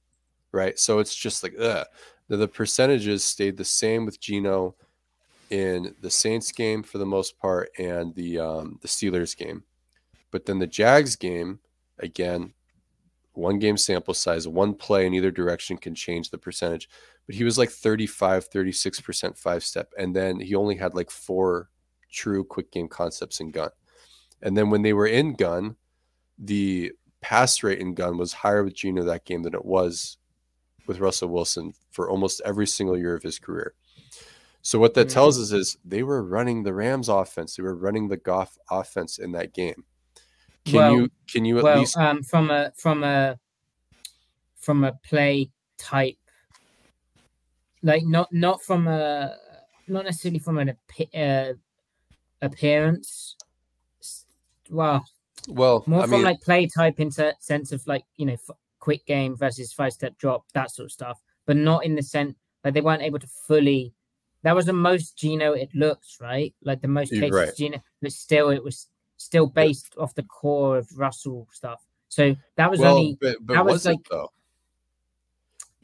right? 0.53 0.79
So 0.79 0.99
it's 0.99 1.15
just 1.15 1.43
like, 1.43 1.55
ugh. 1.59 1.87
The, 2.29 2.37
the 2.37 2.49
percentages 2.49 3.25
stayed 3.25 3.57
the 3.57 3.65
same 3.65 4.05
with 4.05 4.21
Geno 4.21 4.75
in 5.49 5.95
the 6.03 6.11
Saints 6.11 6.53
game 6.53 6.83
for 6.83 6.99
the 6.99 7.07
most 7.07 7.39
part 7.39 7.71
and 7.79 8.15
the 8.15 8.41
um, 8.41 8.79
the 8.83 8.89
Steelers 8.89 9.35
game. 9.35 9.63
But 10.33 10.45
then 10.45 10.59
the 10.59 10.67
Jags 10.67 11.15
game, 11.15 11.61
again, 12.01 12.53
one 13.33 13.61
game 13.61 13.77
sample 13.77 14.13
size, 14.13 14.49
one 14.49 14.75
play 14.75 15.07
in 15.07 15.15
either 15.15 15.31
direction 15.31 15.79
can 15.79 15.95
change 15.95 16.31
the 16.31 16.39
percentage. 16.39 16.89
But 17.27 17.35
he 17.35 17.45
was 17.45 17.59
like 17.59 17.71
35, 17.71 18.51
36% 18.51 19.37
five 19.37 19.65
step. 19.65 19.93
And 19.99 20.15
then 20.15 20.39
he 20.41 20.55
only 20.55 20.77
had 20.77 20.95
like 20.95 21.11
four 21.11 21.71
true 22.11 22.45
quick 22.45 22.71
game 22.71 22.89
concepts 22.89 23.41
in 23.41 23.51
gun. 23.51 23.71
And 24.43 24.57
then 24.57 24.71
when 24.71 24.83
they 24.83 24.93
were 24.93 25.07
in 25.07 25.35
gun, 25.35 25.77
the 26.39 26.93
pass 27.21 27.63
rate 27.63 27.81
in 27.81 27.95
gun 27.95 28.19
was 28.19 28.33
higher 28.33 28.63
with 28.63 28.75
Geno 28.75 29.03
that 29.05 29.25
game 29.25 29.43
than 29.43 29.55
it 29.55 29.65
was 29.65 30.19
with 30.87 31.01
Russell 31.01 31.29
Wilson 31.29 31.73
for 31.91 32.09
almost 32.09 32.41
every 32.45 32.67
single 32.67 32.97
year 32.97 33.15
of 33.15 33.23
his 33.23 33.39
career. 33.39 33.75
So 34.63 34.79
what 34.79 34.95
that 34.95 35.09
mm-hmm. 35.09 35.15
tells 35.15 35.41
us 35.41 35.53
is 35.53 35.77
they 35.85 36.03
were 36.03 36.23
running 36.23 36.63
the 36.63 36.75
Rams 36.75 37.09
offense. 37.09 37.57
They 37.57 37.63
were 37.63 37.77
running 37.77 38.09
the 38.09 38.17
Goff 38.17 38.59
offense 38.71 39.19
in 39.19 39.33
that 39.33 39.55
game. 39.55 39.85
Can 40.65 40.75
well, 40.75 40.93
you 40.93 41.11
can 41.31 41.45
you 41.45 41.59
at 41.59 41.65
well, 41.65 41.79
least 41.79 41.97
um, 41.97 42.25
from 42.25 42.51
a 42.51 42.73
from 42.77 43.05
a 43.05 43.39
from 44.57 44.83
a 44.83 44.93
play 45.09 45.51
type 45.79 46.19
like 47.87 48.05
not 48.05 48.33
not 48.33 48.63
from 48.63 48.89
a 48.89 49.37
not 49.89 50.05
necessarily 50.05 50.39
from 50.39 50.59
an 50.59 50.77
uh, 51.15 51.53
appearance 52.43 53.37
well 54.71 55.05
well 55.49 55.85
more 55.87 56.01
I 56.01 56.03
from 56.03 56.11
mean, 56.13 56.23
like 56.23 56.41
play 56.41 56.67
type 56.67 57.01
in 57.01 57.11
sense 57.11 57.73
of 57.73 57.87
like 57.87 58.05
you 58.17 58.27
know 58.27 58.35
f- 58.35 58.57
quick 58.81 59.07
game 59.07 59.37
versus 59.37 59.73
five 59.73 59.93
step 59.93 60.19
drop 60.19 60.45
that 60.53 60.71
sort 60.71 60.87
of 60.87 60.93
stuff 60.93 61.21
but 61.47 61.57
not 61.57 61.85
in 61.85 61.95
the 61.95 62.03
sense 62.03 62.35
like 62.65 62.75
they 62.75 62.81
weren't 62.81 63.03
able 63.03 63.21
to 63.21 63.29
fully 63.47 63.93
that 64.43 64.55
was 64.55 64.67
the 64.67 64.73
most 64.73 65.17
Geno 65.17 65.53
it 65.53 65.71
looks 65.75 66.19
right 66.21 66.53
like 66.63 66.81
the 66.83 66.89
most 66.89 67.11
cases 67.11 67.31
right. 67.31 67.57
Geno 67.57 67.79
but 68.03 68.13
still 68.13 68.51
it 68.51 68.63
was 68.63 68.89
still 69.17 69.47
based 69.47 69.95
off 69.99 70.15
the 70.15 70.23
core 70.23 70.79
of 70.79 70.89
Russell 70.97 71.49
stuff. 71.53 71.83
So 72.09 72.37
that 72.57 72.71
was 72.71 72.81
well, 72.81 72.97
only 72.97 73.19
but, 73.21 73.37
but 73.41 73.55
that 73.55 73.65
was, 73.65 73.73
was 73.75 73.87
like, 73.87 73.99
though? 74.11 74.31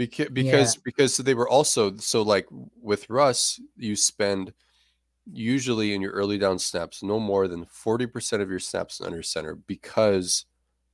Because 0.06 0.28
because 0.28 0.74
yeah. 0.76 0.80
because 0.84 1.16
they 1.16 1.34
were 1.34 1.48
also 1.48 1.96
so 1.96 2.22
like 2.22 2.46
with 2.80 3.08
Russ, 3.10 3.60
you 3.76 3.96
spend 3.96 4.52
usually 5.30 5.94
in 5.94 6.00
your 6.00 6.12
early 6.12 6.38
down 6.38 6.58
snaps 6.58 7.02
no 7.02 7.20
more 7.20 7.46
than 7.46 7.64
40% 7.64 8.40
of 8.40 8.50
your 8.50 8.58
snaps 8.58 9.00
under 9.00 9.22
center 9.22 9.54
because 9.54 10.46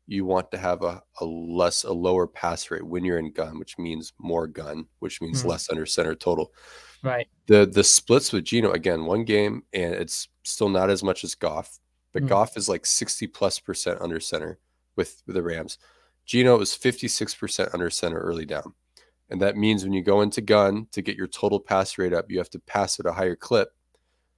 you 0.06 0.24
want 0.24 0.50
to 0.50 0.58
have 0.58 0.82
a, 0.82 1.02
a 1.20 1.24
less 1.24 1.84
a 1.84 1.92
lower 1.92 2.26
pass 2.26 2.70
rate 2.70 2.86
when 2.86 3.04
you're 3.04 3.18
in 3.18 3.32
gun, 3.32 3.58
which 3.58 3.78
means 3.78 4.12
more 4.18 4.46
gun, 4.46 4.86
which 5.00 5.20
means 5.20 5.42
mm. 5.42 5.46
less 5.46 5.70
under 5.70 5.86
center 5.86 6.14
total. 6.14 6.52
Right. 7.02 7.28
The 7.46 7.66
the 7.66 7.84
splits 7.84 8.32
with 8.32 8.44
Geno 8.44 8.72
again, 8.72 9.04
one 9.04 9.24
game 9.24 9.62
and 9.72 9.94
it's 9.94 10.28
still 10.44 10.68
not 10.68 10.90
as 10.90 11.02
much 11.02 11.24
as 11.24 11.34
Goff, 11.34 11.78
but 12.12 12.22
mm. 12.22 12.28
Goff 12.28 12.56
is 12.56 12.68
like 12.68 12.86
60 12.86 13.26
plus 13.28 13.58
percent 13.58 14.00
under 14.00 14.18
center 14.18 14.58
with, 14.96 15.22
with 15.26 15.34
the 15.34 15.42
Rams. 15.42 15.78
Geno 16.24 16.60
is 16.60 16.72
56% 16.72 17.72
under 17.72 17.88
center 17.88 18.18
early 18.18 18.44
down. 18.44 18.74
And 19.30 19.40
that 19.42 19.56
means 19.56 19.84
when 19.84 19.92
you 19.92 20.02
go 20.02 20.22
into 20.22 20.40
gun 20.40 20.86
to 20.92 21.02
get 21.02 21.16
your 21.16 21.26
total 21.26 21.60
pass 21.60 21.98
rate 21.98 22.12
up, 22.12 22.30
you 22.30 22.38
have 22.38 22.50
to 22.50 22.58
pass 22.58 22.98
at 22.98 23.06
a 23.06 23.12
higher 23.12 23.36
clip. 23.36 23.70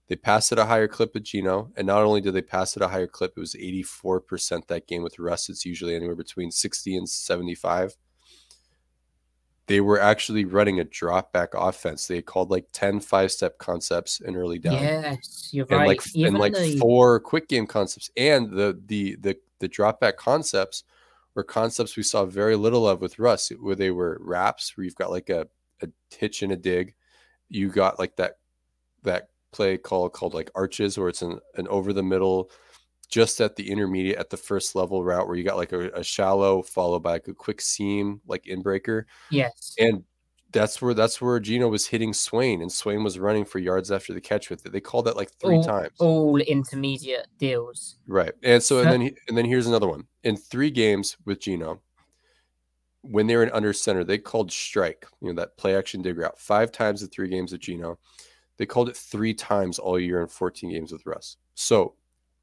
They 0.09 0.16
pass 0.16 0.51
at 0.51 0.59
a 0.59 0.64
higher 0.64 0.88
clip 0.88 1.14
with 1.14 1.22
Geno. 1.22 1.70
And 1.76 1.86
not 1.86 2.03
only 2.03 2.20
did 2.20 2.34
they 2.34 2.43
pass 2.43 2.76
at 2.76 2.82
a 2.82 2.88
higher 2.88 3.07
clip, 3.07 3.34
it 3.36 3.41
was 3.41 3.55
84% 3.55 4.66
that 4.66 4.88
game 4.88 5.03
with 5.03 5.20
Russ. 5.20 5.49
It's 5.49 5.64
usually 5.64 5.95
anywhere 5.95 6.16
between 6.16 6.51
60 6.51 6.97
and 6.97 7.09
75 7.09 7.97
they 9.70 9.80
were 9.80 10.01
actually 10.01 10.45
running 10.45 10.80
a 10.80 10.84
drop 10.84 11.32
back 11.32 11.51
offense. 11.55 12.09
They 12.09 12.20
called 12.22 12.51
like 12.51 12.66
10 12.72 12.99
five 12.99 13.30
step 13.30 13.59
concepts 13.59 14.18
in 14.18 14.34
early 14.34 14.59
down. 14.59 14.72
Yes, 14.72 15.51
you're 15.53 15.64
and 15.70 15.78
right. 15.78 15.86
Like, 15.86 16.01
and 16.16 16.36
like 16.36 16.55
the... 16.55 16.76
four 16.76 17.20
quick 17.20 17.47
game 17.49 17.68
concepts. 17.68 18.11
And 18.16 18.51
the 18.51 18.82
the 18.86 19.16
the 19.20 19.36
the 19.61 19.68
drop 19.68 20.01
back 20.01 20.16
concepts 20.16 20.82
were 21.41 21.45
concepts 21.45 21.97
we 21.97 22.03
saw 22.03 22.26
very 22.26 22.55
little 22.55 22.86
of 22.86 23.01
with 23.01 23.18
Russ, 23.18 23.51
where 23.61 23.74
they 23.74 23.91
were 23.91 24.18
wraps, 24.20 24.76
where 24.76 24.84
you've 24.84 24.95
got 24.95 25.11
like 25.11 25.30
a, 25.30 25.47
a 25.82 25.88
hitch 26.11 26.43
and 26.43 26.53
a 26.53 26.57
dig. 26.57 26.95
You 27.49 27.70
got 27.70 27.99
like 27.99 28.16
that 28.16 28.34
that 29.05 29.30
play 29.51 29.78
call 29.78 30.11
called 30.11 30.34
like 30.34 30.51
arches, 30.55 30.99
where 30.99 31.09
it's 31.09 31.22
an, 31.22 31.41
an 31.57 31.66
over 31.68 31.93
the 31.93 32.03
middle 32.03 32.51
just 33.09 33.41
at 33.41 33.57
the 33.57 33.68
intermediate 33.68 34.18
at 34.18 34.30
the 34.30 34.36
first 34.36 34.76
level 34.76 35.03
route 35.03 35.26
where 35.26 35.36
you 35.36 35.43
got 35.43 35.57
like 35.57 35.72
a, 35.72 35.88
a 35.91 36.05
shallow 36.05 36.62
followed 36.62 37.03
by 37.03 37.12
like 37.12 37.26
a 37.26 37.34
quick 37.34 37.61
seam 37.61 38.20
like 38.26 38.47
in 38.47 38.62
breaker. 38.62 39.07
Yes. 39.30 39.74
And 39.78 40.05
that's 40.53 40.82
where 40.82 40.94
that's 40.94 41.20
where 41.20 41.38
Geno 41.38 41.68
was 41.68 41.86
hitting 41.86 42.12
Swain 42.12 42.62
and 42.62 42.70
Swain 42.70 43.05
was 43.05 43.18
running 43.18 43.44
for 43.44 43.59
yards 43.59 43.90
after 43.90 44.12
the 44.12 44.20
catch 44.20 44.51
with 44.51 44.66
it. 44.66 44.72
They 44.72 44.80
called 44.80 45.05
that 45.07 45.16
like 45.16 45.30
three 45.32 45.57
all, 45.57 45.64
times. 45.64 45.92
All 45.98 46.36
intermediate 46.38 47.26
deals. 47.38 47.96
Right. 48.07 48.32
And 48.42 48.62
so, 48.62 48.82
so 48.82 48.88
and 48.88 49.03
then 49.03 49.14
and 49.28 49.38
then 49.38 49.44
here's 49.44 49.66
another 49.66 49.88
one. 49.88 50.05
In 50.24 50.36
three 50.36 50.70
games 50.70 51.16
with 51.24 51.40
Geno, 51.40 51.80
when 53.03 53.26
they 53.26 53.36
were 53.36 53.44
in 53.44 53.51
under 53.53 53.72
center, 53.72 54.05
they 54.05 54.18
called 54.18 54.51
strike, 54.51 55.07
you 55.20 55.28
know, 55.28 55.40
that 55.40 55.57
play 55.57 55.76
action 55.76 56.03
dig 56.03 56.18
route 56.18 56.38
five 56.38 56.72
times 56.72 57.03
in 57.03 57.09
three 57.09 57.28
games 57.28 57.53
with 57.53 57.61
Geno. 57.61 57.98
They 58.57 58.66
called 58.66 58.88
it 58.88 58.96
three 58.96 59.32
times 59.32 59.78
all 59.78 59.98
year 59.98 60.20
in 60.20 60.28
14 60.28 60.70
games 60.70 60.92
with 60.92 61.07
Russ. 61.07 61.38
So 61.55 61.94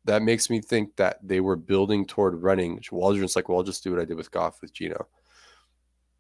that 0.05 0.23
makes 0.23 0.49
me 0.49 0.61
think 0.61 0.95
that 0.95 1.19
they 1.21 1.41
were 1.41 1.55
building 1.55 2.05
toward 2.05 2.41
running. 2.41 2.79
Waldron's 2.91 3.35
like, 3.35 3.49
well, 3.49 3.59
I'll 3.59 3.63
just 3.63 3.83
do 3.83 3.91
what 3.91 3.99
I 3.99 4.05
did 4.05 4.17
with 4.17 4.31
Goff 4.31 4.61
with 4.61 4.73
Geno. 4.73 5.07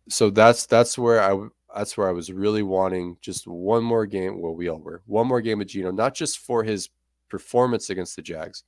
So 0.09 0.29
that's 0.29 0.65
that's 0.67 0.97
where 0.97 1.21
I 1.21 1.47
that's 1.75 1.97
where 1.97 2.07
I 2.07 2.13
was 2.13 2.31
really 2.31 2.63
wanting 2.63 3.17
just 3.21 3.47
one 3.47 3.83
more 3.83 4.05
game. 4.05 4.41
Well, 4.41 4.55
we 4.55 4.69
all 4.69 4.79
were 4.79 5.01
one 5.05 5.27
more 5.27 5.41
game 5.41 5.59
with 5.59 5.69
Geno, 5.69 5.91
not 5.91 6.15
just 6.15 6.39
for 6.39 6.63
his 6.63 6.89
performance 7.29 7.89
against 7.89 8.15
the 8.15 8.21
Jags, 8.21 8.63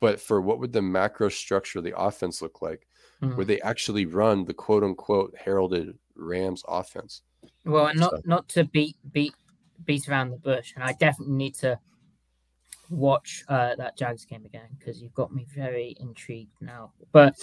but 0.00 0.20
for 0.20 0.40
what 0.40 0.58
would 0.60 0.72
the 0.72 0.82
macro 0.82 1.28
structure 1.28 1.78
of 1.78 1.84
the 1.84 1.98
offense 1.98 2.40
look 2.40 2.62
like, 2.62 2.86
mm-hmm. 3.22 3.36
where 3.36 3.44
they 3.44 3.60
actually 3.60 4.06
run 4.06 4.44
the 4.44 4.54
quote 4.54 4.84
unquote 4.84 5.34
heralded 5.36 5.96
Rams 6.14 6.62
offense. 6.68 7.22
Well, 7.64 7.86
and 7.86 8.00
not 8.00 8.10
so. 8.10 8.22
not 8.24 8.48
to 8.50 8.64
beat 8.64 8.96
beat 9.12 9.34
beat 9.84 10.08
around 10.08 10.30
the 10.30 10.36
bush, 10.36 10.72
and 10.74 10.84
I 10.84 10.92
definitely 10.92 11.34
need 11.34 11.54
to 11.56 11.78
watch 12.90 13.44
uh, 13.48 13.76
that 13.76 13.96
Jags 13.96 14.24
game 14.24 14.44
again 14.44 14.68
because 14.78 15.00
you've 15.00 15.14
got 15.14 15.32
me 15.32 15.46
very 15.54 15.96
intrigued 16.00 16.60
now. 16.60 16.92
But 17.12 17.34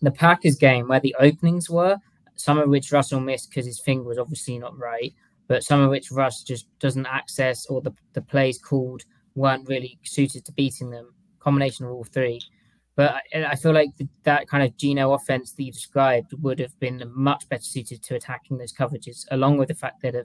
the 0.00 0.10
Packers 0.10 0.56
game, 0.56 0.88
where 0.88 1.00
the 1.00 1.16
openings 1.18 1.68
were, 1.68 1.98
some 2.40 2.58
of 2.58 2.68
which 2.68 2.92
Russell 2.92 3.20
missed 3.20 3.50
because 3.50 3.66
his 3.66 3.80
finger 3.80 4.04
was 4.04 4.18
obviously 4.18 4.58
not 4.58 4.78
right, 4.78 5.12
but 5.46 5.62
some 5.62 5.80
of 5.80 5.90
which 5.90 6.10
Russ 6.10 6.42
just 6.42 6.66
doesn't 6.78 7.06
access 7.06 7.66
or 7.66 7.80
the, 7.80 7.92
the 8.12 8.22
plays 8.22 8.58
called 8.58 9.02
weren't 9.34 9.68
really 9.68 9.98
suited 10.04 10.44
to 10.44 10.52
beating 10.52 10.90
them. 10.90 11.12
Combination 11.38 11.86
of 11.86 11.92
all 11.92 12.04
three. 12.04 12.40
But 12.96 13.22
I, 13.34 13.44
I 13.44 13.56
feel 13.56 13.72
like 13.72 13.96
the, 13.96 14.08
that 14.24 14.48
kind 14.48 14.62
of 14.62 14.76
Geno 14.76 15.12
offense 15.12 15.52
that 15.52 15.62
you 15.62 15.72
described 15.72 16.32
would 16.40 16.58
have 16.58 16.78
been 16.80 17.02
much 17.14 17.48
better 17.48 17.62
suited 17.62 18.02
to 18.04 18.14
attacking 18.14 18.58
those 18.58 18.72
coverages, 18.72 19.24
along 19.30 19.58
with 19.58 19.68
the 19.68 19.74
fact 19.74 20.02
that 20.02 20.12
they've 20.12 20.24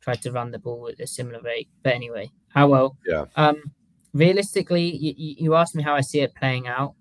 tried 0.00 0.22
to 0.22 0.32
run 0.32 0.50
the 0.50 0.58
ball 0.58 0.88
at 0.88 1.00
a 1.00 1.06
similar 1.06 1.40
rate. 1.40 1.68
But 1.82 1.94
anyway, 1.94 2.30
how 2.48 2.68
well? 2.68 2.96
Yeah. 3.06 3.26
Um, 3.36 3.62
realistically, 4.12 4.96
you, 4.96 5.14
you 5.16 5.54
asked 5.54 5.74
me 5.74 5.82
how 5.82 5.94
I 5.94 6.00
see 6.00 6.20
it 6.20 6.34
playing 6.34 6.66
out. 6.66 6.94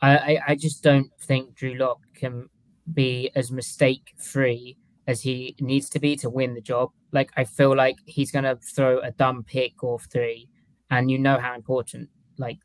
I, 0.00 0.16
I, 0.16 0.38
I 0.48 0.54
just 0.56 0.82
don't 0.82 1.10
think 1.22 1.54
Drew 1.54 1.74
Lock 1.74 2.00
can 2.14 2.48
be 2.92 3.30
as 3.34 3.50
mistake 3.52 4.14
free 4.16 4.76
as 5.06 5.22
he 5.22 5.56
needs 5.60 5.88
to 5.90 5.98
be 5.98 6.16
to 6.16 6.30
win 6.30 6.54
the 6.54 6.60
job. 6.60 6.90
Like 7.12 7.30
I 7.36 7.44
feel 7.44 7.76
like 7.76 7.96
he's 8.06 8.30
gonna 8.30 8.56
throw 8.56 9.00
a 9.00 9.10
dumb 9.10 9.44
pick 9.44 9.82
or 9.82 9.98
three, 9.98 10.48
and 10.90 11.10
you 11.10 11.18
know 11.18 11.38
how 11.38 11.54
important 11.54 12.08
like 12.38 12.58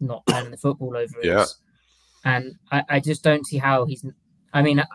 not 0.00 0.24
turning 0.28 0.50
the 0.50 0.56
football 0.56 0.96
over 0.96 1.14
yeah. 1.22 1.42
is. 1.42 1.58
And 2.24 2.54
I, 2.70 2.84
I 2.88 3.00
just 3.00 3.22
don't 3.22 3.46
see 3.46 3.58
how 3.58 3.84
he's. 3.84 4.04
I 4.52 4.62
mean, 4.62 4.80
I, 4.80 4.86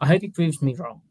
I 0.00 0.06
hope 0.06 0.22
he 0.22 0.28
proves 0.28 0.62
me 0.62 0.74
wrong, 0.74 1.02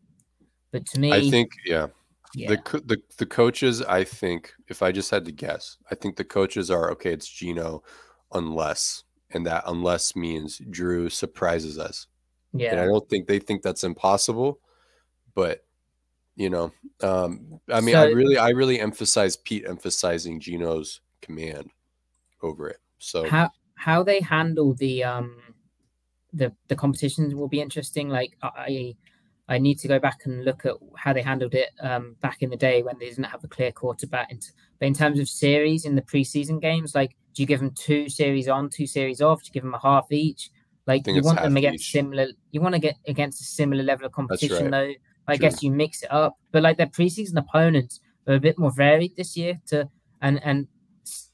but 0.71 0.85
to 0.87 0.99
me, 0.99 1.11
I 1.11 1.29
think 1.29 1.51
yeah, 1.65 1.87
yeah. 2.35 2.49
The, 2.49 2.81
the 2.85 3.01
the 3.17 3.25
coaches, 3.25 3.81
I 3.81 4.03
think, 4.03 4.53
if 4.67 4.81
I 4.81 4.91
just 4.91 5.11
had 5.11 5.25
to 5.25 5.31
guess, 5.31 5.77
I 5.91 5.95
think 5.95 6.15
the 6.15 6.23
coaches 6.23 6.69
are 6.71 6.91
okay. 6.91 7.13
It's 7.13 7.27
Geno, 7.27 7.83
unless, 8.33 9.03
and 9.31 9.45
that 9.45 9.63
unless 9.67 10.15
means 10.15 10.61
Drew 10.69 11.09
surprises 11.09 11.77
us. 11.79 12.07
Yeah, 12.53 12.71
and 12.71 12.81
I 12.81 12.85
don't 12.85 13.07
think 13.09 13.27
they 13.27 13.39
think 13.39 13.61
that's 13.61 13.83
impossible, 13.83 14.59
but 15.33 15.65
you 16.35 16.49
know, 16.49 16.71
um, 17.01 17.59
I 17.71 17.81
mean, 17.81 17.93
so, 17.93 18.01
I 18.01 18.05
really, 18.05 18.37
I 18.37 18.49
really 18.49 18.79
emphasize 18.79 19.37
Pete 19.37 19.65
emphasizing 19.67 20.39
Geno's 20.39 21.01
command 21.21 21.69
over 22.41 22.69
it. 22.69 22.77
So 22.99 23.27
how 23.27 23.51
how 23.75 24.03
they 24.03 24.21
handle 24.21 24.73
the 24.73 25.03
um 25.03 25.37
the 26.33 26.51
the 26.67 26.75
competitions 26.75 27.35
will 27.35 27.47
be 27.47 27.61
interesting. 27.61 28.09
Like 28.09 28.37
I 28.41 28.95
I 29.47 29.57
need 29.57 29.77
to 29.79 29.87
go 29.87 29.99
back 29.99 30.21
and 30.25 30.45
look 30.45 30.65
at 30.65 30.75
how 30.95 31.13
they 31.13 31.21
handled 31.21 31.53
it 31.53 31.69
um, 31.81 32.15
back 32.21 32.41
in 32.41 32.49
the 32.49 32.57
day 32.57 32.81
when 32.81 32.97
they 32.97 33.09
didn't 33.09 33.25
have 33.25 33.43
a 33.43 33.47
clear 33.47 33.71
quarterback. 33.71 34.33
But 34.79 34.85
in 34.85 34.93
terms 34.93 35.19
of 35.19 35.27
series 35.27 35.85
in 35.85 35.95
the 35.95 36.01
preseason 36.01 36.61
games, 36.61 36.95
like, 36.95 37.15
do 37.33 37.43
you 37.43 37.45
give 37.45 37.59
them 37.59 37.71
two 37.71 38.07
series 38.07 38.47
on, 38.47 38.69
two 38.69 38.87
series 38.87 39.21
off? 39.21 39.43
Do 39.43 39.47
you 39.47 39.53
give 39.53 39.63
them 39.63 39.73
a 39.73 39.81
half 39.81 40.11
each? 40.11 40.49
Like, 40.85 41.07
you 41.07 41.21
want 41.21 41.41
them 41.41 41.55
against 41.57 41.85
each. 41.85 41.91
similar. 41.91 42.27
You 42.51 42.61
want 42.61 42.75
to 42.75 42.79
get 42.79 42.95
against 43.07 43.41
a 43.41 43.45
similar 43.45 43.83
level 43.83 44.05
of 44.05 44.11
competition, 44.11 44.65
right. 44.65 44.71
though. 44.71 44.93
I 45.27 45.37
True. 45.37 45.49
guess 45.49 45.63
you 45.63 45.71
mix 45.71 46.03
it 46.03 46.11
up. 46.11 46.37
But 46.51 46.63
like 46.63 46.77
their 46.77 46.87
preseason 46.87 47.37
opponents 47.37 48.01
are 48.27 48.35
a 48.35 48.39
bit 48.39 48.59
more 48.59 48.71
varied 48.71 49.15
this 49.15 49.37
year. 49.37 49.59
To 49.67 49.89
and 50.21 50.41
and 50.43 50.67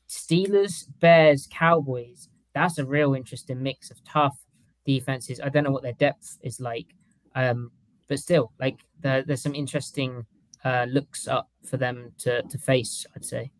Steelers, 0.07 0.85
Bears, 0.99 1.47
Cowboys. 1.51 2.29
That's 2.53 2.77
a 2.77 2.85
real 2.85 3.15
interesting 3.15 3.61
mix 3.61 3.89
of 3.89 4.03
tough 4.03 4.37
defenses. 4.85 5.39
I 5.43 5.49
don't 5.49 5.63
know 5.63 5.71
what 5.71 5.83
their 5.83 5.93
depth 5.93 6.37
is 6.41 6.59
like. 6.59 6.87
Um, 7.35 7.71
but 8.07 8.19
still, 8.19 8.51
like 8.59 8.79
there, 8.99 9.23
there's 9.23 9.41
some 9.41 9.55
interesting 9.55 10.25
uh, 10.63 10.85
looks 10.89 11.27
up 11.27 11.49
for 11.63 11.77
them 11.77 12.11
to 12.19 12.43
to 12.43 12.57
face. 12.57 13.05
I'd 13.15 13.25
say. 13.25 13.51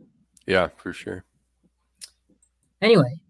Yeah, 0.46 0.70
for 0.78 0.94
sure. 0.94 1.26
Anyway, 2.82 3.22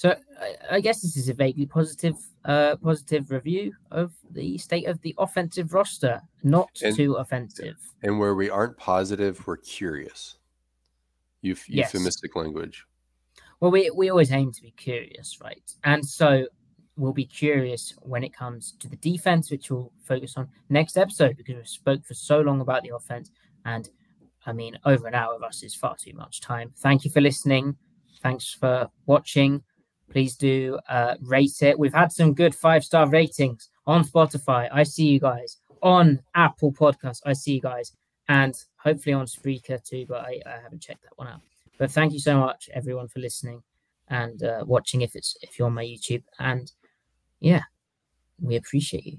so 0.00 0.16
I, 0.40 0.76
I 0.76 0.80
guess 0.80 1.02
this 1.02 1.14
is 1.18 1.28
a 1.28 1.34
vaguely 1.34 1.66
positive 1.66 2.16
uh, 2.46 2.76
positive 2.76 3.30
review 3.30 3.74
of 3.90 4.14
the 4.30 4.56
state 4.56 4.86
of 4.86 4.98
the 5.02 5.14
offensive 5.18 5.74
roster. 5.74 6.22
Not 6.42 6.70
and, 6.82 6.96
too 6.96 7.16
offensive. 7.16 7.76
And 8.02 8.18
where 8.18 8.34
we 8.34 8.48
aren't 8.48 8.78
positive, 8.78 9.46
we're 9.46 9.58
curious. 9.58 10.38
Euph- 11.44 11.66
yes. 11.68 11.92
Euphemistic 11.92 12.34
language. 12.34 12.86
Well, 13.60 13.70
we, 13.70 13.90
we 13.90 14.08
always 14.08 14.32
aim 14.32 14.52
to 14.52 14.62
be 14.62 14.70
curious, 14.70 15.38
right? 15.38 15.70
And 15.84 16.02
so 16.02 16.46
we'll 16.96 17.12
be 17.12 17.26
curious 17.26 17.92
when 18.00 18.24
it 18.24 18.32
comes 18.32 18.72
to 18.80 18.88
the 18.88 18.96
defense, 18.96 19.50
which 19.50 19.70
we'll 19.70 19.92
focus 20.02 20.32
on 20.38 20.48
next 20.70 20.96
episode 20.96 21.36
because 21.36 21.56
we 21.56 21.64
spoke 21.66 22.06
for 22.06 22.14
so 22.14 22.40
long 22.40 22.62
about 22.62 22.84
the 22.84 22.94
offense. 22.94 23.32
And 23.66 23.86
I 24.46 24.54
mean, 24.54 24.78
over 24.86 25.06
an 25.06 25.14
hour 25.14 25.34
of 25.34 25.42
us 25.42 25.62
is 25.62 25.74
far 25.74 25.94
too 25.96 26.14
much 26.14 26.40
time. 26.40 26.72
Thank 26.78 27.04
you 27.04 27.10
for 27.10 27.20
listening. 27.20 27.76
Thanks 28.22 28.50
for 28.58 28.88
watching. 29.04 29.62
Please 30.10 30.36
do 30.36 30.78
uh, 30.88 31.14
rate 31.22 31.62
it. 31.62 31.78
We've 31.78 31.94
had 31.94 32.12
some 32.12 32.34
good 32.34 32.54
five 32.54 32.84
star 32.84 33.08
ratings 33.08 33.70
on 33.86 34.04
Spotify. 34.04 34.68
I 34.72 34.82
see 34.82 35.06
you 35.06 35.20
guys 35.20 35.58
on 35.82 36.20
Apple 36.34 36.72
Podcasts. 36.72 37.22
I 37.24 37.32
see 37.32 37.54
you 37.54 37.60
guys, 37.60 37.92
and 38.28 38.54
hopefully 38.76 39.12
on 39.14 39.26
Spreaker 39.26 39.82
too. 39.82 40.06
But 40.08 40.22
I, 40.22 40.40
I 40.44 40.60
haven't 40.62 40.82
checked 40.82 41.02
that 41.02 41.16
one 41.16 41.28
out. 41.28 41.40
But 41.78 41.92
thank 41.92 42.12
you 42.12 42.18
so 42.18 42.38
much, 42.38 42.68
everyone, 42.74 43.08
for 43.08 43.20
listening 43.20 43.62
and 44.08 44.42
uh, 44.42 44.64
watching. 44.66 45.02
If 45.02 45.14
it's 45.14 45.36
if 45.42 45.58
you're 45.58 45.68
on 45.68 45.74
my 45.74 45.84
YouTube, 45.84 46.24
and 46.40 46.70
yeah, 47.38 47.62
we 48.40 48.56
appreciate 48.56 49.06
you. 49.06 49.18